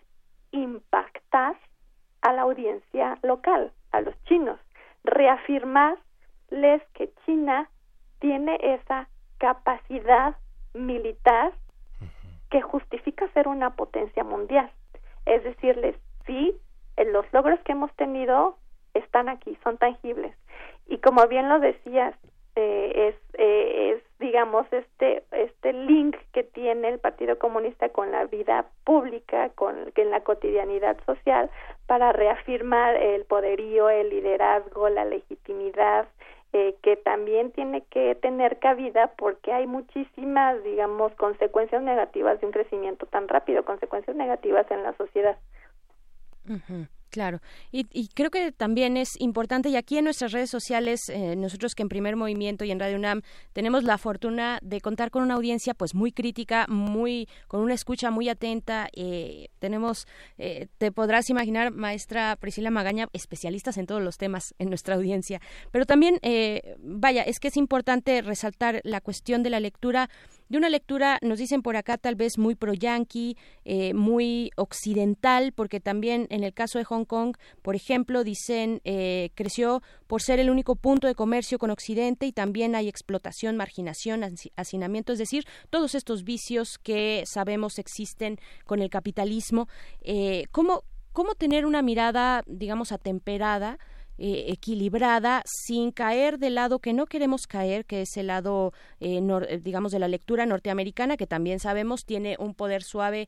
[0.49, 1.55] impactar
[2.21, 4.59] a la audiencia local, a los chinos,
[6.53, 7.69] reafirmarles que China
[8.19, 9.07] tiene esa
[9.37, 10.35] capacidad
[10.73, 11.53] militar
[12.49, 14.71] que justifica ser una potencia mundial.
[15.25, 16.55] Es decirles, sí,
[16.97, 18.57] eh, los logros que hemos tenido
[18.93, 20.35] están aquí, son tangibles.
[20.87, 22.15] Y como bien lo decías,
[22.55, 28.25] eh, es, eh, es, digamos, este, este link que tiene el Partido Comunista con la
[28.25, 31.49] vida pública, con en la cotidianidad social,
[31.87, 36.07] para reafirmar el poderío, el liderazgo, la legitimidad,
[36.53, 42.51] eh, que también tiene que tener cabida porque hay muchísimas, digamos, consecuencias negativas de un
[42.51, 45.37] crecimiento tan rápido, consecuencias negativas en la sociedad.
[47.13, 47.41] Claro,
[47.71, 51.83] y, creo que también es importante, y aquí en nuestras redes sociales, eh, nosotros que
[51.83, 53.21] en Primer Movimiento y en Radio UNAM
[53.53, 58.09] tenemos la fortuna de contar con una audiencia pues muy crítica, muy con una escucha
[58.09, 58.89] muy atenta.
[58.93, 60.07] Eh, tenemos,
[60.39, 65.39] eh, te podrás imaginar, maestra Priscila Magaña, especialistas en todos los temas en nuestra audiencia.
[65.69, 66.19] Pero también,
[66.79, 70.09] vaya, es que es importante resaltar la cuestión de la lectura
[70.49, 75.79] de una lectura, nos dicen por acá, tal vez muy pro-yanqui, eh, muy occidental, porque
[75.79, 80.49] también en el caso de Hong Kong, por ejemplo, dicen, eh, creció por ser el
[80.49, 84.23] único punto de comercio con Occidente y también hay explotación, marginación,
[84.55, 89.67] hacinamiento, es decir, todos estos vicios que sabemos existen con el capitalismo.
[90.01, 90.83] Eh, ¿cómo,
[91.13, 93.77] ¿Cómo tener una mirada, digamos, atemperada?
[94.25, 98.71] Eh, equilibrada sin caer del lado que no queremos caer, que es el lado,
[99.01, 99.19] eh,
[99.49, 103.27] eh, digamos, de la lectura norteamericana, que también sabemos tiene un poder suave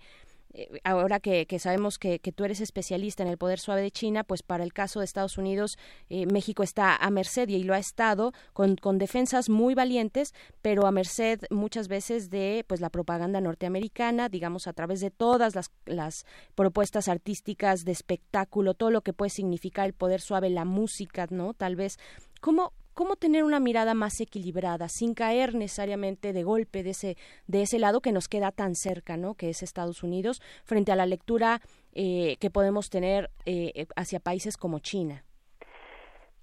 [0.57, 4.41] eh, ahora que, sabemos que, tú eres especialista en el poder suave de China, pues
[4.41, 5.77] para el caso de Estados Unidos,
[6.10, 10.88] eh, México está a merced y lo ha estado con, con, defensas muy valientes, pero
[10.88, 15.72] a merced muchas veces de pues la propaganda norteamericana, digamos a través de todas las,
[15.86, 16.26] las
[16.56, 21.53] propuestas artísticas de espectáculo, todo lo que puede significar el poder suave, la música, ¿no?
[21.53, 21.98] Tal vez.
[22.40, 27.17] ¿Cómo, cómo tener una mirada más equilibrada sin caer necesariamente de golpe de ese
[27.47, 30.95] de ese lado que nos queda tan cerca no que es Estados Unidos frente a
[30.95, 31.59] la lectura
[31.93, 35.23] eh, que podemos tener eh, hacia países como China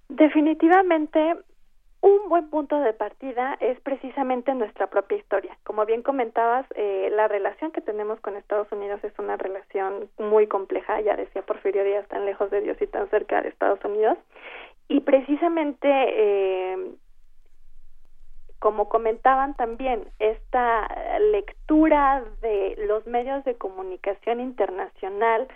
[0.08, 1.18] definitivamente
[2.02, 5.56] un buen punto de partida es precisamente nuestra propia historia.
[5.62, 10.48] Como bien comentabas, eh, la relación que tenemos con Estados Unidos es una relación muy
[10.48, 14.18] compleja, ya decía Porfirio Díaz, tan lejos de Dios y tan cerca de Estados Unidos.
[14.92, 16.76] Y precisamente, eh,
[18.58, 20.86] como comentaban también, esta
[21.18, 25.48] lectura de los medios de comunicación internacional,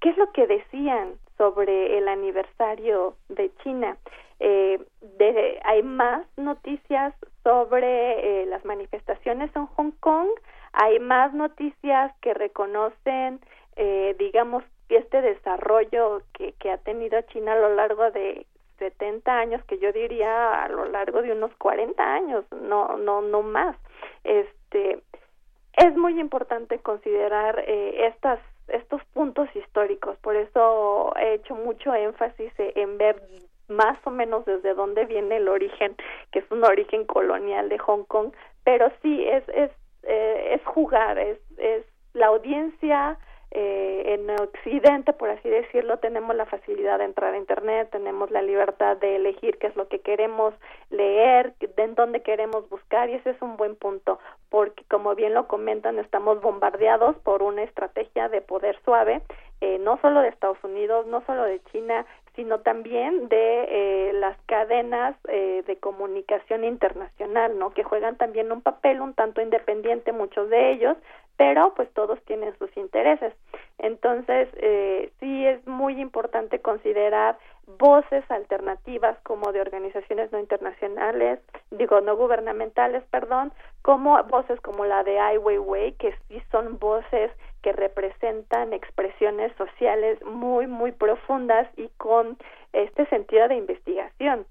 [0.00, 3.96] ¿qué es lo que decían sobre el aniversario de China?
[4.40, 4.80] Eh,
[5.18, 7.14] de, hay más noticias
[7.44, 10.30] sobre eh, las manifestaciones en Hong Kong,
[10.72, 13.38] hay más noticias que reconocen,
[13.76, 18.46] eh, digamos, este desarrollo que, que ha tenido China a lo largo de
[18.80, 23.42] 70 años, que yo diría a lo largo de unos 40 años, no, no, no
[23.42, 23.76] más.
[24.24, 25.00] Este,
[25.74, 32.52] es muy importante considerar eh, estas, estos puntos históricos, por eso he hecho mucho énfasis
[32.58, 33.22] en ver
[33.68, 35.94] más o menos desde dónde viene el origen,
[36.32, 38.32] que es un origen colonial de Hong Kong,
[38.64, 39.70] pero sí es, es,
[40.02, 43.16] eh, es jugar, es, es la audiencia
[43.52, 48.42] eh, en Occidente, por así decirlo, tenemos la facilidad de entrar a Internet, tenemos la
[48.42, 50.54] libertad de elegir qué es lo que queremos
[50.90, 54.20] leer, de en dónde queremos buscar y ese es un buen punto,
[54.50, 59.22] porque como bien lo comentan, estamos bombardeados por una estrategia de poder suave,
[59.60, 62.06] eh, no solo de Estados Unidos, no solo de China,
[62.36, 67.70] sino también de eh, las cadenas eh, de comunicación internacional, ¿no?
[67.70, 70.96] Que juegan también un papel un tanto independiente, muchos de ellos,
[71.40, 73.32] pero pues todos tienen sus intereses.
[73.78, 77.38] Entonces, eh, sí es muy importante considerar
[77.78, 81.40] voces alternativas como de organizaciones no internacionales,
[81.70, 87.32] digo, no gubernamentales, perdón, como voces como la de Ai Weiwei, que sí son voces
[87.62, 92.36] que representan expresiones sociales muy, muy profundas y con
[92.74, 94.44] este sentido de investigación.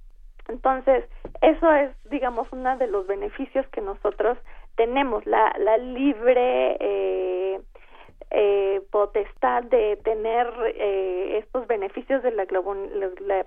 [0.47, 1.05] Entonces,
[1.41, 4.39] eso es, digamos, uno de los beneficios que nosotros
[4.79, 7.59] tenemos la, libre eh,
[8.31, 12.45] eh, potestad de tener eh, estos beneficios de la,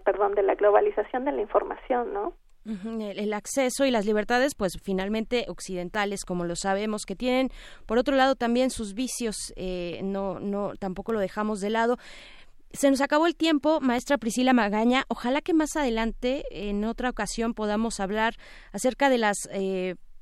[0.05, 2.35] perdón de la globalización de la información, ¿no?
[2.67, 7.49] El, acceso y las libertades, pues finalmente occidentales, como lo sabemos, que tienen,
[7.87, 9.55] por otro lado, también sus vicios,
[10.05, 11.97] no, no, tampoco lo dejamos de lado.
[12.73, 15.05] Se nos acabó el tiempo, maestra Priscila Magaña.
[15.09, 18.35] Ojalá que más adelante, en otra ocasión, podamos hablar
[18.73, 19.49] acerca de las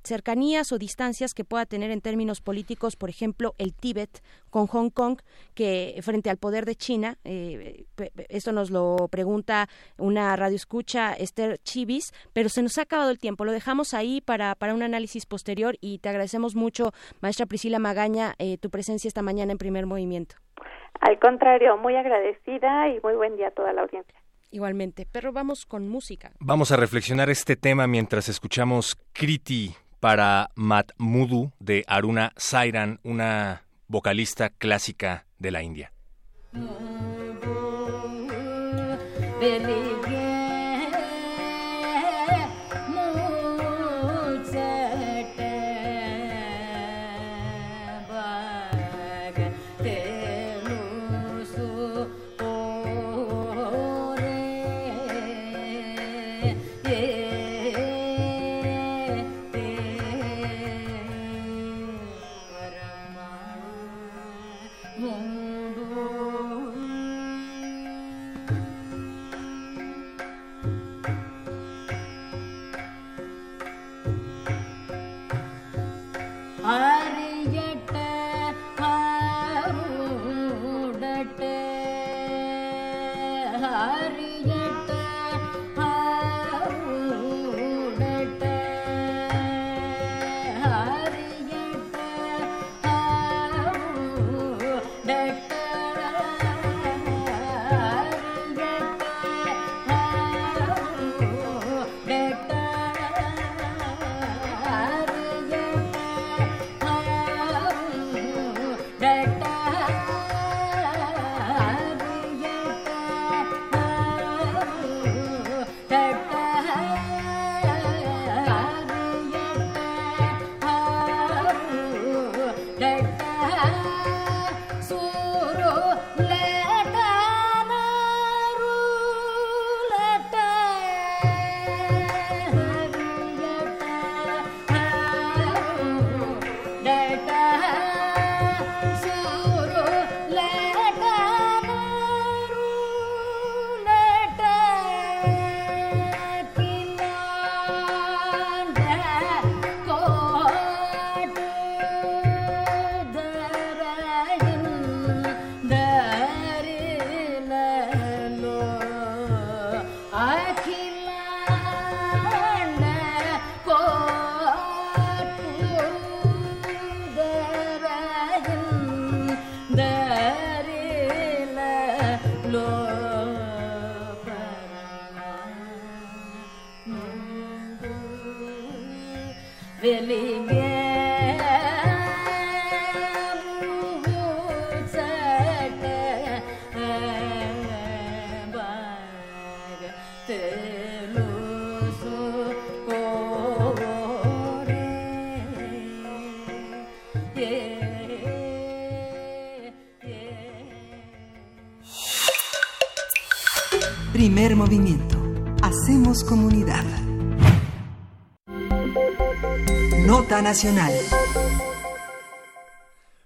[0.02, 4.90] cercanías o distancias que pueda tener en términos políticos, por ejemplo, el Tíbet con Hong
[4.90, 5.18] Kong,
[5.54, 7.84] que frente al poder de China, eh,
[8.28, 9.68] esto nos lo pregunta
[9.98, 13.44] una radioescucha, Esther Chivis, pero se nos ha acabado el tiempo.
[13.44, 18.34] Lo dejamos ahí para, para un análisis posterior y te agradecemos mucho, maestra Priscila Magaña,
[18.38, 20.36] eh, tu presencia esta mañana en primer movimiento.
[21.00, 24.20] Al contrario, muy agradecida y muy buen día a toda la audiencia.
[24.50, 26.32] Igualmente, pero vamos con música.
[26.40, 34.50] Vamos a reflexionar este tema mientras escuchamos Kriti para Matmudu de Aruna Sairan, una vocalista
[34.50, 35.92] clásica de la India.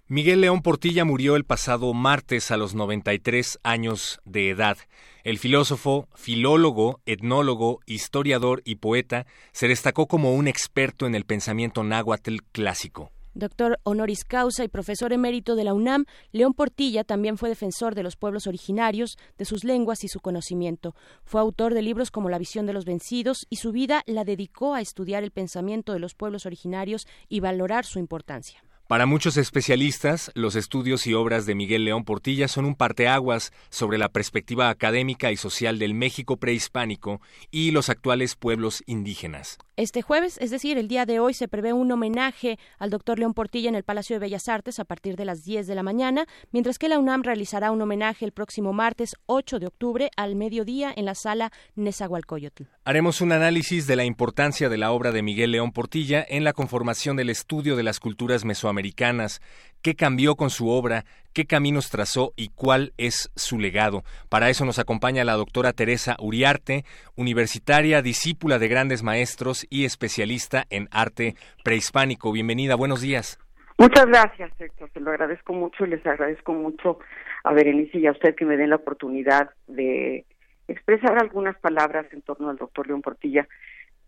[0.06, 4.78] Miguel León Portilla murió el pasado martes a los 93 años de edad.
[5.24, 11.82] El filósofo, filólogo, etnólogo, historiador y poeta se destacó como un experto en el pensamiento
[11.82, 13.10] náhuatl clásico.
[13.34, 18.04] Doctor honoris causa y profesor emérito de la UNAM, León Portilla también fue defensor de
[18.04, 20.94] los pueblos originarios, de sus lenguas y su conocimiento.
[21.24, 24.74] Fue autor de libros como La visión de los vencidos y su vida la dedicó
[24.74, 28.62] a estudiar el pensamiento de los pueblos originarios y valorar su importancia.
[28.86, 33.96] Para muchos especialistas, los estudios y obras de Miguel León Portilla son un parteaguas sobre
[33.96, 39.56] la perspectiva académica y social del México prehispánico y los actuales pueblos indígenas.
[39.76, 43.34] Este jueves, es decir, el día de hoy, se prevé un homenaje al doctor León
[43.34, 46.26] Portilla en el Palacio de Bellas Artes a partir de las 10 de la mañana,
[46.52, 50.92] mientras que la UNAM realizará un homenaje el próximo martes 8 de octubre al mediodía
[50.94, 52.62] en la sala Nezahualcóyotl.
[52.84, 56.52] Haremos un análisis de la importancia de la obra de Miguel León Portilla en la
[56.52, 59.40] conformación del estudio de las culturas mesoamericanas,
[59.82, 61.04] qué cambió con su obra,
[61.34, 64.04] qué caminos trazó y cuál es su legado.
[64.30, 66.84] Para eso nos acompaña la doctora Teresa Uriarte,
[67.16, 71.34] universitaria, discípula de grandes maestros y especialista en arte
[71.64, 72.32] prehispánico.
[72.32, 73.38] Bienvenida, buenos días.
[73.76, 74.88] Muchas gracias, Héctor.
[74.94, 77.00] Se lo agradezco mucho y les agradezco mucho
[77.42, 80.24] a Berenice y a usted que me den la oportunidad de
[80.68, 83.46] expresar algunas palabras en torno al doctor León Portilla,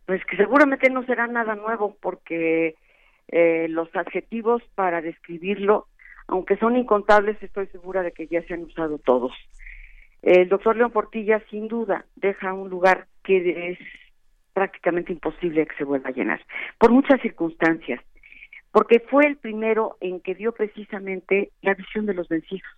[0.07, 2.77] pues que seguramente no será nada nuevo porque
[3.29, 5.89] eh, los adjetivos para describirlo,
[6.29, 9.33] aunque son incontables, estoy segura de que ya se han usado todos.
[10.23, 13.79] El doctor León Portilla, sin duda, deja un lugar que es
[14.53, 16.41] prácticamente imposible que se vuelva a llenar,
[16.79, 18.01] por muchas circunstancias,
[18.73, 22.69] porque fue el primero en que dio precisamente la visión de los vencidos,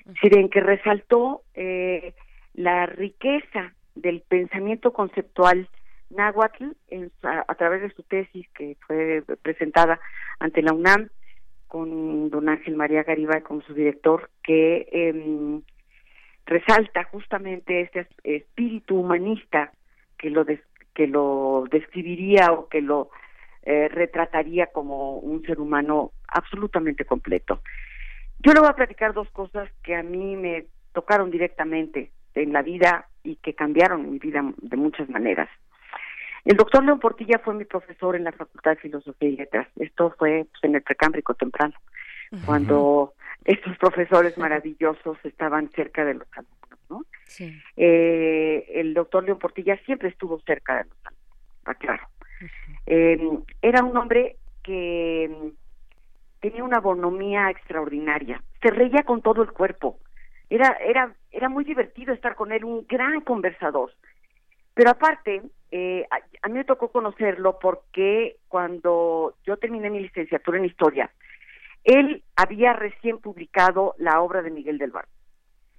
[0.00, 2.14] es decir, en que resaltó eh,
[2.52, 5.68] la riqueza del pensamiento conceptual
[6.10, 9.98] náhuatl en, a, a, través de su tesis que fue presentada
[10.38, 11.08] ante la UNAM
[11.68, 15.60] con don Ángel María Garibay como su director, que eh,
[16.46, 19.72] resalta justamente este espíritu humanista
[20.18, 20.60] que lo des,
[20.94, 23.10] que lo describiría o que lo
[23.62, 27.60] eh, retrataría como un ser humano absolutamente completo.
[28.40, 32.62] Yo le voy a platicar dos cosas que a mí me tocaron directamente en la
[32.62, 35.48] vida y que cambiaron mi vida de muchas maneras.
[36.44, 39.68] El doctor León Portilla fue mi profesor en la Facultad de Filosofía y Letras.
[39.76, 41.74] Esto fue pues, en el precámbrico temprano,
[42.32, 42.44] uh -huh.
[42.44, 43.14] cuando
[43.44, 47.02] estos profesores maravillosos estaban cerca de los alumnos, ¿no?
[47.26, 47.58] Sí.
[47.76, 52.06] Eh, el doctor León Portilla siempre estuvo cerca de los alumnos, está claro.
[52.40, 52.78] Uh -huh.
[52.86, 53.18] eh,
[53.62, 55.30] era un hombre que
[56.40, 59.98] tenía una bonomía extraordinaria, se reía con todo el cuerpo,
[60.50, 63.90] era, era, era muy divertido estar con él, un gran conversador.
[64.74, 65.42] Pero aparte,
[65.76, 71.10] eh, a, a, mí me tocó conocerlo porque cuando yo terminé mi licenciatura en historia,
[71.82, 75.06] él había recién publicado la obra de Miguel del Bar.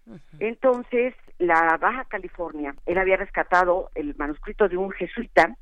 [0.06, 0.20] -huh.
[0.40, 5.56] Entonces, la Baja California, él había rescatado el manuscrito de un jesuita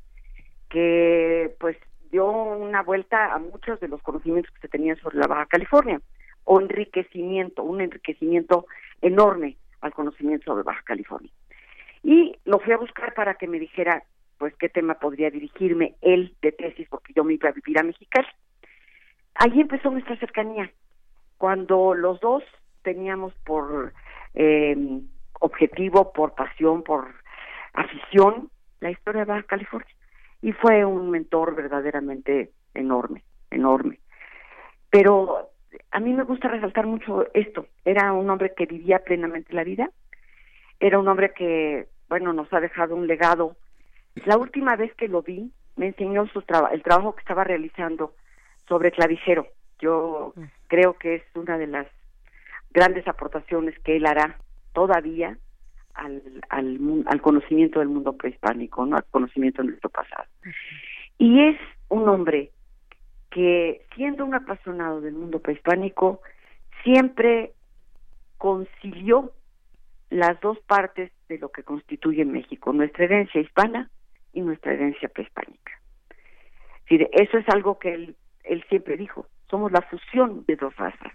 [0.68, 1.76] que pues
[2.10, 6.00] dio una vuelta a muchos de los conocimientos que se tenían sobre la Baja California,
[6.42, 8.66] o enriquecimiento, un enriquecimiento
[9.00, 11.30] enorme al conocimiento sobre Baja California.
[12.02, 14.02] Y lo fui a buscar para que me dijera,
[14.38, 17.82] pues, qué tema podría dirigirme él de tesis, porque yo me iba a vivir a
[17.82, 18.28] Mexicali.
[19.34, 20.70] Allí empezó nuestra cercanía,
[21.38, 22.42] cuando los dos
[22.82, 23.92] teníamos por
[24.34, 24.76] eh,
[25.40, 27.08] objetivo, por pasión, por
[27.72, 28.50] afición,
[28.80, 29.94] la historia de Baja California.
[30.42, 33.98] Y fue un mentor verdaderamente enorme, enorme.
[34.90, 35.50] Pero
[35.90, 37.66] a mí me gusta resaltar mucho esto.
[37.84, 39.90] Era un hombre que vivía plenamente la vida.
[40.80, 43.56] Era un hombre que, bueno, nos ha dejado un legado.
[44.26, 48.14] La última vez que lo vi, me enseñó su traba- el trabajo que estaba realizando
[48.68, 49.48] sobre clavijero.
[49.80, 50.32] Yo
[50.68, 51.86] creo que es una de las
[52.70, 54.38] grandes aportaciones que él hará
[54.72, 55.36] todavía
[55.94, 58.96] al, al, al conocimiento del mundo prehispánico, ¿no?
[58.96, 60.24] al conocimiento de nuestro pasado.
[61.18, 61.56] Y es
[61.88, 62.50] un hombre
[63.30, 66.20] que, siendo un apasionado del mundo prehispánico,
[66.82, 67.52] siempre
[68.38, 69.32] concilió
[70.10, 73.90] las dos partes de lo que constituye México, nuestra herencia hispana
[74.34, 75.72] y nuestra herencia prehispánica.
[76.88, 81.12] Eso es algo que él, él siempre dijo, somos la fusión de dos razas.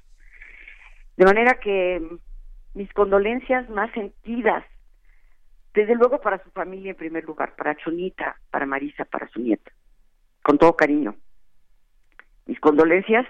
[1.15, 4.63] De manera que mm, mis condolencias más sentidas,
[5.73, 9.71] desde luego para su familia en primer lugar, para Chonita, para Marisa, para su nieta,
[10.41, 11.15] con todo cariño.
[12.47, 13.27] Mis condolencias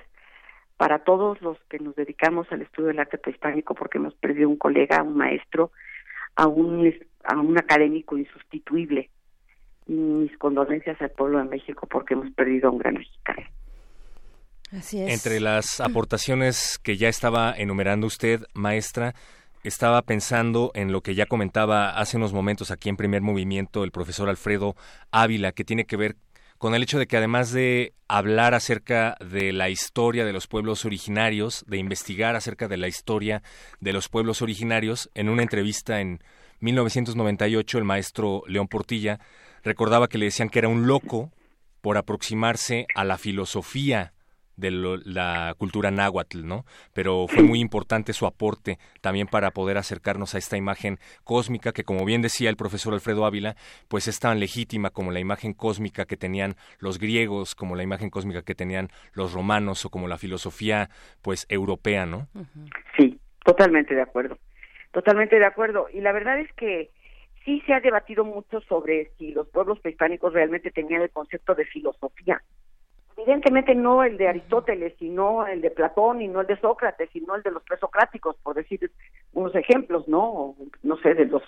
[0.78, 4.56] para todos los que nos dedicamos al estudio del arte prehispánico porque hemos perdido un
[4.56, 5.72] colega, un maestro,
[6.36, 6.94] a un,
[7.26, 9.10] a un académico insustituible.
[9.90, 13.48] Y mis condolencias al pueblo de México porque hemos perdido a un gran mexicano.
[14.72, 15.12] Así es.
[15.12, 19.16] Entre las aportaciones que ya estaba enumerando usted, maestra,
[19.64, 23.92] estaba pensando en lo que ya comentaba hace unos momentos aquí en primer movimiento el
[23.92, 24.76] profesor Alfredo
[25.12, 26.16] Ávila, que tiene que ver
[26.60, 30.86] con el hecho de que además de hablar acerca de la historia de los pueblos
[30.86, 33.42] originarios, de investigar acerca de la historia
[33.80, 36.22] de los pueblos originarios, en una entrevista en
[36.60, 39.20] 1998 el maestro León Portilla
[39.64, 41.32] recordaba que le decían que era un loco
[41.82, 44.14] por aproximarse a la filosofía
[44.58, 46.66] de lo- la cultura náhuatl, ¿no?
[46.94, 51.86] Pero fue muy importante su aporte también para poder acercarnos a esta imagen cósmica que,
[51.86, 53.56] como bien decía el profesor Alfredo Ávila,
[53.88, 58.10] pues es tan legítima como la imagen cósmica que tenían los griegos, como la imagen
[58.10, 60.90] cósmica que tenían los romanos o como la filosofía,
[61.22, 62.28] pues, europea, ¿no?
[62.98, 64.38] Sí, totalmente de acuerdo.
[64.92, 65.88] Totalmente de acuerdo.
[65.94, 66.92] Y la verdad es que
[67.46, 71.66] sí se ha debatido mucho sobre si los pueblos prehispánicos realmente tenían el concepto de
[71.66, 72.42] filosofía.
[73.18, 77.36] Evidentemente no el de Aristóteles, sino el de Platón, y no el de Sócrates, sino
[77.36, 78.92] el de los presocráticos, por decir
[79.34, 80.56] unos ejemplos, ¿no?
[80.84, 81.44] No sé, de los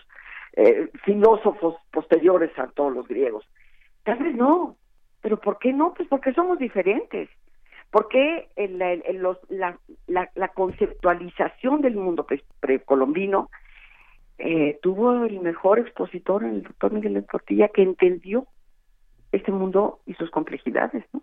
[0.54, 3.48] eh, filósofos posteriores a todos los griegos.
[4.04, 4.76] Tal vez no,
[5.22, 5.94] pero ¿por qué no?
[5.94, 7.30] Pues porque somos diferentes.
[7.90, 9.78] Porque el- el- el- los- la,
[10.08, 13.50] la, la conceptualización del mundo pre- precolombino
[14.38, 18.48] eh, tuvo el mejor expositor, el doctor Miguel Portilla, que entendió
[19.32, 21.22] este mundo y sus complejidades, ¿no?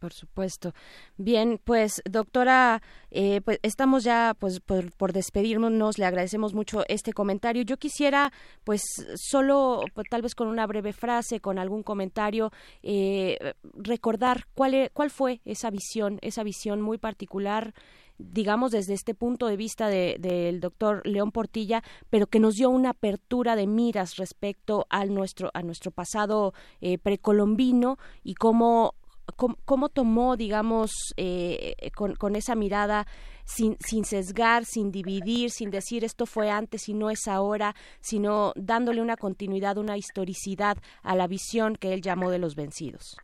[0.00, 0.72] Por supuesto.
[1.16, 5.98] Bien, pues doctora, eh, pues estamos ya pues por, por despedirnos.
[5.98, 7.62] Le agradecemos mucho este comentario.
[7.62, 8.32] Yo quisiera,
[8.64, 8.80] pues
[9.16, 12.50] solo pues, tal vez con una breve frase, con algún comentario,
[12.82, 17.74] eh, recordar cuál e- cuál fue esa visión, esa visión muy particular
[18.18, 22.68] digamos desde este punto de vista de- del doctor León Portilla, pero que nos dio
[22.70, 28.94] una apertura de miras respecto al nuestro a nuestro pasado eh, precolombino y cómo
[29.36, 33.06] cómo, cómo tomó, digamos, eh, con, con esa mirada
[33.44, 38.52] sin, sin sesgar, sin dividir, sin decir esto fue antes y no es ahora, sino
[38.56, 43.16] dándole una continuidad, una historicidad a la visión que él llamó de los vencidos.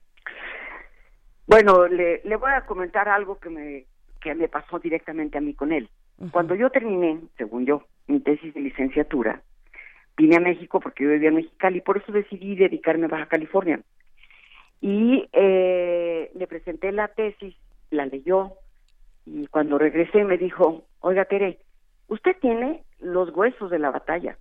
[1.47, 3.87] Bueno, le, le voy a comentar algo que me,
[4.25, 5.89] que me pasó directamente a mí con él.
[6.31, 9.43] Cuando yo terminé, según yo, mi tesis de licenciatura,
[10.17, 13.27] vine a México porque yo vivía en Mexicali y por eso decidí dedicarme a Baja
[13.27, 13.81] California.
[14.81, 17.55] Y eh, le presenté la tesis,
[17.91, 18.53] la leyó
[19.27, 21.59] y cuando regresé me dijo, oiga Tere,
[22.09, 24.39] usted tiene los huesos de la batalla,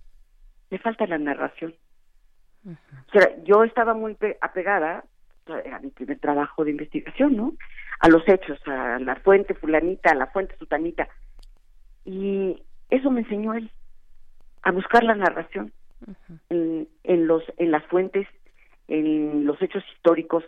[0.70, 1.74] le falta la narración.
[2.66, 5.04] O sea, yo estaba muy pe- apegada
[5.46, 7.54] a mi primer trabajo de investigación, ¿no?
[8.00, 11.08] A los hechos, a la fuente fulanita, a la fuente sutanita.
[12.04, 13.70] Y eso me enseñó él,
[14.62, 15.72] a buscar la narración
[16.50, 18.26] en, en, los, en las fuentes,
[18.88, 20.44] en los hechos históricos.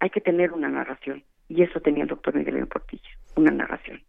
[0.00, 1.24] Hay que tener una narración.
[1.48, 4.02] Y eso tenía el doctor Miguel León Portillo, una narración.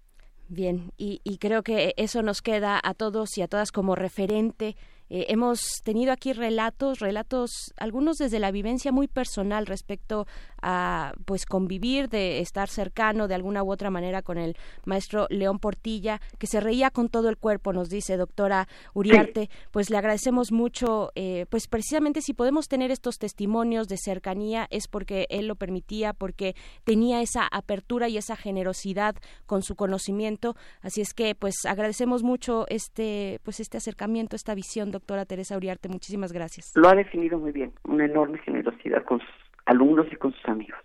[0.50, 4.76] Bien, y, y creo que eso nos queda a todos y a todas como referente.
[5.10, 10.28] Eh, hemos tenido aquí relatos, relatos, algunos desde la vivencia muy personal respecto
[10.62, 14.56] a pues convivir, de estar cercano de alguna u otra manera con el
[14.86, 19.50] maestro León Portilla, que se reía con todo el cuerpo, nos dice doctora Uriarte.
[19.72, 24.88] Pues le agradecemos mucho, eh, pues precisamente si podemos tener estos testimonios de cercanía es
[24.88, 29.16] porque él lo permitía, porque tenía esa apertura y esa generosidad
[29.46, 30.56] con su conocimiento.
[30.82, 35.90] Así es que pues agradecemos mucho este pues este acercamiento, esta visión, doctora Teresa Uriarte.
[35.90, 36.72] Muchísimas gracias.
[36.76, 40.80] Lo ha definido muy bien, una enorme generosidad con sus alumnos y con sus amigos.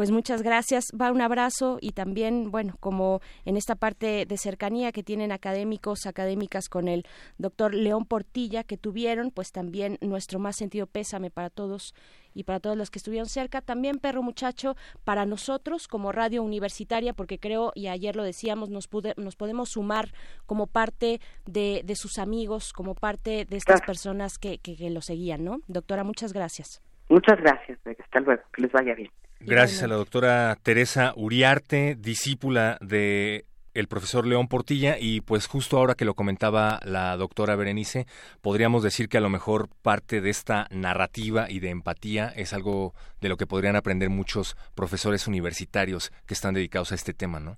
[0.00, 0.84] Pues muchas gracias.
[0.98, 6.06] Va un abrazo y también, bueno, como en esta parte de cercanía que tienen académicos,
[6.06, 7.04] académicas con el
[7.36, 11.92] doctor León Portilla que tuvieron, pues también nuestro más sentido pésame para todos
[12.32, 13.60] y para todos los que estuvieron cerca.
[13.60, 14.74] También, perro muchacho,
[15.04, 19.68] para nosotros como radio universitaria, porque creo, y ayer lo decíamos, nos, pude, nos podemos
[19.68, 20.14] sumar
[20.46, 25.02] como parte de, de sus amigos, como parte de estas personas que, que, que lo
[25.02, 25.58] seguían, ¿no?
[25.66, 26.80] Doctora, muchas gracias.
[27.10, 29.10] Muchas gracias, hasta luego, que les vaya bien.
[29.40, 34.96] Gracias a la doctora Teresa Uriarte, discípula de el profesor León Portilla.
[34.98, 38.06] Y pues justo ahora que lo comentaba la doctora Berenice,
[38.40, 42.94] podríamos decir que a lo mejor parte de esta narrativa y de empatía es algo
[43.20, 47.56] de lo que podrían aprender muchos profesores universitarios que están dedicados a este tema, ¿no?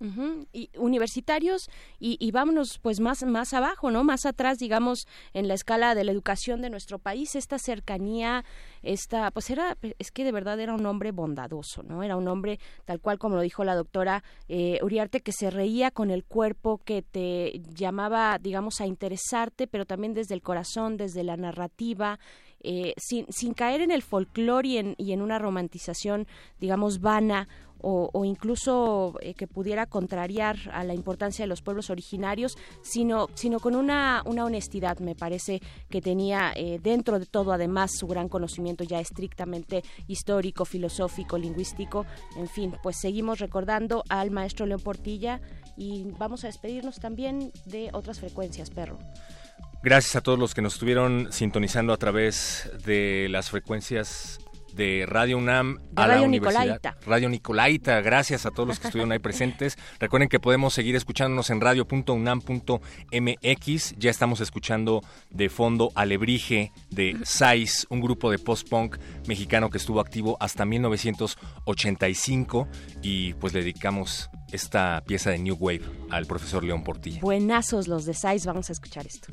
[0.53, 4.05] Y universitarios y, y vámonos pues más más abajo, ¿no?
[4.05, 8.45] Más atrás, digamos, en la escala de la educación de nuestro país, esta cercanía,
[8.83, 12.03] esta pues era es que de verdad era un hombre bondadoso, ¿no?
[12.03, 15.91] Era un hombre tal cual como lo dijo la doctora eh, Uriarte que se reía
[15.91, 21.23] con el cuerpo, que te llamaba, digamos, a interesarte, pero también desde el corazón, desde
[21.25, 22.19] la narrativa,
[22.63, 26.27] eh, sin, sin caer en el folclore y en, y en una romantización,
[26.61, 27.49] digamos, vana
[27.83, 33.61] o, incluso eh, que pudiera contrariar a la importancia de los pueblos originarios, sino, sino
[33.61, 35.61] con una, una honestidad, me parece,
[35.91, 42.07] que tenía eh, dentro de todo, además, su gran conocimiento ya estrictamente histórico, filosófico, lingüístico,
[42.37, 45.41] en fin, pues seguimos recordando al maestro León Portilla
[45.77, 48.99] y vamos a despedirnos también de otras frecuencias, perro.
[49.83, 54.39] Gracias a todos los que nos estuvieron sintonizando a través de las frecuencias
[54.75, 56.63] de Radio UNAM De a la Radio Universidad.
[56.63, 56.97] Nicolaita.
[57.05, 59.77] Radio Nicolaita, gracias a todos los que estuvieron ahí presentes.
[60.01, 63.95] Recuerden que podemos seguir escuchándonos en radio.unam.mx.
[63.99, 69.99] Ya estamos escuchando de fondo Alebrije de Sais, un grupo de post-punk mexicano que estuvo
[70.01, 72.69] activo hasta 1985
[73.03, 77.21] y pues le dedicamos esta pieza de New Wave al profesor León Portilla.
[77.21, 79.33] Buenazos los de Sais, vamos a escuchar esto.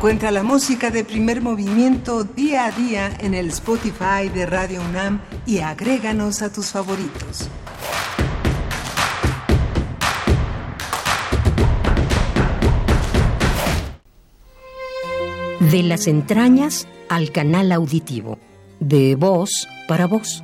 [0.00, 5.20] Encuentra la música de primer movimiento día a día en el Spotify de Radio UNAM
[5.44, 7.50] y agréganos a tus favoritos.
[15.70, 18.38] De las entrañas al canal auditivo,
[18.78, 20.42] de voz para voz.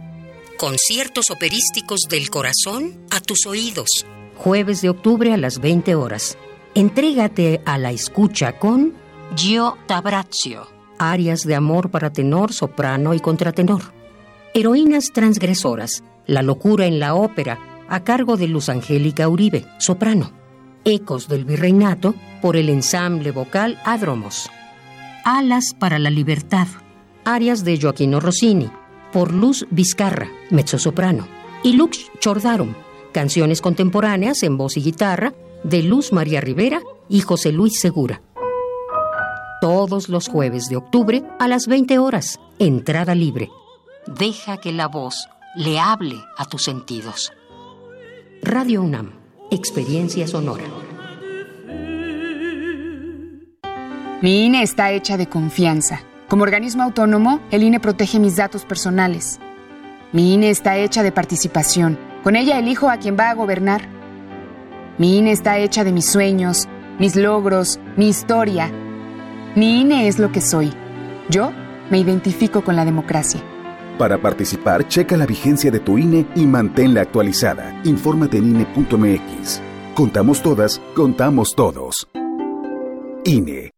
[0.58, 3.88] Conciertos operísticos del corazón a tus oídos.
[4.36, 6.36] Jueves de octubre a las 20 horas.
[6.74, 10.66] Entrégate a la escucha con Gio Tabrazio.
[10.98, 13.82] Arias de amor para tenor, soprano y contratenor.
[14.55, 16.05] Heroínas transgresoras.
[16.27, 17.59] La locura en la ópera,
[17.89, 20.32] a cargo de Luz Angélica Uribe, soprano.
[20.85, 24.48] Ecos del Virreinato por el ensamble vocal Adromos.
[25.24, 26.69] Alas para la libertad.
[27.24, 28.70] Arias de Joaquino Rossini
[29.12, 31.27] por Luz Vizcarra, mezzosoprano.
[31.62, 32.74] Y Lux Chordarum,
[33.12, 35.35] canciones contemporáneas en voz y guitarra
[35.65, 38.23] de Luz María Rivera y José Luis Segura.
[39.60, 43.48] Todos los jueves de octubre a las 20 horas, entrada libre.
[44.06, 47.32] Deja que la voz le hable a tus sentidos.
[48.42, 49.12] Radio UNAM,
[49.50, 50.64] experiencia sonora.
[54.20, 56.02] Mi INE está hecha de confianza.
[56.28, 59.40] Como organismo autónomo, el INE protege mis datos personales.
[60.12, 61.98] Mi INE está hecha de participación.
[62.22, 63.88] Con ella elijo a quien va a gobernar.
[64.98, 66.68] Mi INE está hecha de mis sueños,
[66.98, 68.70] mis logros, mi historia.
[69.56, 70.70] Mi INE es lo que soy.
[71.30, 71.50] Yo
[71.90, 73.42] me identifico con la democracia.
[73.96, 77.80] Para participar, checa la vigencia de tu INE y manténla actualizada.
[77.84, 79.62] Infórmate en INE.mx.
[79.94, 82.06] Contamos todas, contamos todos.
[83.24, 83.76] INE.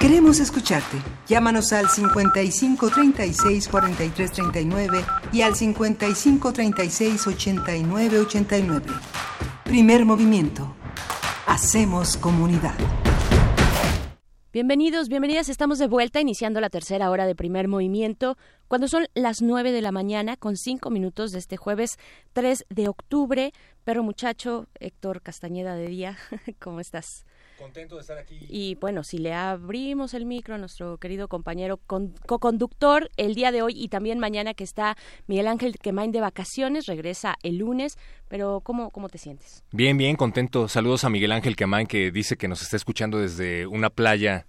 [0.00, 0.98] Queremos escucharte.
[1.26, 8.86] Llámanos al 55 36 43 39 y al 55 36 89 89.
[9.64, 10.76] Primer movimiento.
[11.46, 12.74] Hacemos comunidad.
[14.52, 15.48] Bienvenidos, bienvenidas.
[15.48, 18.36] Estamos de vuelta iniciando la tercera hora de primer movimiento
[18.68, 21.98] cuando son las nueve de la mañana con cinco minutos de este jueves
[22.34, 23.52] 3 de octubre.
[23.84, 26.18] Perro muchacho, Héctor Castañeda de Día,
[26.58, 27.24] ¿cómo estás?
[27.58, 28.38] Contento de estar aquí.
[28.48, 33.62] Y bueno, si le abrimos el micro a nuestro querido compañero co-conductor el día de
[33.62, 34.96] hoy y también mañana que está
[35.26, 39.64] Miguel Ángel Quemain de vacaciones, regresa el lunes, pero ¿cómo, cómo te sientes?
[39.72, 40.68] Bien, bien, contento.
[40.68, 44.46] Saludos a Miguel Ángel Quemain que dice que nos está escuchando desde una playa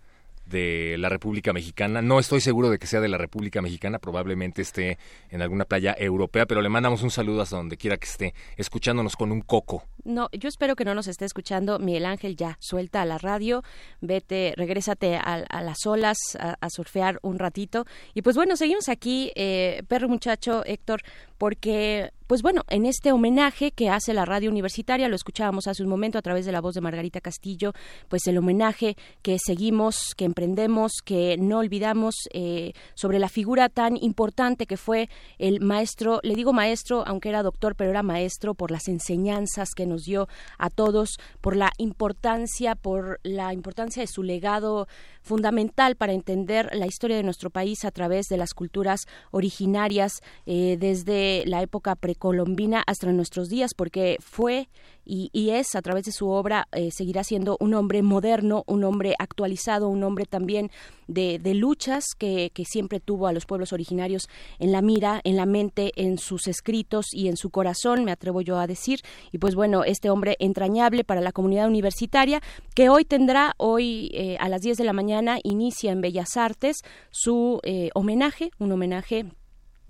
[0.50, 2.02] de la República Mexicana.
[2.02, 4.98] No estoy seguro de que sea de la República Mexicana, probablemente esté
[5.30, 9.16] en alguna playa europea, pero le mandamos un saludo hasta donde quiera que esté, escuchándonos
[9.16, 9.84] con un coco.
[10.04, 11.80] No, yo espero que no nos esté escuchando.
[11.80, 13.64] Miguel Ángel ya suelta a la radio,
[14.02, 17.86] vete, regrésate a, las olas a, a, surfear un ratito.
[18.14, 21.02] Y pues bueno, seguimos aquí, eh, perro muchacho Héctor,
[21.38, 25.90] porque pues bueno, en este homenaje que hace la radio universitaria, lo escuchábamos hace un
[25.90, 27.72] momento a través de la voz de Margarita Castillo,
[28.10, 33.96] pues el homenaje que seguimos, que emprendemos, que no olvidamos eh, sobre la figura tan
[33.96, 38.72] importante que fue el maestro, le digo maestro, aunque era doctor, pero era maestro por
[38.72, 40.28] las enseñanzas que nos dio
[40.58, 44.88] a todos, por la importancia, por la importancia de su legado
[45.22, 50.78] fundamental para entender la historia de nuestro país a través de las culturas originarias eh,
[50.80, 54.68] desde la época precolombina hasta nuestros días, porque fue
[55.06, 59.16] y, es a través de su obra eh, seguirá siendo un hombre moderno, un hombre
[59.20, 60.70] actualizado, un hombre también
[61.08, 64.28] de, luchas que, que, siempre tuvo a los pueblos originarios
[64.60, 68.42] en la mira, en la mente, en sus escritos y en su corazón, me atrevo
[68.42, 69.00] yo a decir.
[69.32, 72.42] Y pues bueno, este hombre entrañable para la comunidad universitaria
[72.76, 76.78] que hoy tendrá, hoy eh, a las 10 de la mañana, inicia en Bellas Artes
[77.12, 79.26] su eh, homenaje, un homenaje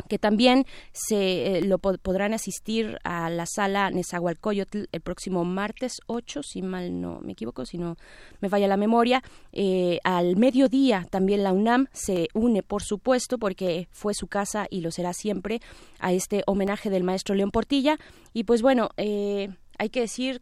[0.08, 6.44] que también se eh, lo podrán asistir a la sala Nezahualcóyotl el próximo martes 8,
[6.44, 7.98] si mal no me equivoco, si no
[8.40, 9.24] me falla la memoria.
[9.52, 14.82] Eh, al mediodía también la UNAM se une, por supuesto, porque fue su casa y
[14.82, 15.62] lo será siempre,
[16.00, 17.98] a este homenaje del maestro León Portilla.
[18.34, 20.42] Y pues bueno, eh, hay que decir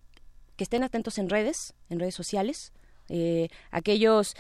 [0.56, 2.72] que estén atentos en redes, en redes sociales.
[3.72, 4.36] aquellos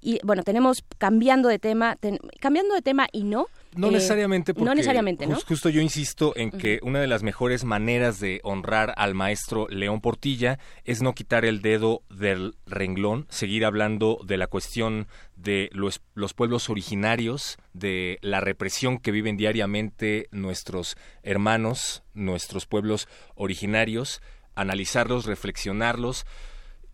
[0.00, 1.98] y bueno, tenemos cambiando de tema,
[2.40, 3.46] cambiando de tema y no.
[3.76, 5.38] No eh, necesariamente, porque no necesariamente, ¿no?
[5.40, 10.00] justo yo insisto en que una de las mejores maneras de honrar al maestro León
[10.00, 15.06] Portilla es no quitar el dedo del renglón, seguir hablando de la cuestión
[15.36, 23.06] de los, los pueblos originarios, de la represión que viven diariamente nuestros hermanos, nuestros pueblos
[23.36, 24.20] originarios,
[24.56, 26.26] analizarlos, reflexionarlos,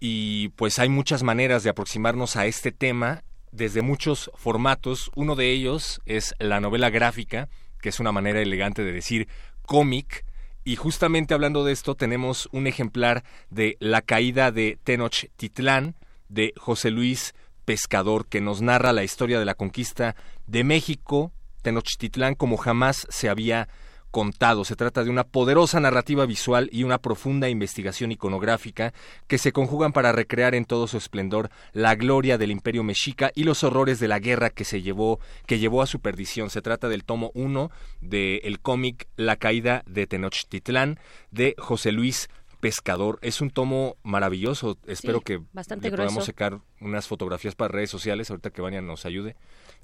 [0.01, 5.11] y pues hay muchas maneras de aproximarnos a este tema desde muchos formatos.
[5.15, 7.49] Uno de ellos es la novela gráfica,
[7.81, 9.29] que es una manera elegante de decir
[9.63, 10.25] cómic.
[10.65, 15.95] Y justamente hablando de esto, tenemos un ejemplar de La caída de Tenochtitlán
[16.29, 20.17] de José Luis Pescador, que nos narra la historia de la conquista
[20.47, 21.33] de México,
[21.63, 23.69] Tenochtitlán, como jamás se había
[24.17, 24.65] contado.
[24.65, 28.95] Se trata de una poderosa narrativa visual y una profunda investigación iconográfica
[29.27, 33.45] que se conjugan para recrear en todo su esplendor la gloria del imperio mexica y
[33.45, 36.49] los horrores de la guerra que se llevó, que llevó a su perdición.
[36.49, 37.71] Se trata del tomo 1
[38.01, 40.99] del cómic La caída de Tenochtitlán
[41.31, 42.31] de José Luis
[42.61, 43.19] Pescador.
[43.21, 44.79] Es un tomo maravilloso.
[44.87, 45.43] Espero que
[45.83, 49.37] le podamos sacar unas fotografías para redes sociales ahorita que Vania nos ayude.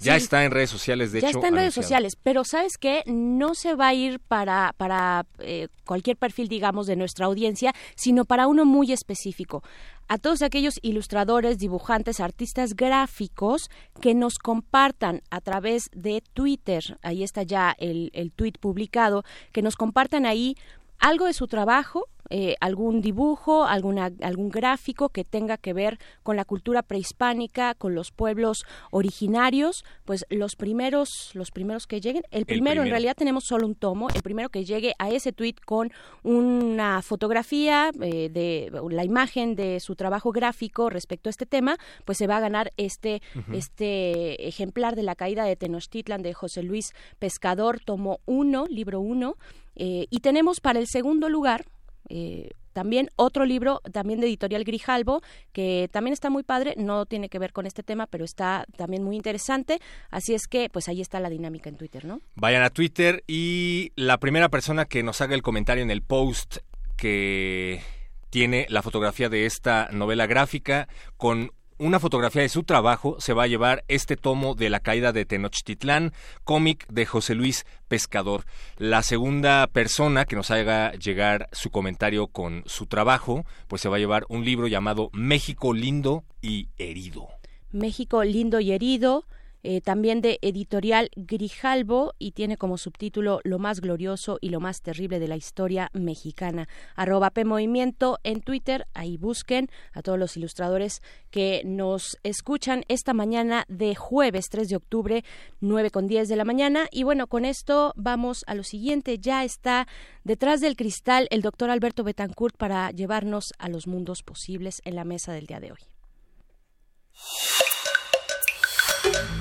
[0.03, 1.39] Ya está en redes sociales, de ya hecho.
[1.39, 3.03] Ya está en redes sociales, pero ¿sabes qué?
[3.07, 8.24] No se va a ir para, para eh, cualquier perfil, digamos, de nuestra audiencia, sino
[8.24, 9.62] para uno muy específico.
[10.09, 13.70] A todos aquellos ilustradores, dibujantes, artistas gráficos
[14.01, 19.62] que nos compartan a través de Twitter, ahí está ya el, el tweet publicado, que
[19.62, 20.57] nos compartan ahí
[21.03, 26.37] algo de su trabajo, eh, algún dibujo, alguna, algún gráfico que tenga que ver con
[26.37, 32.47] la cultura prehispánica, con los pueblos originarios, pues los primeros, los primeros que lleguen, el
[32.47, 35.91] primero, en realidad tenemos solo un tomo, el primero que llegue a ese tweet con
[36.23, 42.16] una fotografía eh, de la imagen de su trabajo gráfico respecto a este tema, pues
[42.16, 43.20] se va a ganar este,
[43.53, 49.37] este ejemplar de la caída de Tenochtitlan de José Luis Pescador, tomo 1, libro 1,
[49.77, 51.65] eh, y tenemos para el segundo lugar
[52.09, 55.23] eh, también otro libro, también de editorial Grijalbo,
[55.53, 59.03] que también está muy padre, no tiene que ver con este tema, pero está también
[59.03, 59.78] muy interesante.
[60.11, 62.20] Así es que, pues ahí está la dinámica en Twitter, ¿no?
[62.35, 66.59] Vayan a Twitter y la primera persona que nos haga el comentario en el post
[66.97, 67.82] que
[68.31, 70.89] tiene la fotografía de esta novela gráfica
[71.19, 71.53] con
[71.83, 75.25] una fotografía de su trabajo se va a llevar este tomo de La caída de
[75.25, 76.13] Tenochtitlán,
[76.45, 78.45] cómic de José Luis Pescador.
[78.79, 83.97] La segunda persona que nos haga llegar su comentario con su trabajo, pues se va
[83.97, 87.27] a llevar un libro llamado México lindo y herido.
[87.73, 89.25] México lindo y herido
[89.63, 94.83] eh, también de editorial Grijalbo y tiene como subtítulo Lo más glorioso y lo más
[94.83, 96.69] terrible de la historia mexicana.
[96.97, 103.65] Arroba Movimiento en Twitter, ahí busquen a todos los ilustradores que nos escuchan esta mañana
[103.69, 105.25] de jueves 3 de octubre,
[105.61, 106.87] 9 con 10 de la mañana.
[106.91, 109.19] Y bueno, con esto vamos a lo siguiente.
[109.19, 109.87] Ya está
[110.25, 115.05] detrás del cristal el doctor Alberto Betancourt para llevarnos a los mundos posibles en la
[115.05, 115.81] mesa del día de hoy.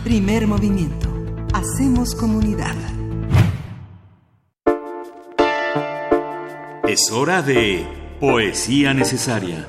[0.04, 1.10] Primer movimiento.
[1.54, 2.76] Hacemos comunidad.
[6.88, 7.86] Es hora de
[8.20, 9.68] poesía necesaria.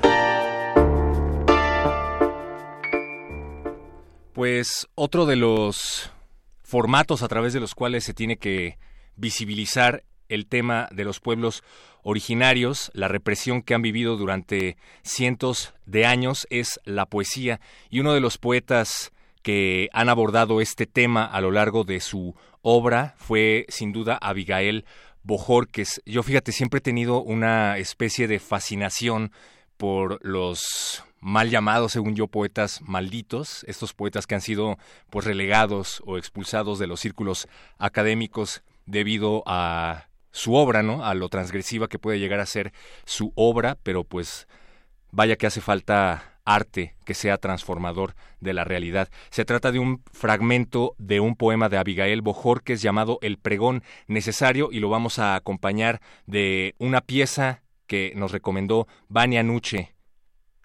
[4.32, 6.10] Pues otro de los
[6.62, 8.78] formatos a través de los cuales se tiene que
[9.16, 11.62] visibilizar el tema de los pueblos
[12.02, 17.60] originarios, la represión que han vivido durante cientos de años es la poesía
[17.90, 19.12] y uno de los poetas
[19.42, 24.84] que han abordado este tema a lo largo de su obra fue sin duda Abigail
[25.22, 26.00] Bojorques.
[26.06, 29.32] Yo fíjate, siempre he tenido una especie de fascinación
[29.76, 34.78] por los mal llamados, según yo, poetas malditos, estos poetas que han sido
[35.10, 37.48] pues relegados o expulsados de los círculos
[37.78, 41.04] académicos debido a su obra, ¿no?
[41.04, 42.72] A lo transgresiva que puede llegar a ser
[43.04, 44.48] su obra, pero pues
[45.12, 49.08] vaya que hace falta arte que sea transformador de la realidad.
[49.30, 54.70] Se trata de un fragmento de un poema de Abigail Bojorques llamado El pregón necesario
[54.72, 59.94] y lo vamos a acompañar de una pieza que nos recomendó Vania Nuche,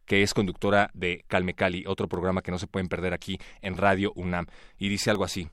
[0.06, 3.78] que es conductora de Calme Cali, otro programa que no se pueden perder aquí en
[3.78, 4.48] Radio UNAM.
[4.78, 5.50] Y dice algo así.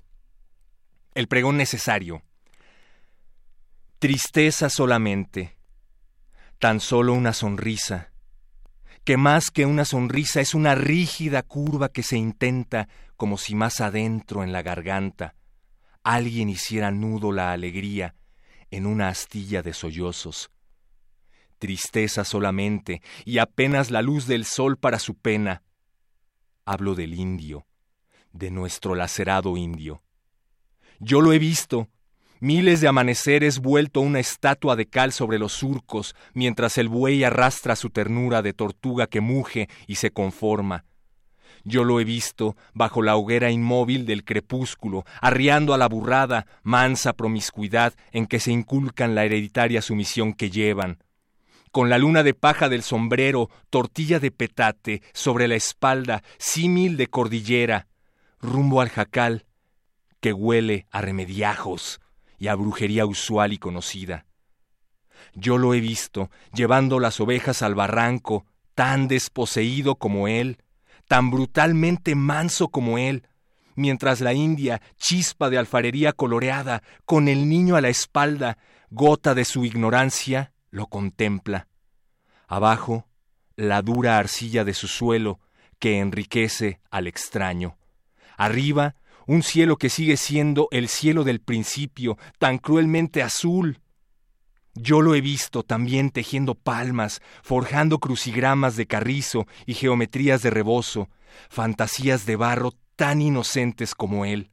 [1.15, 2.23] El pregón necesario.
[3.99, 5.57] Tristeza solamente,
[6.59, 8.14] tan solo una sonrisa,
[9.05, 13.81] que más que una sonrisa es una rígida curva que se intenta como si más
[13.81, 15.35] adentro en la garganta
[16.05, 18.15] alguien hiciera nudo la alegría
[18.71, 20.51] en una astilla de sollozos.
[21.59, 25.63] Tristeza solamente y apenas la luz del sol para su pena.
[26.67, 27.67] Hablo del indio,
[28.33, 30.03] de nuestro lacerado indio.
[31.01, 31.89] Yo lo he visto,
[32.41, 37.77] miles de amaneceres vuelto una estatua de cal sobre los surcos, mientras el buey arrastra
[37.77, 40.85] su ternura de tortuga que muge y se conforma.
[41.65, 47.15] Yo lo he visto bajo la hoguera inmóvil del crepúsculo, arriando a la burrada, mansa
[47.15, 50.99] promiscuidad en que se inculcan la hereditaria sumisión que llevan.
[51.71, 57.07] Con la luna de paja del sombrero, tortilla de petate, sobre la espalda, símil de
[57.09, 57.89] cordillera,
[58.41, 59.47] rumbo al jacal,
[60.21, 62.01] que huele a remediajos,
[62.45, 64.27] y a brujería usual y conocida.
[65.33, 68.45] Yo lo he visto llevando las ovejas al barranco,
[68.75, 70.59] tan desposeído como él,
[71.09, 73.27] tan brutalmente manso como él,
[73.77, 78.59] mientras la india, chispa de alfarería coloreada, con el niño a la espalda,
[78.91, 81.69] gota de su ignorancia, lo contempla.
[82.47, 83.09] Abajo,
[83.57, 85.41] la dura arcilla de su suelo,
[85.79, 87.79] que enriquece al extraño.
[88.37, 88.97] Arriba,
[89.27, 93.81] un cielo que sigue siendo el cielo del principio, tan cruelmente azul.
[94.75, 101.09] Yo lo he visto también tejiendo palmas, forjando crucigramas de carrizo y geometrías de rebozo,
[101.49, 104.51] fantasías de barro tan inocentes como él,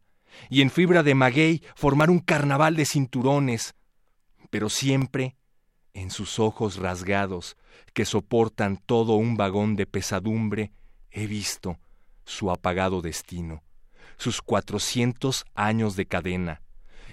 [0.49, 3.75] y en fibra de maguey formar un carnaval de cinturones,
[4.49, 5.35] pero siempre
[5.93, 7.57] en sus ojos rasgados,
[7.93, 10.71] que soportan todo un vagón de pesadumbre,
[11.09, 11.79] he visto
[12.23, 13.63] su apagado destino
[14.17, 16.61] sus cuatrocientos años de cadena,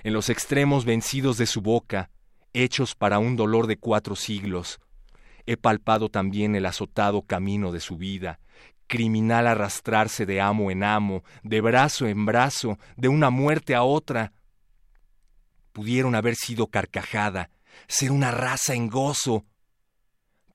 [0.02, 2.10] en los extremos vencidos de su boca,
[2.52, 4.80] hechos para un dolor de cuatro siglos.
[5.46, 8.40] He palpado también el azotado camino de su vida,
[8.86, 14.32] criminal arrastrarse de amo en amo, de brazo en brazo, de una muerte a otra.
[15.72, 17.50] Pudieron haber sido carcajada,
[17.86, 19.44] ser una raza en gozo,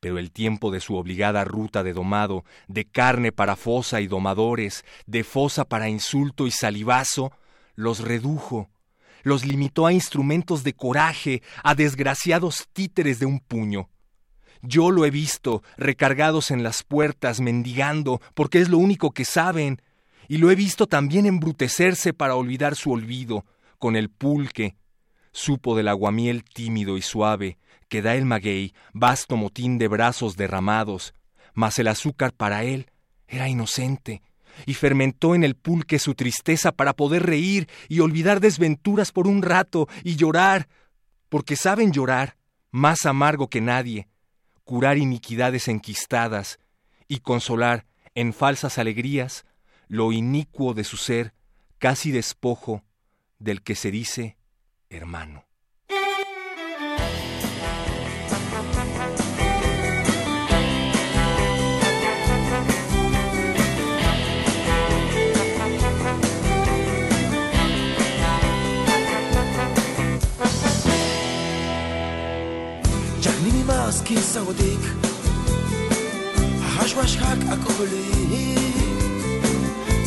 [0.03, 4.84] pero el tiempo de su obligada ruta de domado, de carne para fosa y domadores,
[5.05, 7.31] de fosa para insulto y salivazo,
[7.75, 8.69] los redujo,
[9.23, 13.89] los limitó a instrumentos de coraje, a desgraciados títeres de un puño.
[14.61, 19.81] Yo lo he visto, recargados en las puertas, mendigando, porque es lo único que saben,
[20.27, 23.45] y lo he visto también embrutecerse para olvidar su olvido,
[23.80, 24.75] con el pulque.
[25.31, 27.57] Supo del aguamiel tímido y suave,
[27.93, 31.13] que da el maguey, vasto motín de brazos derramados,
[31.53, 32.89] mas el azúcar para él
[33.27, 34.23] era inocente,
[34.65, 39.43] y fermentó en el pulque su tristeza para poder reír y olvidar desventuras por un
[39.43, 40.67] rato y llorar,
[41.29, 42.35] porque saben llorar,
[42.71, 44.07] más amargo que nadie,
[44.63, 46.57] curar iniquidades enquistadas
[47.07, 49.45] y consolar en falsas alegrías
[49.87, 51.35] lo inicuo de su ser,
[51.77, 52.83] casi despojo
[53.37, 54.35] del que se dice
[54.89, 55.45] hermano.
[73.93, 74.93] az kiszódik
[76.61, 78.53] A hasvashák a kóli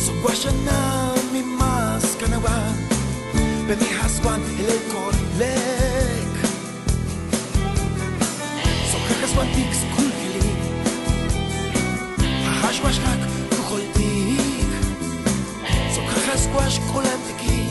[0.05, 2.87] Szokvasan nem mi mászkana van
[3.67, 6.35] Bemi házban elékor lék
[8.91, 10.51] Szokhák az van tíksz kulkili
[12.21, 14.69] A hasvashák kukoltik
[15.93, 17.61] Szokhák az kvás kolentiki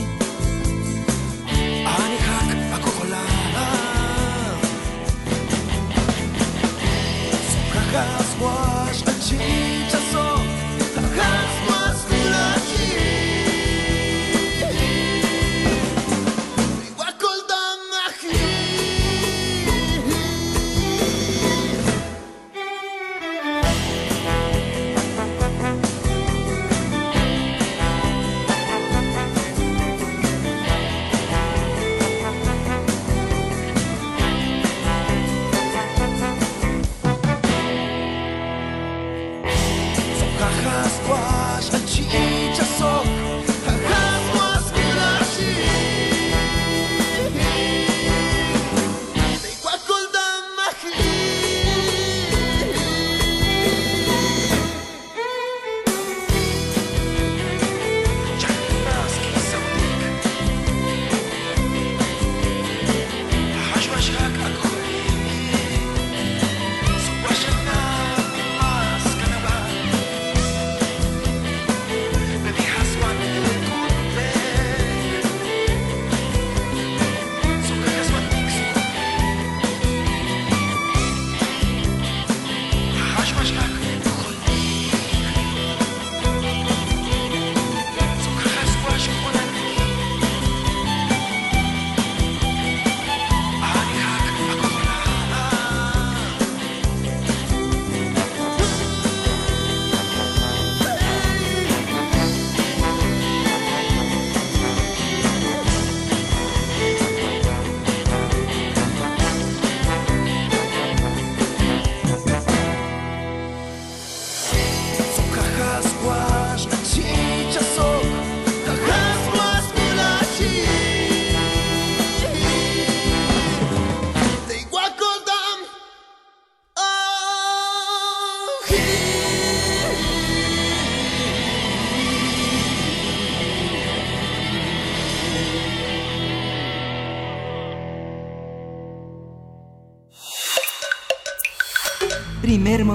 [1.99, 2.26] Ani
[7.97, 8.47] Rasgo
[8.91, 9.86] as rotinas.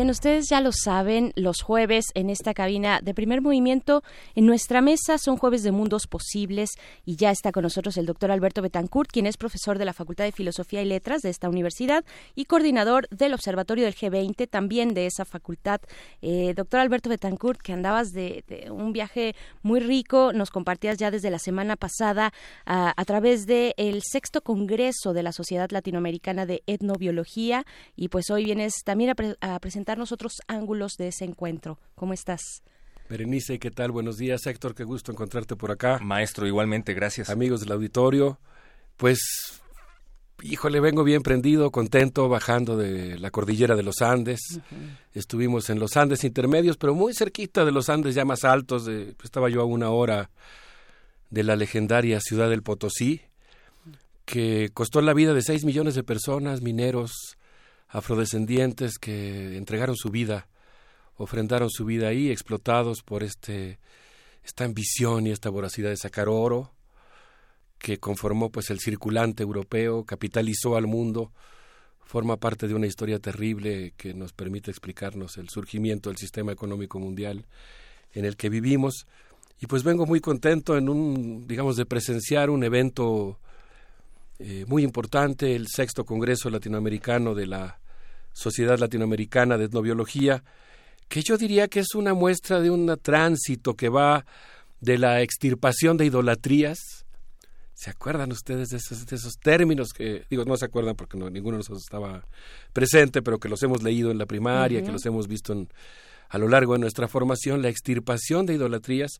[0.00, 4.02] Bien, ustedes ya lo saben, los jueves en esta cabina de primer movimiento,
[4.34, 6.70] en nuestra mesa son jueves de mundos posibles
[7.04, 10.24] y ya está con nosotros el doctor Alberto Betancourt, quien es profesor de la Facultad
[10.24, 12.02] de Filosofía y Letras de esta universidad
[12.34, 15.82] y coordinador del Observatorio del G20, también de esa facultad.
[16.22, 21.28] Eh, doctor Alberto Betancourt, que andabas de, un viaje muy rico, nos compartías ya desde
[21.28, 22.32] la semana pasada
[22.64, 27.66] a, través del el sexto Congreso de la Sociedad Latinoamericana de Etnobiología
[27.96, 29.60] y pues hoy vienes también a, pre a
[29.90, 31.78] presentarnos otros ángulos de ese encuentro.
[31.96, 32.62] ¿Cómo estás?
[33.08, 33.90] Berenice, ¿qué tal?
[33.90, 35.98] Buenos días, Héctor, qué gusto encontrarte por acá.
[35.98, 37.28] Maestro, igualmente, gracias.
[37.28, 38.38] Amigos del auditorio,
[38.96, 39.18] pues,
[40.42, 44.40] híjole, vengo bien prendido, contento, bajando de la cordillera de los Andes.
[44.52, 44.96] Uh -huh.
[45.14, 48.84] Estuvimos en los Andes intermedios, pero muy cerquita de los Andes ya más altos.
[48.84, 50.30] De, estaba yo a una hora
[51.30, 53.22] de la legendaria ciudad del Potosí,
[54.24, 57.36] que costó la vida de seis millones de personas, mineros,
[57.90, 60.48] afrodescendientes que entregaron su vida,
[61.16, 63.78] ofrendaron su vida ahí, explotados por este
[64.42, 66.72] esta ambición y esta voracidad de sacar oro,
[67.78, 71.32] que conformó pues el circulante europeo, capitalizó al mundo,
[72.04, 76.98] forma parte de una historia terrible que nos permite explicarnos el surgimiento del sistema económico
[76.98, 77.46] mundial
[78.12, 79.06] en el que vivimos.
[79.60, 83.38] Y pues vengo muy contento en un, digamos, de presenciar un evento
[84.42, 87.78] eh, muy importante, el sexto Congreso Latinoamericano de la
[88.32, 90.42] Sociedad Latinoamericana de Etnobiología,
[91.08, 94.24] que yo diría que es una muestra de un tránsito que va
[94.80, 97.04] de la extirpación de idolatrías.
[97.74, 101.28] ¿Se acuerdan ustedes de esos, de esos términos que, digo, no se acuerdan porque no,
[101.28, 102.26] ninguno de nosotros estaba
[102.72, 104.86] presente, pero que los hemos leído en la primaria, uh -huh.
[104.86, 105.68] que los hemos visto en,
[106.30, 109.18] a lo largo de nuestra formación, la extirpación de idolatrías,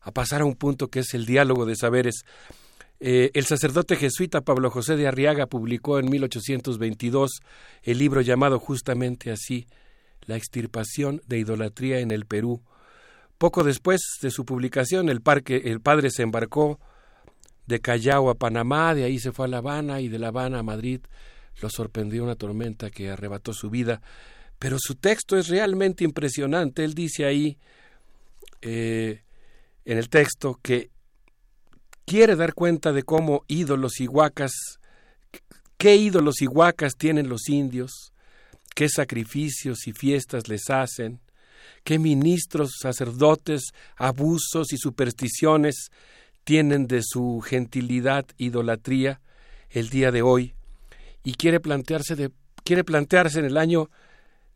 [0.00, 2.24] a pasar a un punto que es el diálogo de saberes.
[3.00, 7.40] Eh, el sacerdote jesuita Pablo José de Arriaga publicó en 1822
[7.84, 9.66] el libro llamado justamente así,
[10.26, 12.62] La extirpación de idolatría en el Perú.
[13.38, 16.80] Poco después de su publicación, el, padre se embarcó
[17.66, 20.58] de Callao a Panamá, de ahí se fue a La Habana y de La Habana
[20.58, 21.00] a Madrid
[21.60, 24.00] lo sorprendió una tormenta que arrebató su vida.
[24.58, 26.84] Pero su texto es realmente impresionante.
[26.84, 27.58] Él dice ahí,
[28.60, 29.22] eh,
[29.84, 30.90] en el texto, que
[32.08, 34.52] quiere dar cuenta de cómo ídolos y huacas,
[35.76, 38.14] qué ídolos y huacas tienen los indios,
[38.74, 41.20] qué sacrificios y fiestas les hacen,
[41.84, 45.90] qué ministros, sacerdotes, abusos y supersticiones
[46.44, 49.20] tienen de su gentilidad, idolatría
[49.68, 50.54] el día de hoy,
[51.22, 52.30] y quiere plantearse, de,
[52.64, 53.90] quiere plantearse en el año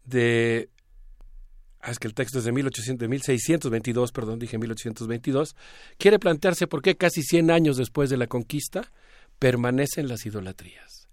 [0.07, 0.71] de
[1.83, 5.57] Ah, es que el texto es de, 1800, de 1622, perdón, dije 1822,
[5.99, 8.93] quiere plantearse por qué casi 100 años después de la conquista
[9.41, 11.09] permanecen las idolatrías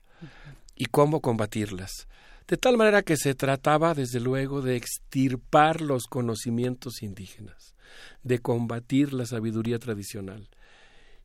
[0.75, 2.07] y cómo combatirlas.
[2.47, 7.73] De tal manera que se trataba, desde luego, de extirpar los conocimientos indígenas,
[8.21, 10.49] de combatir la sabiduría tradicional.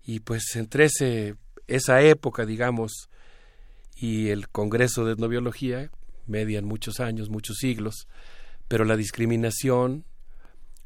[0.03, 3.11] Y pues entre ese, esa época, digamos,
[3.95, 5.91] y el Congreso de Etnobiología,
[6.27, 8.09] median muchos años, muchos siglos,
[8.69, 10.05] pero la discriminación,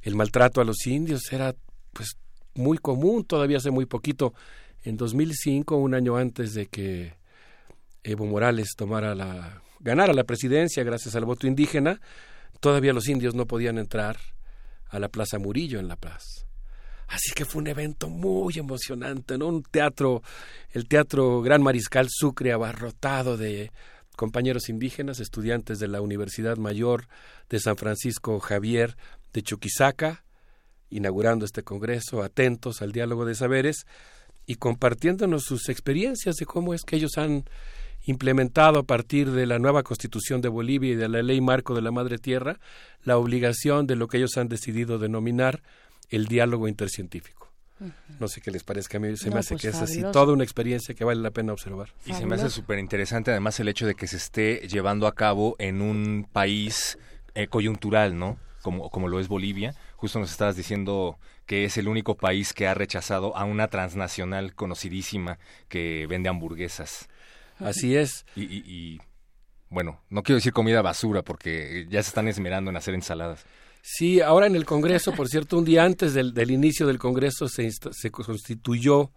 [0.03, 1.55] el maltrato a los indios era
[1.93, 2.17] pues
[2.55, 4.35] muy común, todavía hace muy poquito.
[4.83, 7.15] En 2005, un año antes de que
[8.03, 12.01] Evo Morales tomara la ganara la presidencia gracias al voto indígena,
[12.61, 14.19] todavía los indios no podían entrar
[14.89, 16.47] a la Plaza Murillo en La Paz.
[17.09, 19.49] Así que fue un evento muy emocionante, ¿no?
[19.49, 20.23] Un teatro,
[20.73, 23.73] el Teatro Gran Mariscal Sucre abarrotado de
[24.19, 27.07] compañeros indígenas, estudiantes de la Universidad Mayor
[27.49, 28.97] de San Francisco Javier
[29.33, 30.25] de Chuquisaca,
[30.91, 33.87] inaugurando este congreso, atentos al diálogo de saberes
[34.45, 37.45] y compartiéndonos sus experiencias de cómo es que ellos han
[38.07, 41.83] implementado a partir de la nueva constitución de Bolivia y de la ley marco de
[41.83, 42.59] la Madre Tierra
[43.05, 45.63] la obligación de lo que ellos han decidido denominar
[46.11, 47.48] el diálogo intercientífico.
[48.21, 50.33] No sé qué les parezca, a mí se me hace pues que es así toda
[50.33, 51.93] una experiencia que vale la pena observar.
[52.07, 55.15] Y se me hace súper interesante además el hecho de que se esté llevando a
[55.15, 56.99] cabo en un país
[57.35, 58.39] eh, coyuntural, ¿no?
[58.63, 59.75] Como, como lo es Bolivia.
[59.97, 64.55] Justo nos estabas diciendo que es el único país que ha rechazado a una transnacional
[64.55, 65.39] conocidísima
[65.69, 67.09] que vende hamburguesas.
[67.59, 68.27] Así es.
[68.37, 69.01] Y, y, y,
[69.71, 73.45] bueno, no quiero decir comida basura porque ya se están esmerando en hacer ensaladas.
[73.91, 77.49] Sí, ahora en el Congreso, por cierto, un día antes del, del inicio del Congreso
[77.49, 79.13] se, se constituyó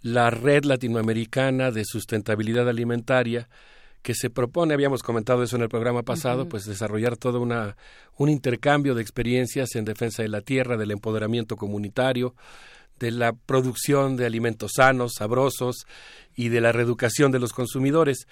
[0.00, 3.50] la Red Latinoamericana de Sustentabilidad Alimentaria,
[4.00, 6.48] que se propone, habíamos comentado eso en el programa pasado, uh -huh.
[6.48, 7.76] pues desarrollar todo una,
[8.16, 12.34] un intercambio de experiencias en defensa de la tierra, del empoderamiento comunitario,
[12.98, 15.84] de la producción de alimentos sanos, sabrosos
[16.34, 18.26] y de la reeducación de los consumidores.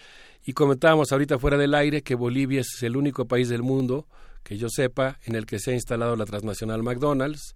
[0.46, 4.06] Y comentábamos ahorita fuera del aire que Bolivia es el único país del mundo,
[4.48, 7.54] que yo sepa, en el que se ha instalado la transnacional McDonald's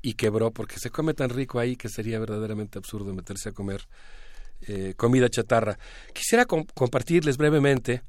[0.00, 3.86] y quebró porque se come tan rico ahí que sería verdaderamente absurdo meterse a comer
[4.66, 5.78] eh, comida chatarra.
[6.14, 8.00] Quisiera com compartirles brevemente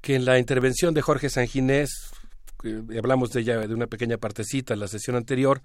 [0.00, 2.12] que en la intervención de Jorge Sanginés,
[2.62, 5.60] eh, hablamos de ella de una pequeña partecita en la sesión anterior,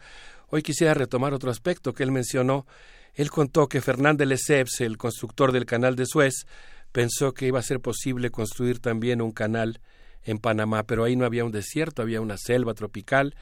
[0.48, 2.66] hoy quisiera retomar otro aspecto que él mencionó.
[3.14, 6.48] Él contó que Fernández Lesseps, el constructor del canal de Suez,
[6.92, 9.80] pensó que iba a ser posible construir también un canal
[10.24, 13.36] en Panamá, pero ahí no había un desierto, había una selva tropical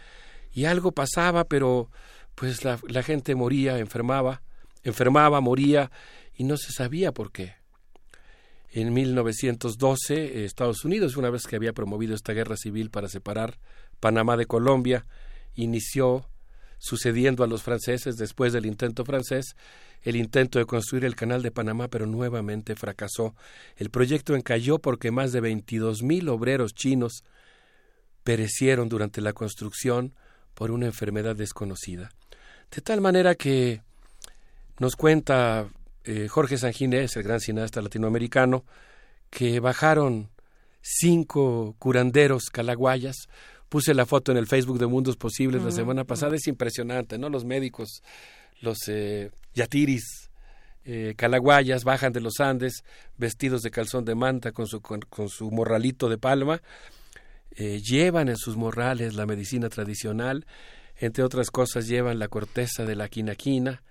[0.51, 1.89] y algo pasaba, pero
[2.35, 4.41] pues la, la gente moría, enfermaba,
[4.83, 5.91] enfermaba, moría
[6.35, 7.55] y no se sabía por qué.
[8.69, 13.59] En 1912, Estados Unidos, una vez que había promovido esta guerra civil para separar
[13.99, 15.05] Panamá de Colombia,
[15.55, 16.29] inició,
[16.77, 19.55] sucediendo a los franceses después del intento francés,
[20.03, 23.35] el intento de construir el canal de Panamá, pero nuevamente fracasó.
[23.75, 27.23] El proyecto encalló porque más de 22 mil obreros chinos
[28.23, 30.13] perecieron durante la construcción
[30.53, 32.09] por una enfermedad desconocida.
[32.71, 33.81] De tal manera que
[34.79, 35.67] nos cuenta
[36.03, 38.65] eh, Jorge Sanginés, el gran cineasta latinoamericano,
[39.29, 40.29] que bajaron
[40.81, 43.27] cinco curanderos calaguayas.
[43.69, 45.69] Puse la foto en el Facebook de Mundos Posibles uh -huh.
[45.69, 46.35] la semana pasada.
[46.35, 47.29] Es impresionante, ¿no?
[47.29, 48.01] Los médicos,
[48.61, 50.29] los eh, yatiris,
[50.85, 52.83] eh, calaguayas, bajan de los Andes,
[53.17, 56.61] vestidos de calzón de manta con su, con, con su morralito de palma.
[57.51, 60.45] Eh, llevan en sus morrales la medicina tradicional.
[60.99, 63.83] Entre otras cosas, llevan la corteza de la quinaquina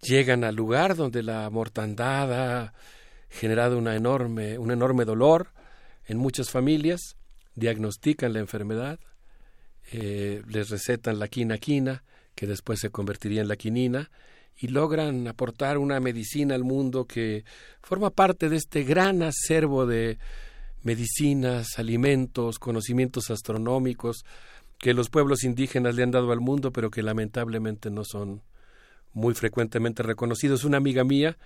[0.00, 2.74] llegan al lugar donde la mortandad ha
[3.28, 5.52] generado una enorme, un enorme dolor
[6.06, 7.15] en muchas familias,
[7.56, 9.00] diagnostican la enfermedad,
[9.92, 12.04] eh, les recetan la quinaquina,
[12.34, 14.10] que después se convertiría en la quinina,
[14.58, 17.44] y logran aportar una medicina al mundo que
[17.82, 20.18] forma parte de este gran acervo de
[20.82, 24.24] medicinas, alimentos, conocimientos astronómicos
[24.78, 28.42] que los pueblos indígenas le han dado al mundo, pero que lamentablemente no son
[29.12, 30.64] muy frecuentemente reconocidos.
[30.64, 31.36] Una amiga mía,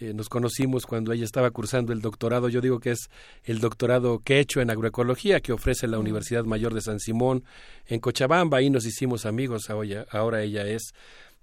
[0.00, 3.10] eh, nos conocimos cuando ella estaba cursando el doctorado, yo digo que es
[3.44, 7.44] el doctorado quechua en agroecología que ofrece la Universidad Mayor de San Simón
[7.86, 10.92] en Cochabamba, ahí nos hicimos amigos, ahora, ahora ella es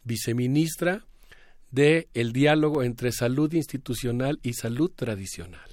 [0.04, 1.06] viceministra
[1.72, 5.70] de el diálogo entre salud institucional y salud tradicional.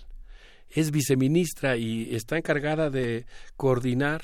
[0.68, 4.22] Es viceministra y está encargada de coordinar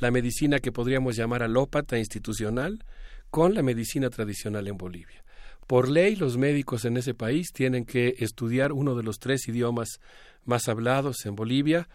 [0.00, 2.84] la medicina que podríamos llamar alópata institucional,
[3.30, 5.22] con la medicina tradicional en Bolivia.
[5.68, 10.00] Por ley, los médicos en ese país tienen que estudiar uno de los tres idiomas
[10.46, 11.90] más hablados en Bolivia,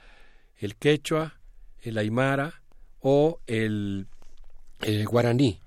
[0.59, 1.39] el quechua,
[1.81, 2.61] el aymara
[2.99, 4.05] o el,
[4.81, 5.59] el guaraní.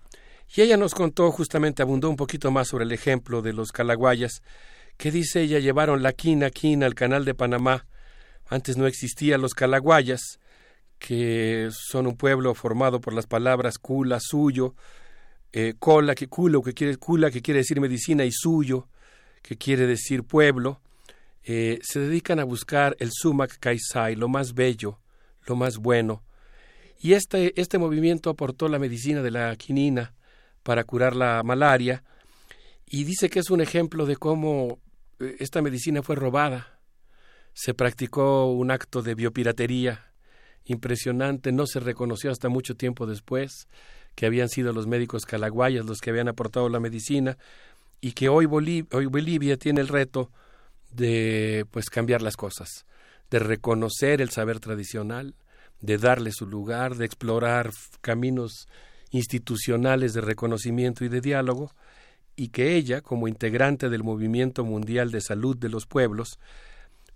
[0.55, 4.41] Y ella nos contó, justamente abundó un poquito más sobre el ejemplo de los calaguayas,
[4.97, 7.87] que dice ella llevaron la quina quina al canal de Panamá.
[8.47, 10.39] Antes no existían los calaguayas,
[11.01, 14.77] que son un pueblo formado por las palabras cula, suyo,
[15.53, 18.89] eh, cola, que culo, que quiere, cula, que quiere decir medicina, y suyo,
[19.43, 20.81] que quiere decir pueblo,
[21.45, 24.99] eh, se dedican a buscar el sumac kaisai, lo más bello,
[25.47, 26.25] lo más bueno.
[27.01, 30.15] Y este, este movimiento aportó la medicina de la quinina
[30.63, 32.03] para curar la malaria,
[32.89, 34.79] y dice que es un ejemplo de cómo
[35.21, 36.81] eh, esta medicina fue robada.
[37.53, 40.13] Se practicó un acto de biopiratería
[40.65, 43.69] impresionante, no se reconoció hasta mucho tiempo después
[44.17, 47.39] que habían sido los médicos calaguayas los que habían aportado la medicina
[48.01, 50.33] y que hoy Bolivia, hoy Bolivia tiene el reto
[50.91, 52.87] de pues cambiar las cosas,
[53.31, 55.35] de reconocer el saber tradicional,
[55.81, 57.71] de darle su lugar, de explorar
[58.01, 58.67] caminos
[59.11, 61.73] institucionales de reconocimiento y de diálogo,
[62.35, 66.39] y que ella, como integrante del Movimiento Mundial de Salud de los Pueblos,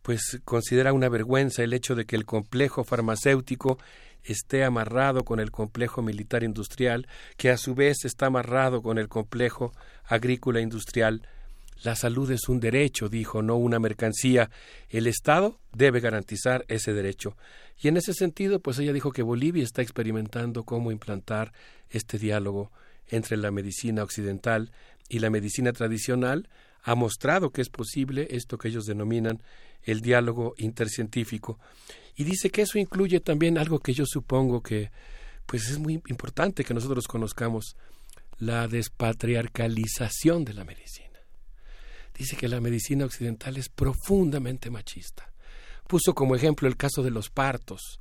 [0.03, 3.79] pues considera una vergüenza el hecho de que el complejo farmacéutico
[4.25, 9.09] esté amarrado con el complejo militar industrial, que a su vez está amarrado con el
[9.09, 9.73] complejo
[10.05, 11.23] agrícola industrial.
[11.83, 14.51] La salud es un derecho, dijo, no una mercancía.
[14.91, 17.37] El Estado debe garantizar ese derecho.
[17.81, 21.53] Y en ese sentido, pues ella dijo que Bolivia está experimentando cómo implantar
[21.89, 22.71] este diálogo
[23.09, 24.71] entre la medicina occidental
[25.09, 26.49] y la medicina tradicional,
[26.83, 29.43] ha mostrado que es posible esto que ellos denominan
[29.83, 31.59] el diálogo intercientífico.
[32.21, 34.91] Y dice que eso incluye también algo que yo supongo que
[35.47, 37.79] pues es muy importante que nosotros conozcamos,
[38.37, 41.19] la despatriarcalización de la medicina.
[42.13, 45.33] Dice que la medicina occidental es profundamente machista.
[45.89, 47.99] Puso como ejemplo el caso de los partos.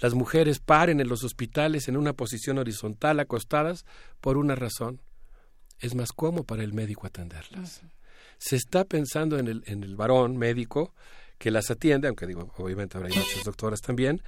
[0.00, 3.84] Las mujeres paren en los hospitales en una posición horizontal, acostadas,
[4.22, 5.02] por una razón.
[5.78, 7.82] Es más cómodo para el médico atenderlas.
[8.38, 10.94] Se está pensando en el, en el varón médico
[11.38, 14.22] que las atiende, aunque digo, obviamente habrá muchas doctoras también,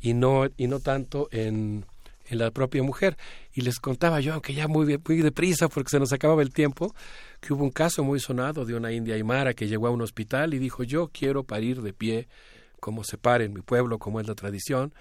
[0.00, 1.86] y no, y no tanto en,
[2.28, 3.16] en la propia mujer.
[3.52, 6.94] Y les contaba yo, aunque ya muy, muy deprisa porque se nos acababa el tiempo,
[7.40, 10.54] que hubo un caso muy sonado de una india aymara que llegó a un hospital
[10.54, 12.28] y dijo, yo quiero parir de pie
[12.80, 14.92] como se para en mi pueblo, como es la tradición,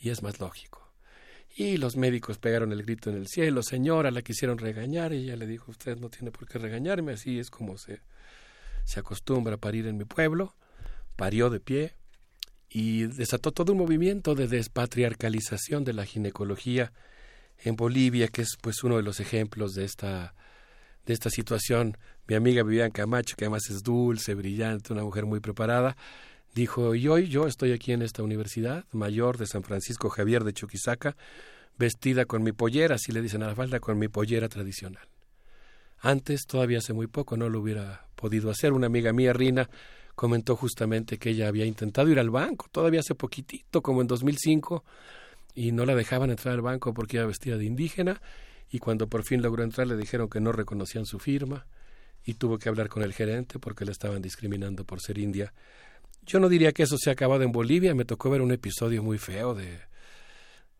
[0.00, 0.80] y es más lógico.
[1.56, 5.36] Y los médicos pegaron el grito en el cielo, señora, la quisieron regañar, y ella
[5.36, 8.00] le dijo, usted no tiene por qué regañarme, así es como se,
[8.84, 10.54] se acostumbra a parir en mi pueblo
[11.16, 11.94] parió de pie
[12.68, 16.92] y desató todo un movimiento de despatriarcalización de la ginecología
[17.58, 20.34] en Bolivia, que es pues uno de los ejemplos de esta
[21.06, 21.98] de esta situación.
[22.26, 25.96] Mi amiga Vivian Camacho, que además es dulce, brillante, una mujer muy preparada,
[26.54, 30.52] dijo, y hoy yo estoy aquí en esta universidad mayor de San Francisco Javier de
[30.52, 31.16] Chuquisaca,
[31.78, 35.08] vestida con mi pollera, así le dicen a la falda, con mi pollera tradicional.
[35.98, 38.72] Antes, todavía hace muy poco, no lo hubiera podido hacer.
[38.72, 39.68] Una amiga mía, Rina,
[40.14, 44.84] comentó justamente que ella había intentado ir al banco, todavía hace poquitito, como en 2005,
[45.54, 48.20] y no la dejaban entrar al banco porque iba vestida de indígena,
[48.70, 51.66] y cuando por fin logró entrar le dijeron que no reconocían su firma,
[52.24, 55.52] y tuvo que hablar con el gerente porque le estaban discriminando por ser india.
[56.24, 59.02] Yo no diría que eso se ha acabado en Bolivia, me tocó ver un episodio
[59.02, 59.80] muy feo de,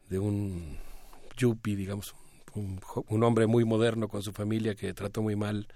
[0.08, 0.78] de un
[1.36, 2.14] yuppie, digamos,
[2.54, 5.66] un, un hombre muy moderno con su familia que trató muy mal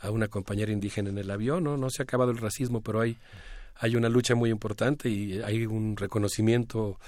[0.00, 1.76] a una compañera indígena en el avión, ¿no?
[1.76, 3.16] No se ha acabado el racismo, pero hay,
[3.76, 6.98] hay una lucha muy importante y hay un reconocimiento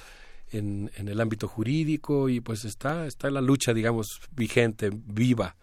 [0.50, 5.56] en, en el ámbito jurídico y pues está, está la lucha, digamos, vigente, viva,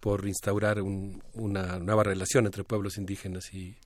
[0.00, 3.76] por instaurar una nueva relación entre pueblos indígenas y,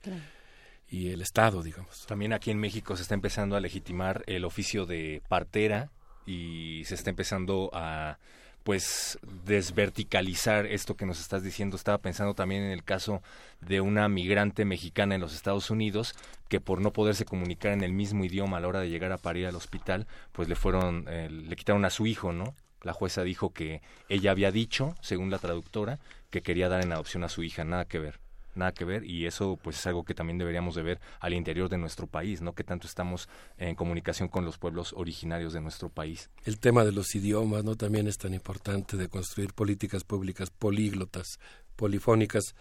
[0.89, 2.07] y el Estado, digamos.
[2.07, 5.91] También aquí en México se está empezando a legitimar el oficio de partera
[6.25, 8.19] y se está empezando a
[8.67, 11.77] pues desverticalizar esto que nos estás diciendo.
[11.77, 13.23] Estaba pensando también en el caso
[13.61, 16.17] de una migrante mexicana en los Estados Unidos
[16.49, 19.19] que por no poderse comunicar en el mismo idioma a la hora de llegar a
[19.19, 22.57] parir al hospital, pues le fueron, eh, le quitaron a su hijo, ¿no?
[22.83, 27.23] La jueza dijo que ella había dicho, según la traductora, que quería dar en adopción
[27.23, 28.26] a su hija, nada que ver
[28.57, 31.69] nada que ver y eso pues es algo que también deberíamos de ver al interior
[31.69, 32.55] de nuestro país, ¿no?
[32.55, 33.29] Que tanto estamos
[33.59, 36.31] en comunicación con los pueblos originarios de nuestro país.
[36.45, 37.77] El tema de los idiomas, ¿no?
[37.77, 41.39] También es tan importante de construir políticas públicas políglotas,
[41.77, 42.55] polifónicas.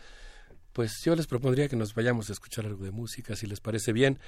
[0.73, 3.93] Pues yo les propondría que nos vayamos a escuchar algo de música, si les parece
[3.93, 4.19] bien.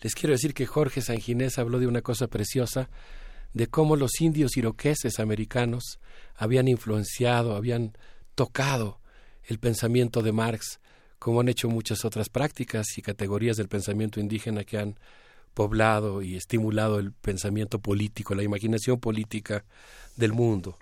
[0.00, 2.90] Les quiero decir que Jorge Sanginés habló de una cosa preciosa,
[3.52, 6.00] de cómo los indios iroqueses americanos
[6.34, 7.96] habían influenciado, habían
[8.34, 9.00] tocado
[9.44, 10.80] el pensamiento de Marx
[11.22, 14.98] como han hecho muchas otras prácticas y categorías del pensamiento indígena que han
[15.54, 19.64] poblado y estimulado el pensamiento político, la imaginación política
[20.16, 20.78] del mundo.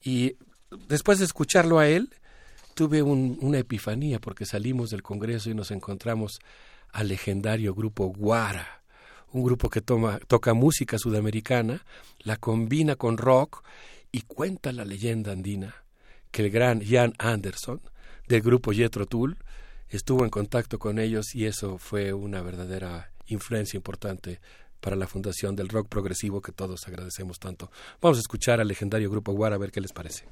[0.00, 0.36] Y
[0.88, 2.08] después de escucharlo a él,
[2.74, 6.38] tuve una epifanía porque salimos del Congreso y nos encontramos
[6.92, 8.84] al legendario grupo Guara,
[9.32, 11.84] un grupo que toma, toca música sudamericana,
[12.20, 13.64] la combina con rock
[14.12, 15.74] y cuenta la leyenda andina
[16.30, 17.80] que el gran Jan Anderson
[18.28, 19.36] del grupo Jethro Tull
[19.90, 24.40] estuvo en contacto con ellos y eso fue una verdadera influencia importante
[24.80, 27.70] para la fundación del rock progresivo que todos agradecemos tanto.
[28.00, 30.24] Vamos a escuchar al legendario grupo Guara a ver qué les parece.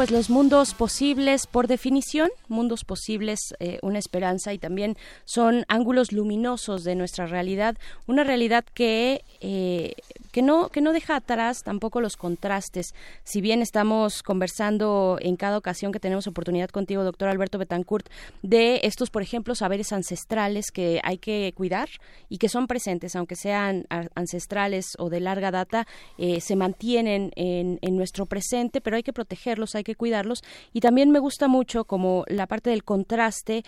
[0.00, 4.96] Pues los mundos posibles, por definición, mundos posibles, eh, una esperanza y también
[5.26, 9.92] son ángulos luminosos de nuestra realidad, una realidad que eh,
[10.32, 12.94] que no que no deja atrás tampoco los contrastes.
[13.24, 18.08] Si bien estamos conversando en cada ocasión que tenemos oportunidad contigo, doctor Alberto Betancourt,
[18.42, 21.90] de estos, por ejemplo, saberes ancestrales que hay que cuidar
[22.30, 27.78] y que son presentes, aunque sean ancestrales o de larga data, eh, se mantienen en,
[27.82, 30.42] en nuestro presente, pero hay que protegerlos hay que cuidarlos.
[30.72, 33.64] Y también me gusta mucho como la parte del contraste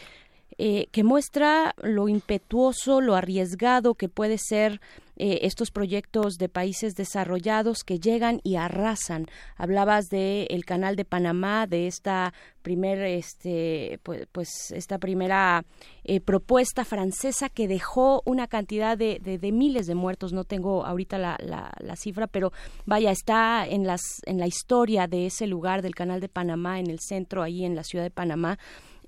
[0.58, 4.80] eh, que muestra lo impetuoso, lo arriesgado que puede ser
[5.24, 9.26] eh, estos proyectos de países desarrollados que llegan y arrasan.
[9.56, 15.64] Hablabas de el canal de Panamá, de esta primer, este, pues, pues esta primera
[16.02, 20.32] eh, propuesta francesa que dejó una cantidad de, de, miles de muertos.
[20.32, 22.50] No tengo ahorita la, la, la, cifra, pero
[22.84, 26.90] vaya, está en las en la historia de ese lugar del canal de Panamá, en
[26.90, 28.58] el centro, ahí en la ciudad de Panamá.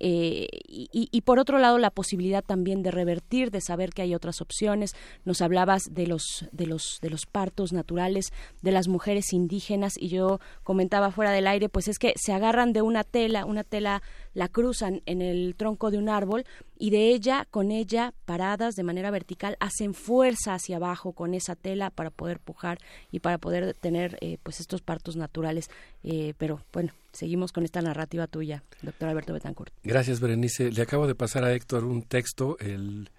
[0.06, 4.42] Eh, y, por otro lado la posibilidad también de revertir, de saber que hay otras
[4.42, 4.92] opciones.
[5.24, 8.26] Nos hablabas de los de los de los partos naturales
[8.60, 12.74] de las mujeres indígenas y yo comentaba fuera del aire, pues es que se agarran
[12.74, 14.02] de una tela, una tela
[14.34, 16.44] la cruzan en el tronco de un árbol
[16.76, 21.56] y de ella, con ella, paradas de manera vertical, hacen fuerza hacia abajo con esa
[21.56, 22.78] tela para poder pujar
[23.10, 25.70] y para poder tener eh, pues estos partos naturales.
[26.02, 29.72] Eh, pero bueno, seguimos con esta narrativa tuya, doctor Alberto Betancourt.
[29.82, 30.70] Gracias, Berenice.
[30.70, 33.10] Le acabo de pasar a Héctor un texto, el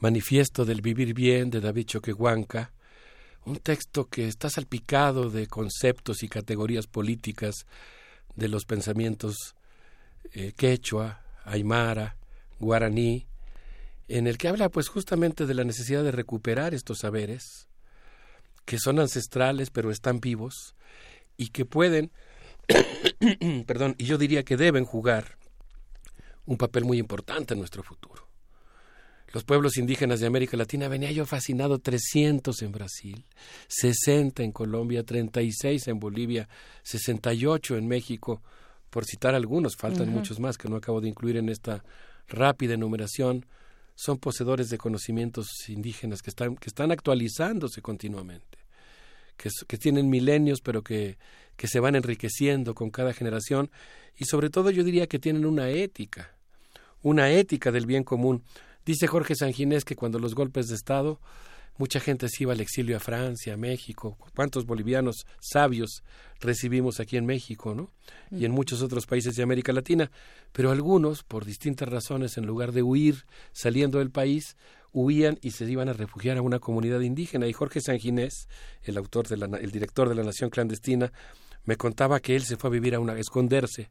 [0.00, 2.72] Manifiesto del Vivir Bien de David Choquehuanca,
[3.44, 7.66] un texto que está salpicado de conceptos y categorías políticas
[8.36, 9.54] de los pensamientos
[10.32, 12.16] eh, quechua, aymara,
[12.58, 13.26] guaraní,
[14.08, 17.68] en el que habla pues justamente de la necesidad de recuperar estos saberes
[18.64, 20.74] que son ancestrales pero están vivos
[21.36, 22.12] y que pueden,
[23.66, 25.36] perdón, y yo diría que deben jugar
[26.46, 28.28] un papel muy importante en nuestro futuro.
[29.32, 33.24] Los pueblos indígenas de América Latina venía yo fascinado 300 en Brasil,
[33.68, 36.48] 60 en Colombia, 36 en Bolivia,
[36.82, 38.42] 68 en México,
[38.90, 41.84] por citar algunos, faltan muchos más que no acabo de incluir en esta
[42.26, 43.46] rápida enumeración,
[43.94, 48.58] son poseedores de conocimientos indígenas que están, que están actualizándose continuamente,
[49.40, 51.16] que, que tienen milenios, pero que,
[51.56, 53.70] que se van enriqueciendo con cada generación,
[54.16, 56.34] y sobre todo yo diría que tienen una ética,
[57.02, 58.44] una ética del bien común.
[58.84, 61.20] Dice Jorge Sanginés que cuando los golpes de Estado
[61.80, 64.18] Mucha gente se iba al exilio a Francia, a México.
[64.36, 66.02] ¿Cuántos bolivianos sabios
[66.38, 67.90] recibimos aquí en México, no?
[68.30, 70.10] Y en muchos otros países de América Latina.
[70.52, 74.58] Pero algunos, por distintas razones, en lugar de huir saliendo del país,
[74.92, 77.46] huían y se iban a refugiar a una comunidad indígena.
[77.46, 78.48] Y Jorge Sanginés,
[78.82, 81.12] el autor de la, el director de la Nación Clandestina,
[81.64, 83.90] me contaba que él se fue a vivir a una, a esconderse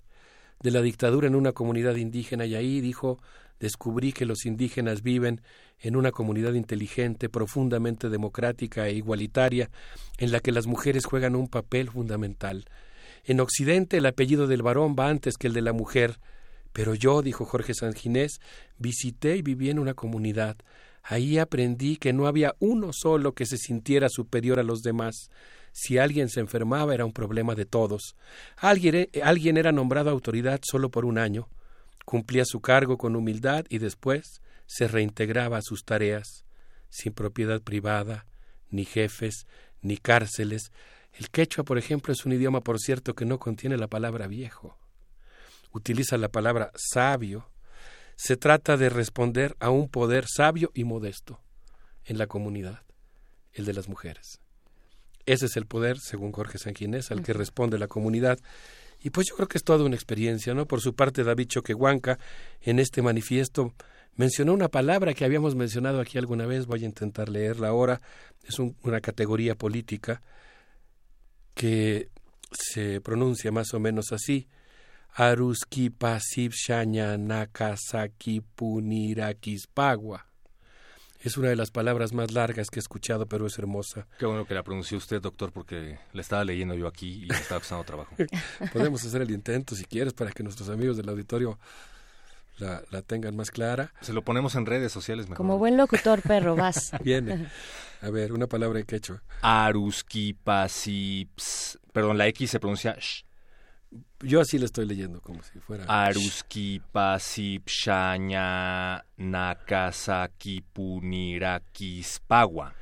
[0.62, 3.20] de la dictadura en una comunidad indígena y ahí dijo
[3.60, 5.42] descubrí que los indígenas viven
[5.80, 9.70] en una comunidad inteligente, profundamente democrática e igualitaria,
[10.18, 12.66] en la que las mujeres juegan un papel fundamental.
[13.26, 16.20] En Occidente el apellido del varón va antes que el de la mujer,
[16.72, 18.40] pero yo, dijo Jorge Sanginés,
[18.78, 20.58] visité y viví en una comunidad.
[21.12, 25.30] Ahí aprendí que no había uno solo que se sintiera superior a los demás.
[25.72, 28.16] Si alguien se enfermaba era un problema de todos.
[28.58, 31.48] Alguien, alguien era nombrado autoridad solo por un año
[32.10, 36.44] cumplía su cargo con humildad y después se reintegraba a sus tareas,
[36.90, 38.26] sin propiedad privada,
[38.72, 39.46] ni jefes,
[39.84, 40.72] ni cárceles.
[41.14, 44.76] El quechua, por ejemplo, es un idioma, por cierto, que no contiene la palabra viejo.
[45.72, 47.48] Utiliza la palabra sabio.
[48.22, 51.40] Se trata de responder a un poder sabio y modesto
[52.04, 52.82] en la comunidad,
[53.54, 54.42] el de las mujeres.
[55.26, 58.38] Ese es el poder, según Jorge Sanguinés, al que responde la comunidad.
[59.02, 60.66] Y pues yo creo que es toda una experiencia, ¿no?
[60.66, 62.20] Por su parte, David Choquehuanca,
[62.60, 63.74] en este manifiesto,
[64.18, 68.02] mencionó una palabra que habíamos mencionado aquí alguna vez, voy a intentar leerla ahora,
[68.44, 70.22] es una categoría política
[71.54, 72.10] que
[72.52, 74.50] se pronuncia más o menos así,
[75.16, 80.30] Aruski Pasib Shanya Nakasaki Punirakispagua.
[81.22, 84.08] Es una de las palabras más largas que he escuchado, pero es hermosa.
[84.18, 87.36] Qué bueno que la pronunció usted, doctor, porque la estaba leyendo yo aquí y me
[87.36, 88.16] estaba costando trabajo.
[88.74, 91.60] Podemos hacer el intento, si quieres, para que nuestros amigos del auditorio
[92.60, 93.92] la, tengan más clara.
[94.02, 95.38] Se lo ponemos en redes sociales mejor.
[95.38, 96.94] Como buen locutor, perro, vas.
[97.04, 97.50] Viene.
[98.02, 99.22] A ver, una palabra en quechua.
[99.42, 101.80] Aruskipasips.
[101.92, 103.26] Perdón, la X se pronuncia sh.
[104.22, 105.86] Yo así le estoy leyendo, como si fuera.
[105.88, 112.76] Aruski pasipshanya nakasaki punirakispagua.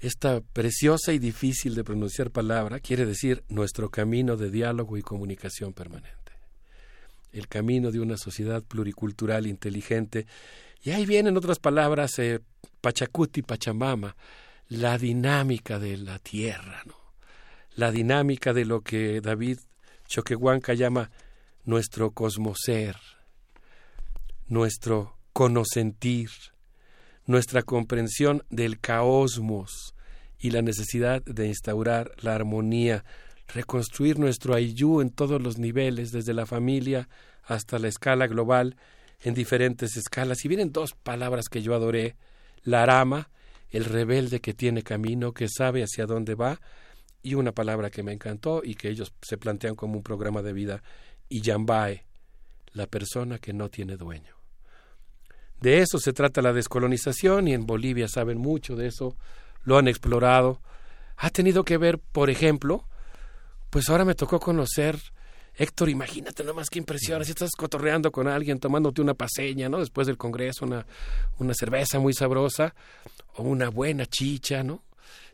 [0.00, 5.72] Esta preciosa y difícil de pronunciar palabra quiere decir nuestro camino de diálogo y comunicación
[5.72, 6.16] permanente.
[7.32, 10.26] El camino de una sociedad pluricultural inteligente.
[10.82, 12.40] Y ahí vienen otras palabras, eh,
[12.80, 14.16] Pachacuti, Pachamama,
[14.68, 17.06] la dinámica de la tierra, ¿no?
[17.76, 19.58] la dinámica de lo que David
[20.06, 21.10] Choquehuanca llama
[21.64, 22.96] nuestro cosmoser,
[24.48, 26.30] nuestro conocentir,
[27.26, 29.94] nuestra comprensión del caosmos
[30.38, 33.04] y la necesidad de instaurar la armonía,
[33.48, 37.08] reconstruir nuestro ayú en todos los niveles, desde la familia
[37.42, 38.76] hasta la escala global,
[39.22, 40.44] en diferentes escalas.
[40.44, 42.16] Y vienen dos palabras que yo adoré,
[42.62, 43.30] la arama,
[43.70, 46.60] el rebelde que tiene camino, que sabe hacia dónde va,
[47.26, 50.52] y una palabra que me encantó y que ellos se plantean como un programa de
[50.52, 50.84] vida,
[51.28, 52.06] y Yambae,
[52.72, 54.36] la persona que no tiene dueño.
[55.60, 59.16] De eso se trata la descolonización y en Bolivia saben mucho de eso,
[59.64, 60.60] lo han explorado.
[61.16, 62.86] Ha tenido que ver, por ejemplo,
[63.70, 64.96] pues ahora me tocó conocer
[65.58, 69.80] Héctor, imagínate nomás qué impresión, si estás cotorreando con alguien, tomándote una paseña, ¿no?
[69.80, 70.86] Después del congreso, una,
[71.38, 72.74] una cerveza muy sabrosa
[73.34, 74.82] o una buena chicha, ¿no?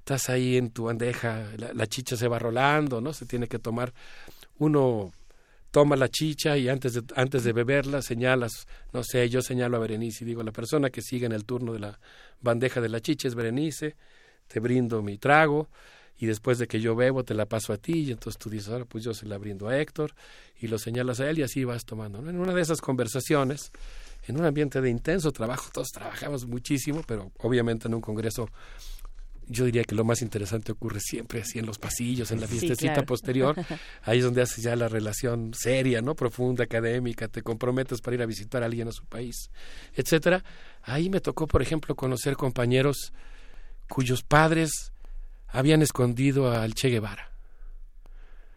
[0.03, 3.13] Estás ahí en tu bandeja, la, chicha se va rolando, ¿no?
[3.13, 3.95] Se tiene que tomar
[4.59, 5.13] uno
[5.71, 9.81] toma la chicha y antes de, antes de beberla señalas, no sé, yo señalo a
[9.81, 12.01] Berenice y digo, la persona que sigue en el turno de la
[12.41, 13.95] bandeja de la chicha es Berenice,
[14.49, 15.69] te brindo mi trago
[16.19, 18.71] y después de que yo bebo te la paso a ti y entonces tú dices,
[18.71, 20.17] ahora pues yo se la brindo a Héctor
[20.61, 22.19] y lo señalas a él y así vas tomando.
[22.29, 23.71] En una de esas conversaciones,
[24.27, 28.49] en un ambiente de intenso trabajo, todos trabajamos muchísimo, pero obviamente en un congreso
[29.49, 33.05] yo diría que lo más interesante ocurre siempre así en los pasillos, en la fiestecita
[33.05, 33.57] posterior.
[34.03, 36.15] Ahí es donde haces ya la relación seria, ¿no?
[36.15, 39.51] Profunda, académica, te comprometes para ir a visitar a alguien a su país,
[39.95, 40.45] etcétera.
[40.83, 43.13] Ahí me tocó, por ejemplo, conocer compañeros
[43.89, 44.93] cuyos padres
[45.49, 47.31] habían escondido al Che Guevara.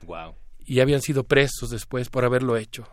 [0.03, 0.35] Wow.
[0.65, 2.87] Y habían sido presos después por haberlo hecho.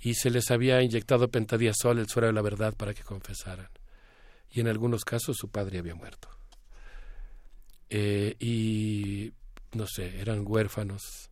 [0.00, 3.68] Y se les había inyectado pentadiazol, el suero de la verdad, para que confesaran.
[4.50, 6.28] Y en algunos casos su padre había muerto.
[7.90, 9.32] Eh, y
[9.72, 11.30] no sé, eran huérfanos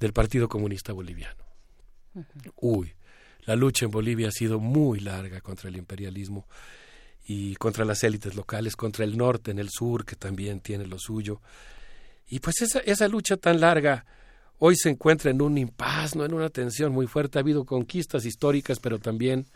[0.00, 1.44] del Partido Comunista Boliviano.
[2.56, 2.92] Uy,
[3.44, 6.46] la lucha en Bolivia ha sido muy larga contra el imperialismo
[7.26, 10.98] y contra las élites locales, contra el norte, en el sur, que también tiene lo
[10.98, 11.40] suyo.
[12.28, 14.04] Y pues esa, esa lucha tan larga
[14.58, 16.24] hoy se encuentra en un impas, ¿no?
[16.24, 17.38] en una tensión muy fuerte.
[17.38, 19.46] Ha habido conquistas históricas, pero también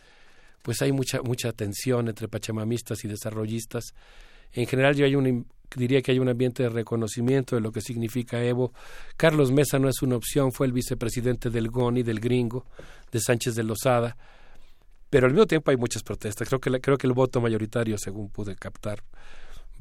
[0.63, 3.95] pues hay mucha, mucha tensión entre pachamamistas y desarrollistas.
[4.53, 7.81] En general yo hay un, diría que hay un ambiente de reconocimiento de lo que
[7.81, 8.73] significa Evo.
[9.17, 12.67] Carlos Mesa no es una opción, fue el vicepresidente del GONI, del gringo,
[13.11, 14.17] de Sánchez de Lozada,
[15.11, 16.49] pero al mismo tiempo hay muchas protestas.
[16.49, 19.03] Creo que, creo que el voto mayoritario, según pude captar,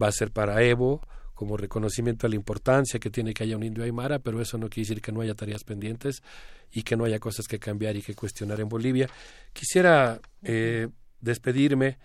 [0.01, 1.01] va a ser para Evo,
[1.33, 4.69] como reconocimiento a la importancia que tiene que haya un indio aymara, pero eso no
[4.69, 6.23] quiere decir que no haya tareas pendientes
[6.71, 9.09] y que no haya cosas que cambiar y que cuestionar en Bolivia.
[9.51, 10.87] Quisiera eh,
[11.19, 11.97] despedirme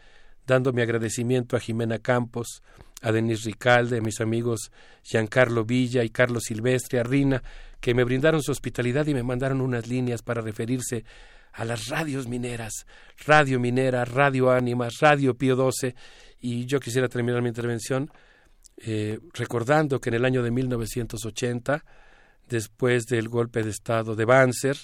[0.47, 2.62] dando mi agradecimiento a Jimena Campos,
[3.02, 4.70] a Denis Ricalde, a mis amigos
[5.02, 7.42] Giancarlo Villa y Carlos Silvestre, a Rina,
[7.80, 11.04] que me brindaron su hospitalidad y me mandaron unas líneas para referirse
[11.52, 12.86] a las radios mineras,
[13.26, 15.94] Radio Minera, Radio Ánimas, Radio Pío 12,
[16.40, 18.10] y yo quisiera terminar mi intervención
[18.76, 21.84] eh, recordando que en el año de 1980,
[22.48, 24.76] después del golpe de Estado de Banzer,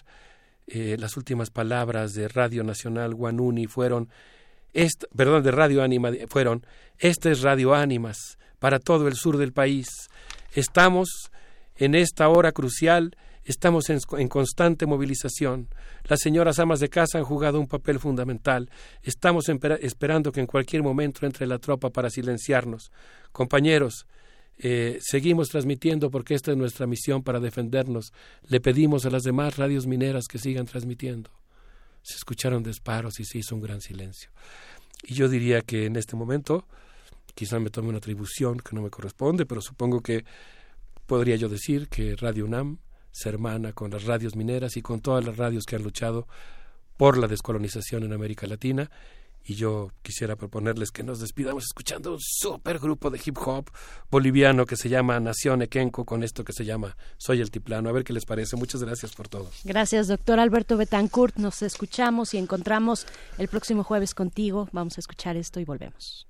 [0.66, 4.10] eh, las últimas palabras de Radio Nacional Guanuni fueron
[5.16, 6.66] perdón, de Radio Ánima fueron,
[6.98, 9.88] esta es Radio Ánimas para todo el sur del país.
[10.52, 11.30] Estamos
[11.76, 15.68] en esta hora crucial, estamos en, en, constante movilización.
[16.05, 18.70] Las señoras amas de casa han jugado un papel fundamental.
[19.02, 22.90] Estamos esperando que en cualquier momento entre la tropa para silenciarnos.
[23.32, 24.06] Compañeros,
[24.58, 28.12] eh, seguimos transmitiendo porque esta es nuestra misión para defendernos.
[28.48, 31.30] Le pedimos a las demás radios mineras que sigan transmitiendo.
[32.07, 34.31] Se escucharon disparos y se hizo un gran silencio.
[35.02, 36.65] Y yo diría que en este momento,
[37.35, 40.25] quizá me tome una atribución que no me corresponde, pero supongo que
[41.07, 42.78] podría yo decir que Radio UNAM
[43.10, 46.28] se hermana con las radios mineras y con todas las radios que han luchado
[46.97, 48.89] por la descolonización en América Latina.
[49.49, 53.70] Y yo quisiera proponerles que nos despidamos escuchando un super grupo de hip hop
[54.10, 57.89] boliviano que se llama Nación Equenco con esto que se llama Soy el Tiplano.
[57.89, 58.57] A ver qué les parece.
[58.57, 59.50] Muchas gracias por todo.
[59.62, 61.36] Gracias, doctor Alberto Betancourt.
[61.36, 63.07] Nos escuchamos y encontramos
[63.39, 64.68] el próximo jueves contigo.
[64.73, 66.26] Vamos a escuchar esto y volvemos.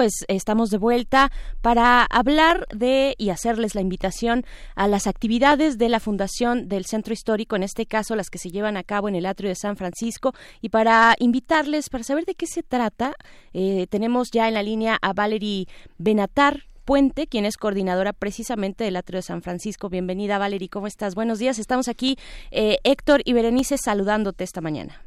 [0.00, 1.30] pues estamos de vuelta
[1.60, 7.12] para hablar de y hacerles la invitación a las actividades de la Fundación del Centro
[7.12, 9.76] Histórico, en este caso las que se llevan a cabo en el atrio de San
[9.76, 13.12] Francisco, y para invitarles, para saber de qué se trata,
[13.52, 18.96] eh, tenemos ya en la línea a Valerie Benatar, Puente, quien es coordinadora precisamente del
[18.96, 19.90] Atrio de San Francisco.
[19.90, 21.14] Bienvenida, Valerie, ¿cómo estás?
[21.14, 22.16] Buenos días, estamos aquí,
[22.52, 25.02] eh, Héctor y Berenice, saludándote esta mañana.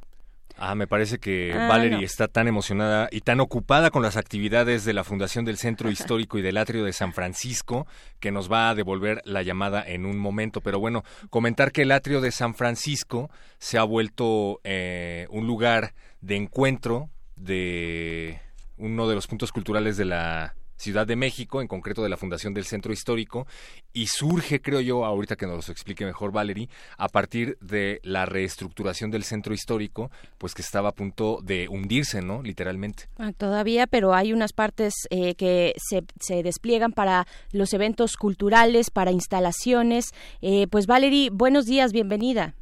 [0.66, 2.04] Ah, me parece que Ah, Valerie no.
[2.06, 6.38] está tan emocionada y tan ocupada con las actividades de la Fundación del Centro Histórico
[6.38, 7.86] y del Atrio de San Francisco
[8.22, 10.62] que nos va a devolver la llamada en un momento.
[10.62, 15.94] Pero bueno, comentar que el Atrio de San Francisco se ha vuelto eh, un lugar
[16.22, 18.40] de encuentro de
[18.78, 22.54] uno de los puntos culturales de la Ciudad de México, en concreto de la Fundación
[22.54, 23.48] del Centro Histórico,
[23.94, 28.26] y surge, creo yo, ahorita que nos lo explique mejor Valerie, a partir de la
[28.26, 32.42] reestructuración del Centro Histórico, pues que estaba a punto de hundirse, ¿no?
[32.42, 33.04] Literalmente.
[33.18, 38.90] Ah, Todavía, pero hay unas partes eh, que se, se despliegan para los eventos culturales,
[38.90, 40.12] para instalaciones.
[40.42, 42.54] Eh, pues Valerie, buenos días, bienvenida.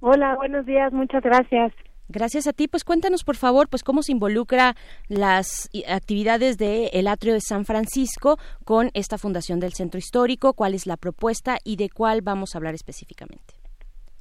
[0.00, 1.72] Hola, buenos días, muchas gracias.
[2.08, 2.68] Gracias a ti.
[2.68, 4.74] Pues cuéntanos, por favor, pues cómo se involucra
[5.08, 10.52] las i- actividades del el Atrio de San Francisco con esta fundación del Centro Histórico,
[10.54, 13.54] cuál es la propuesta y de cuál vamos a hablar específicamente.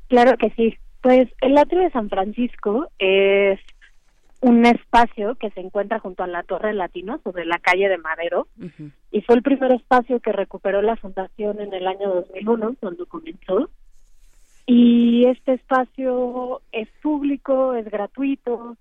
[0.07, 0.75] Claro que sí.
[1.01, 3.59] Pues el Atrio de San Francisco es
[4.41, 8.47] un espacio que se encuentra junto a la Torre Latino sobre la calle de Madero
[9.11, 13.69] y fue el primer espacio que recuperó la fundación en el año 2001 cuando comenzó
[14.67, 18.77] y este espacio es público, es gratuito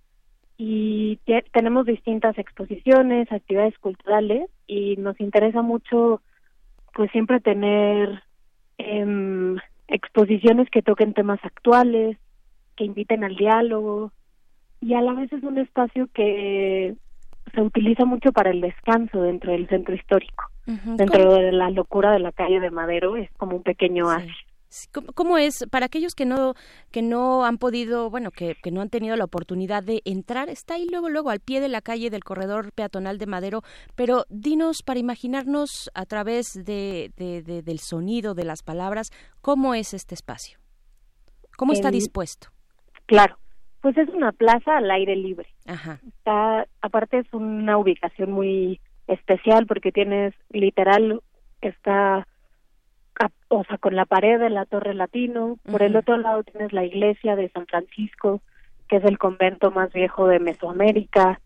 [0.56, 6.22] y te- tenemos distintas exposiciones, actividades culturales y nos interesa mucho
[6.94, 8.22] pues siempre tener
[8.78, 9.56] em,
[9.88, 12.16] exposiciones que toquen temas actuales,
[12.76, 14.12] que inviten al diálogo
[14.80, 16.94] y a la vez es un espacio que
[17.52, 20.44] se utiliza mucho para el descanso dentro del centro histórico.
[20.66, 24.32] Dentro ¿Cómo- de la locura de la calle de Madero es como un pequeño oasis.
[24.92, 26.54] ¿Cómo, cómo es para aquellos que no
[26.90, 30.48] que no han podido, bueno, que, que no han tenido la oportunidad de entrar?
[30.48, 33.62] Está ahí luego luego al pie de la calle del corredor peatonal de Madero,
[33.94, 39.74] pero dinos para imaginarnos a través de, de- de- del sonido de las palabras cómo
[39.74, 40.58] es este espacio,
[41.56, 42.48] cómo está dispuesto.
[43.06, 43.36] Claro,
[43.80, 45.46] Pues es una plaza al aire libre.
[45.66, 46.00] Ajá.
[46.08, 51.20] Está, aparte es una ubicación muy especial porque tienes literal
[51.60, 52.26] está
[53.48, 56.84] o sea con la pared de la Torre Latino, por el otro lado tienes la
[56.84, 58.40] iglesia de San Francisco,
[58.88, 61.40] que es el convento más viejo de Mesoamérica.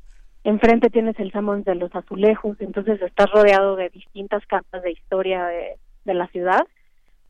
[0.44, 5.44] Enfrente tienes el Salmón de los Azulejos, entonces estás rodeado de distintas capas de historia
[5.46, 6.66] de, de la ciudad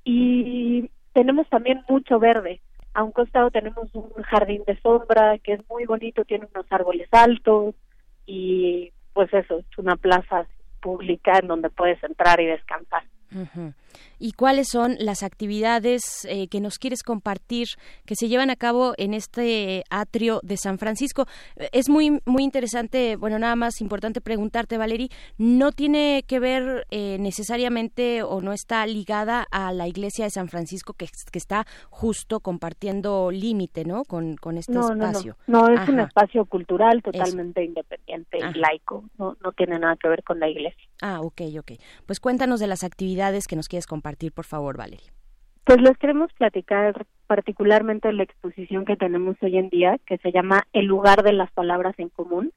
[0.04, 2.60] y tenemos también mucho verde.
[2.94, 7.08] A un costado tenemos un jardín de sombra que es muy bonito, tiene unos árboles
[7.12, 7.74] altos
[8.24, 10.46] y pues eso, es una plaza
[10.80, 13.02] pública en donde puedes entrar y descansar.
[13.34, 13.72] Ujú.
[14.18, 17.68] ¿Y cuáles son las actividades eh, que nos quieres compartir
[18.04, 21.26] que se llevan a cabo en este atrio de San Francisco?
[21.72, 27.16] Es muy muy interesante, bueno, nada más importante preguntarte, Valerie, no tiene que ver eh,
[27.20, 32.40] necesariamente o no está ligada a la iglesia de San Francisco que, que está justo
[32.40, 34.04] compartiendo límite, ¿no?
[34.04, 35.36] Con, con este no, no, espacio.
[35.46, 36.08] no, no, es un Ajá.
[36.08, 40.88] espacio cultural totalmente independiente y laico, no, no tiene nada que ver con la iglesia.
[41.00, 41.72] Ah, ok, ok.
[42.06, 45.10] Pues cuéntanos de las actividades que nos quieres compartir, por favor, Valerie.
[45.64, 50.64] Pues les queremos platicar particularmente la exposición que tenemos hoy en día, que se llama
[50.72, 52.52] El lugar de las palabras en común.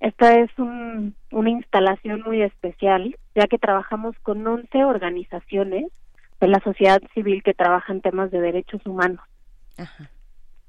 [0.00, 5.86] Esta es un- una instalación muy especial, ya que trabajamos con 11 organizaciones
[6.40, 9.20] de la sociedad civil que trabajan temas de derechos humanos.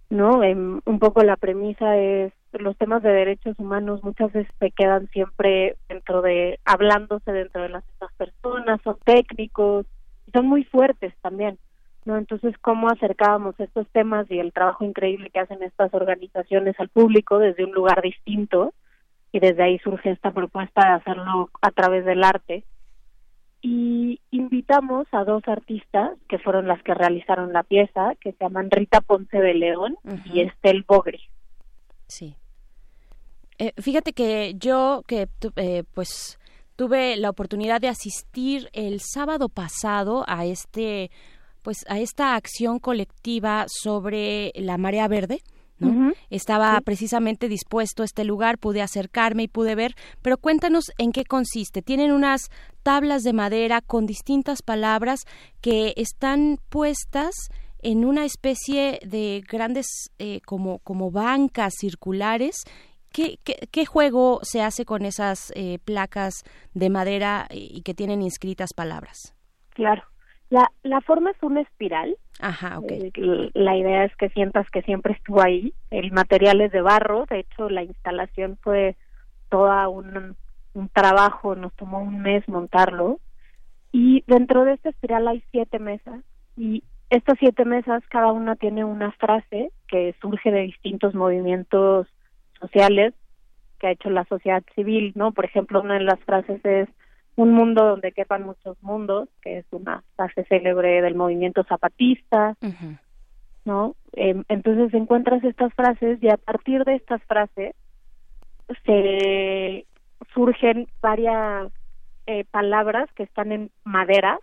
[0.09, 0.43] ¿No?
[0.43, 5.07] Em, un poco la premisa es los temas de derechos humanos muchas veces se quedan
[5.09, 9.85] siempre dentro de hablándose dentro de las mismas personas, son técnicos,
[10.27, 11.57] y son muy fuertes también.
[12.05, 12.17] ¿no?
[12.17, 17.37] Entonces, cómo acercábamos estos temas y el trabajo increíble que hacen estas organizaciones al público
[17.37, 18.73] desde un lugar distinto
[19.31, 22.63] y desde ahí surge esta propuesta de hacerlo a través del arte.
[23.61, 28.71] Y invitamos a dos artistas que fueron las que realizaron la pieza, que se llaman
[28.71, 31.19] Rita Ponce de León y Estel Bogre.
[32.07, 32.35] Sí.
[33.61, 36.39] Eh, fíjate que yo, que eh, pues
[36.75, 41.11] tuve la oportunidad de asistir el sábado pasado a este,
[41.61, 45.43] pues a esta acción colectiva sobre la marea verde.
[45.77, 46.11] ¿no?
[46.31, 51.23] Estaba precisamente dispuesto a este lugar, pude acercarme y pude ver, pero cuéntanos en qué
[51.23, 51.83] consiste.
[51.83, 52.49] Tienen unas
[52.81, 55.21] tablas de madera con distintas palabras
[55.59, 57.35] que están puestas
[57.83, 59.87] en una especie de grandes
[60.19, 62.63] eh, como, como bancas circulares.
[63.13, 68.21] ¿Qué, qué, qué juego se hace con esas eh, placas de madera y que tienen
[68.21, 69.35] inscritas palabras?
[69.71, 70.03] Claro.
[70.49, 72.15] La, la forma es una espiral.
[72.39, 72.91] Ajá, ok.
[72.91, 75.73] Eh, La idea es que sientas que siempre estuvo ahí.
[75.91, 77.25] El material es de barro.
[77.29, 78.97] De hecho, la instalación fue
[79.49, 80.35] toda un,
[80.73, 81.55] un trabajo.
[81.55, 83.19] Nos tomó un mes montarlo.
[83.93, 86.21] Y dentro de esta espiral hay siete mesas.
[86.57, 92.07] Y estas siete mesas, cada una tiene una frase que surge de distintos movimientos
[92.61, 93.13] sociales
[93.79, 95.31] que ha hecho la sociedad civil, ¿no?
[95.31, 96.87] Por ejemplo, una de las frases es
[97.35, 102.55] un mundo donde quepan muchos mundos, que es una frase célebre del movimiento zapatista,
[103.65, 103.95] ¿no?
[104.13, 107.73] Em, entonces encuentras estas frases y a partir de estas frases
[108.85, 109.85] se
[110.33, 111.71] surgen varias
[112.27, 114.39] eh, palabras que están en madera.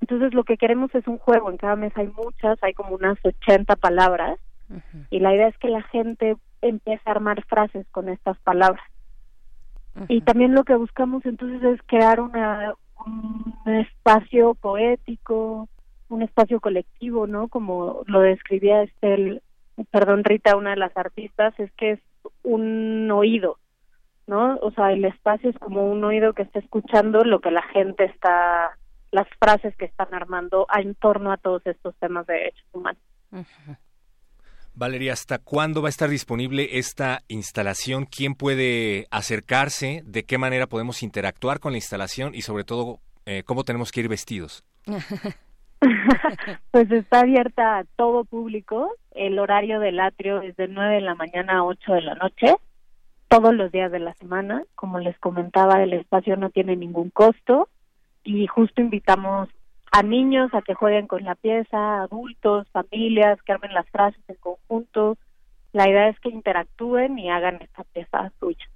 [0.00, 3.18] Entonces lo que queremos es un juego, en cada mesa hay muchas, hay como unas
[3.24, 4.38] 80 palabras
[5.10, 8.84] y la idea es que la gente empiece a armar frases con estas palabras.
[10.08, 15.68] Y también lo que buscamos entonces es crear una, un espacio poético,
[16.08, 17.48] un espacio colectivo, ¿no?
[17.48, 19.42] Como lo describía Estel,
[19.90, 22.00] perdón, Rita, una de las artistas, es que es
[22.42, 23.58] un oído,
[24.26, 24.56] ¿no?
[24.62, 28.04] O sea, el espacio es como un oído que está escuchando lo que la gente
[28.04, 28.78] está,
[29.10, 33.02] las frases que están armando en torno a todos estos temas de derechos humanos.
[34.78, 38.06] Valeria, ¿hasta cuándo va a estar disponible esta instalación?
[38.06, 40.02] ¿Quién puede acercarse?
[40.06, 42.32] ¿De qué manera podemos interactuar con la instalación?
[42.32, 44.64] Y sobre todo, eh, ¿cómo tenemos que ir vestidos?
[46.72, 48.96] Pues está abierta a todo público.
[49.12, 52.56] El horario del atrio es de 9 de la mañana a 8 de la noche,
[53.28, 54.64] todos los días de la semana.
[54.74, 57.68] Como les comentaba, el espacio no tiene ningún costo
[58.24, 59.48] y justo invitamos
[59.90, 64.36] a niños a que jueguen con la pieza, adultos, familias, que armen las frases en
[64.36, 65.16] conjunto.
[65.72, 68.68] La idea es que interactúen y hagan esta pieza suya.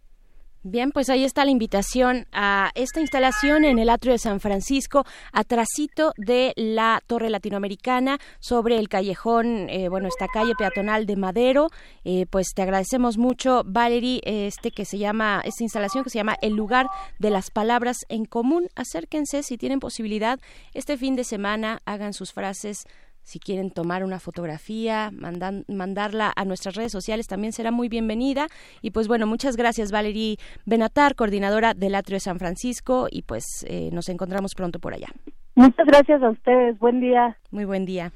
[0.64, 5.04] Bien, pues ahí está la invitación a esta instalación en el atrio de San Francisco,
[5.32, 11.70] atrasito de la Torre Latinoamericana, sobre el callejón, eh, bueno, esta calle peatonal de Madero.
[12.04, 16.36] Eh, pues te agradecemos mucho, Valerie, este que se llama, esta instalación que se llama
[16.40, 16.86] El lugar
[17.18, 18.68] de las palabras en común.
[18.76, 20.38] Acérquense si tienen posibilidad
[20.74, 22.86] este fin de semana, hagan sus frases
[23.22, 28.48] si quieren tomar una fotografía, mandarla a nuestras redes sociales, también será muy bienvenida.
[28.80, 33.44] Y pues bueno, muchas gracias Valerie Benatar, coordinadora del Atrio de San Francisco, y pues
[33.66, 35.08] eh, nos encontramos pronto por allá.
[35.54, 37.36] Muchas gracias a ustedes, buen día.
[37.50, 38.12] Muy buen día.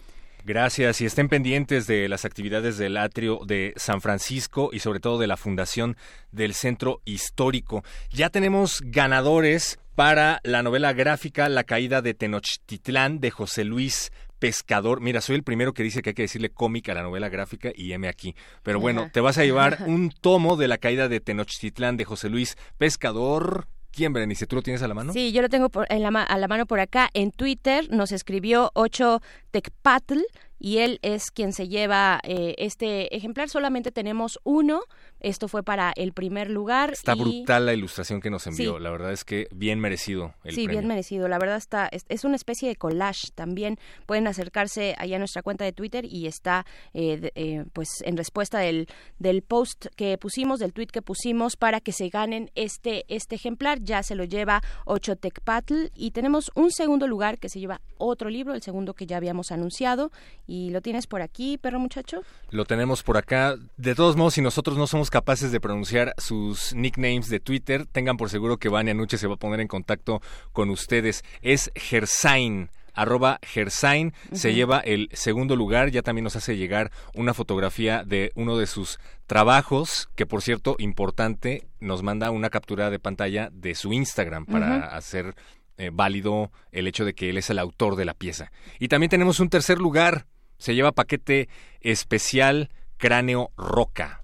[0.46, 5.18] Gracias y estén pendientes de las actividades del atrio de San Francisco y sobre todo
[5.18, 5.96] de la fundación
[6.30, 7.82] del Centro Histórico.
[8.10, 15.00] Ya tenemos ganadores para la novela gráfica La caída de Tenochtitlán de José Luis Pescador.
[15.00, 17.70] Mira, soy el primero que dice que hay que decirle cómica a la novela gráfica
[17.74, 18.34] y M aquí.
[18.62, 22.28] Pero bueno, te vas a llevar un tomo de La caída de Tenochtitlán de José
[22.28, 23.68] Luis Pescador.
[23.90, 24.46] ¿Quién, Berenice?
[24.46, 25.14] ¿Tú lo tienes a la mano?
[25.14, 27.08] Sí, yo lo tengo en la, a la mano por acá.
[27.14, 30.18] En Twitter nos escribió 8 Tecpatl
[30.66, 33.48] y él es quien se lleva eh, este ejemplar.
[33.48, 34.80] Solamente tenemos uno.
[35.20, 36.90] Esto fue para el primer lugar.
[36.92, 38.80] Está brutal la ilustración que nos envió.
[38.80, 41.28] La verdad es que bien merecido el Sí, bien merecido.
[41.28, 43.28] La verdad está es, una especie de collage.
[43.32, 48.16] También pueden acercarse allá a nuestra cuenta de Twitter y está eh, eh, pues en
[48.16, 48.88] respuesta del,
[49.20, 53.78] del post que pusimos, del tweet que pusimos para que se ganen este este ejemplar.
[53.82, 58.30] Ya se lo lleva Ocho Tecpatl y tenemos un segundo lugar que se lleva otro
[58.30, 60.10] libro, el segundo que ya habíamos anunciado
[60.48, 62.22] y lo tienes por aquí, perro muchacho.
[62.50, 63.56] Lo tenemos por acá.
[63.76, 68.16] De todos modos, si nosotros no somos capaces de pronunciar sus nicknames de Twitter, tengan
[68.16, 70.20] por seguro que Vania Nuche se va a poner en contacto
[70.52, 71.24] con ustedes.
[71.42, 77.34] Es Gersain arroba Gersain, se lleva el segundo lugar, ya también nos hace llegar una
[77.34, 82.98] fotografía de uno de sus trabajos, que por cierto, importante, nos manda una captura de
[82.98, 85.34] pantalla de su Instagram para hacer
[85.76, 88.50] eh, válido el hecho de que él es el autor de la pieza.
[88.78, 90.26] Y también tenemos un tercer lugar,
[90.58, 91.48] se lleva paquete
[91.80, 94.22] especial Cráneo Roca.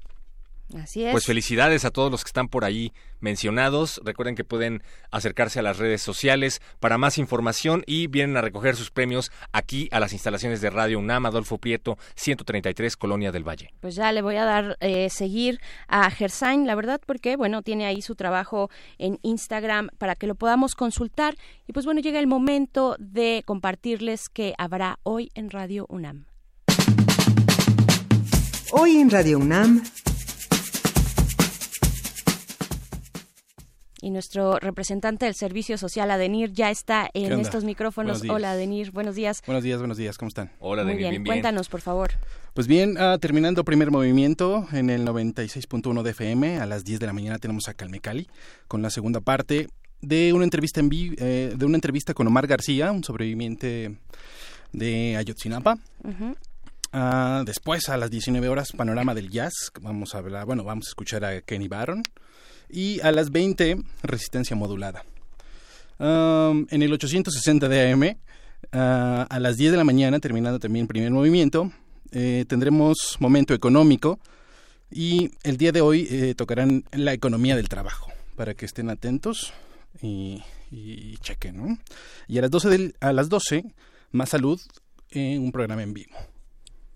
[0.74, 1.12] Así es.
[1.12, 4.00] Pues felicidades a todos los que están por ahí mencionados.
[4.04, 8.76] Recuerden que pueden acercarse a las redes sociales para más información y vienen a recoger
[8.76, 13.72] sus premios aquí a las instalaciones de Radio UNAM, Adolfo Prieto, 133, Colonia del Valle.
[13.80, 17.86] Pues ya le voy a dar eh, seguir a Gersain, la verdad, porque bueno, tiene
[17.86, 21.36] ahí su trabajo en Instagram para que lo podamos consultar.
[21.66, 26.26] Y pues bueno, llega el momento de compartirles que habrá hoy en Radio UNAM.
[28.72, 29.82] Hoy en Radio UNAM.
[34.02, 38.22] Y nuestro representante del Servicio Social, Adenir, ya está en estos micrófonos.
[38.28, 39.40] Hola, Adenir, buenos días.
[39.46, 40.50] Buenos días, buenos días, ¿cómo están?
[40.58, 41.24] Hola, Adenir, Muy bien.
[41.24, 42.10] Cuéntanos, por favor.
[42.52, 47.06] Pues bien, ah, terminando primer movimiento en el 96.1 de FM, a las 10 de
[47.06, 48.26] la mañana tenemos a Calmecali
[48.66, 49.68] con la segunda parte
[50.00, 53.98] de una entrevista en eh, de una entrevista con Omar García, un sobreviviente
[54.72, 55.78] de Ayotzinapa.
[56.92, 59.70] Ah, después, a las 19 horas, Panorama del Jazz.
[59.80, 62.02] Vamos a hablar, bueno, vamos a escuchar a Kenny Barron.
[62.72, 65.04] Y a las 20, Resistencia Modulada.
[65.98, 68.16] en el 860 de AM,
[68.72, 71.70] ah, a las 10 de la mañana, terminando también el primer movimiento,
[72.12, 74.18] eh, tendremos Momento Económico.
[74.90, 79.52] Y el día de hoy eh, tocarán la economía del trabajo, para que estén atentos
[80.00, 80.42] y,
[81.20, 81.78] chequen, ¿no?
[82.26, 83.64] Y a las 12, del, a las 12
[84.12, 84.60] Más Salud,
[85.10, 86.14] en un programa en vivo.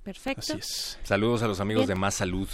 [0.02, 0.56] Perfecto.
[1.02, 2.48] Saludos a los amigos de Más Salud.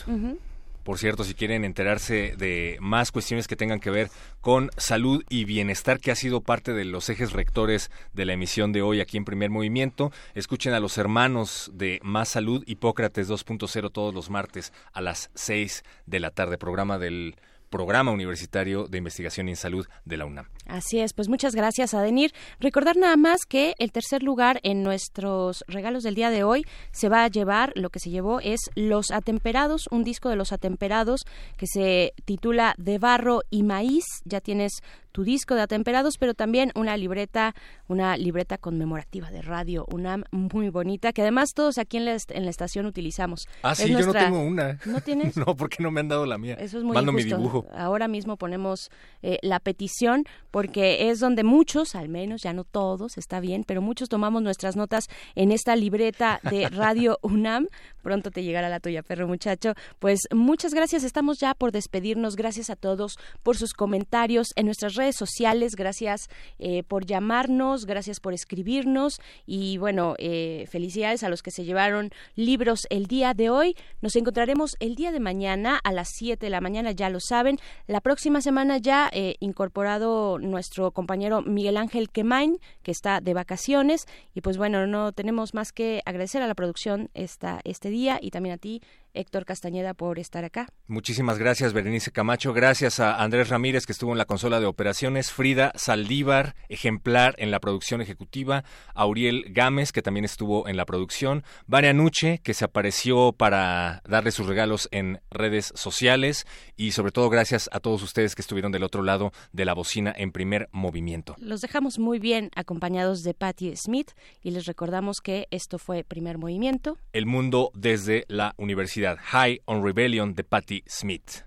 [0.84, 5.44] Por cierto, si quieren enterarse de más cuestiones que tengan que ver con salud y
[5.44, 9.16] bienestar, que ha sido parte de los ejes rectores de la emisión de hoy aquí
[9.16, 14.72] en Primer Movimiento, escuchen a los hermanos de Más Salud, Hipócrates 2.0 todos los martes
[14.92, 17.36] a las 6 de la tarde, programa del
[17.70, 20.46] Programa Universitario de Investigación en Salud de la UNAM.
[20.66, 22.32] Así es, pues muchas gracias, Adenir.
[22.60, 27.08] Recordar nada más que el tercer lugar en nuestros regalos del día de hoy se
[27.08, 31.22] va a llevar, lo que se llevó es Los Atemperados, un disco de Los Atemperados
[31.56, 34.04] que se titula De Barro y Maíz.
[34.24, 34.82] Ya tienes
[35.12, 37.54] tu disco de atemperados, pero también una libreta,
[37.86, 42.44] una libreta conmemorativa de radio UNAM muy bonita, que además todos aquí en la, en
[42.44, 43.46] la estación utilizamos.
[43.62, 44.78] Ah, sí, yo no tengo una.
[44.86, 45.36] ¿No tienes?
[45.46, 46.54] no, porque no me han dado la mía.
[46.54, 47.66] Eso es muy Mando mi dibujo.
[47.74, 48.90] Ahora mismo ponemos
[49.22, 53.82] eh, la petición porque es donde muchos, al menos, ya no todos, está bien, pero
[53.82, 57.66] muchos tomamos nuestras notas en esta libreta de Radio UNAM.
[58.02, 59.74] Pronto te llegará la tuya, perro muchacho.
[59.98, 62.36] Pues muchas gracias, estamos ya por despedirnos.
[62.36, 65.74] Gracias a todos por sus comentarios en nuestras redes sociales.
[65.74, 71.64] Gracias eh, por llamarnos, gracias por escribirnos y bueno, eh, felicidades a los que se
[71.64, 73.76] llevaron libros el día de hoy.
[74.02, 77.58] Nos encontraremos el día de mañana a las 7 de la mañana, ya lo saben.
[77.86, 84.06] La próxima semana ya eh, incorporado nuestro compañero Miguel Ángel Quemain, que está de vacaciones.
[84.34, 88.30] Y pues bueno, no tenemos más que agradecer a la producción esta, este día y
[88.30, 88.82] también a ti,
[89.14, 90.68] Héctor Castañeda, por estar acá.
[90.86, 92.52] Muchísimas gracias, Berenice Camacho.
[92.52, 95.30] Gracias a Andrés Ramírez, que estuvo en la consola de operaciones.
[95.30, 98.64] Frida Saldívar, ejemplar en la producción ejecutiva.
[98.94, 101.44] Auriel Gámez, que también estuvo en la producción.
[101.66, 106.46] Vania Nuche, que se apareció para darle sus regalos en redes sociales.
[106.76, 110.14] Y sobre todo, gracias a todos ustedes que estuvieron del otro lado de la bocina
[110.16, 111.36] en primer movimiento.
[111.38, 116.38] Los dejamos muy bien acompañados de Patti Smith y les recordamos que esto fue primer
[116.38, 116.96] movimiento.
[117.12, 119.01] El mundo desde la universidad.
[119.04, 121.42] High on Rebellion de Patti Smith.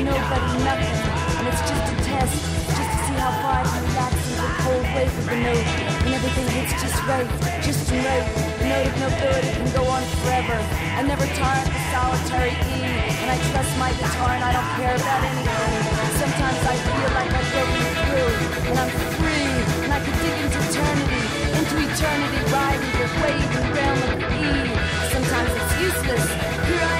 [0.00, 0.96] Nobody nothing,
[1.38, 2.34] and it's just a test,
[2.68, 4.19] just to see how far
[4.70, 5.66] the cold wave of the note,
[6.06, 7.26] and everything hits just right,
[7.62, 8.26] just right.
[8.58, 10.58] The note of nobility can go on forever.
[10.94, 12.78] I never tire of the solitary E,
[13.20, 15.74] and I trust my guitar, and I don't care about anything.
[16.22, 18.32] Sometimes I feel like I'm broken through,
[18.70, 19.50] and I'm free,
[19.84, 21.22] and I can dig into eternity,
[21.58, 24.54] into eternity, riding the wave realm of E.
[25.10, 26.26] Sometimes it's useless.
[26.70, 26.99] Here I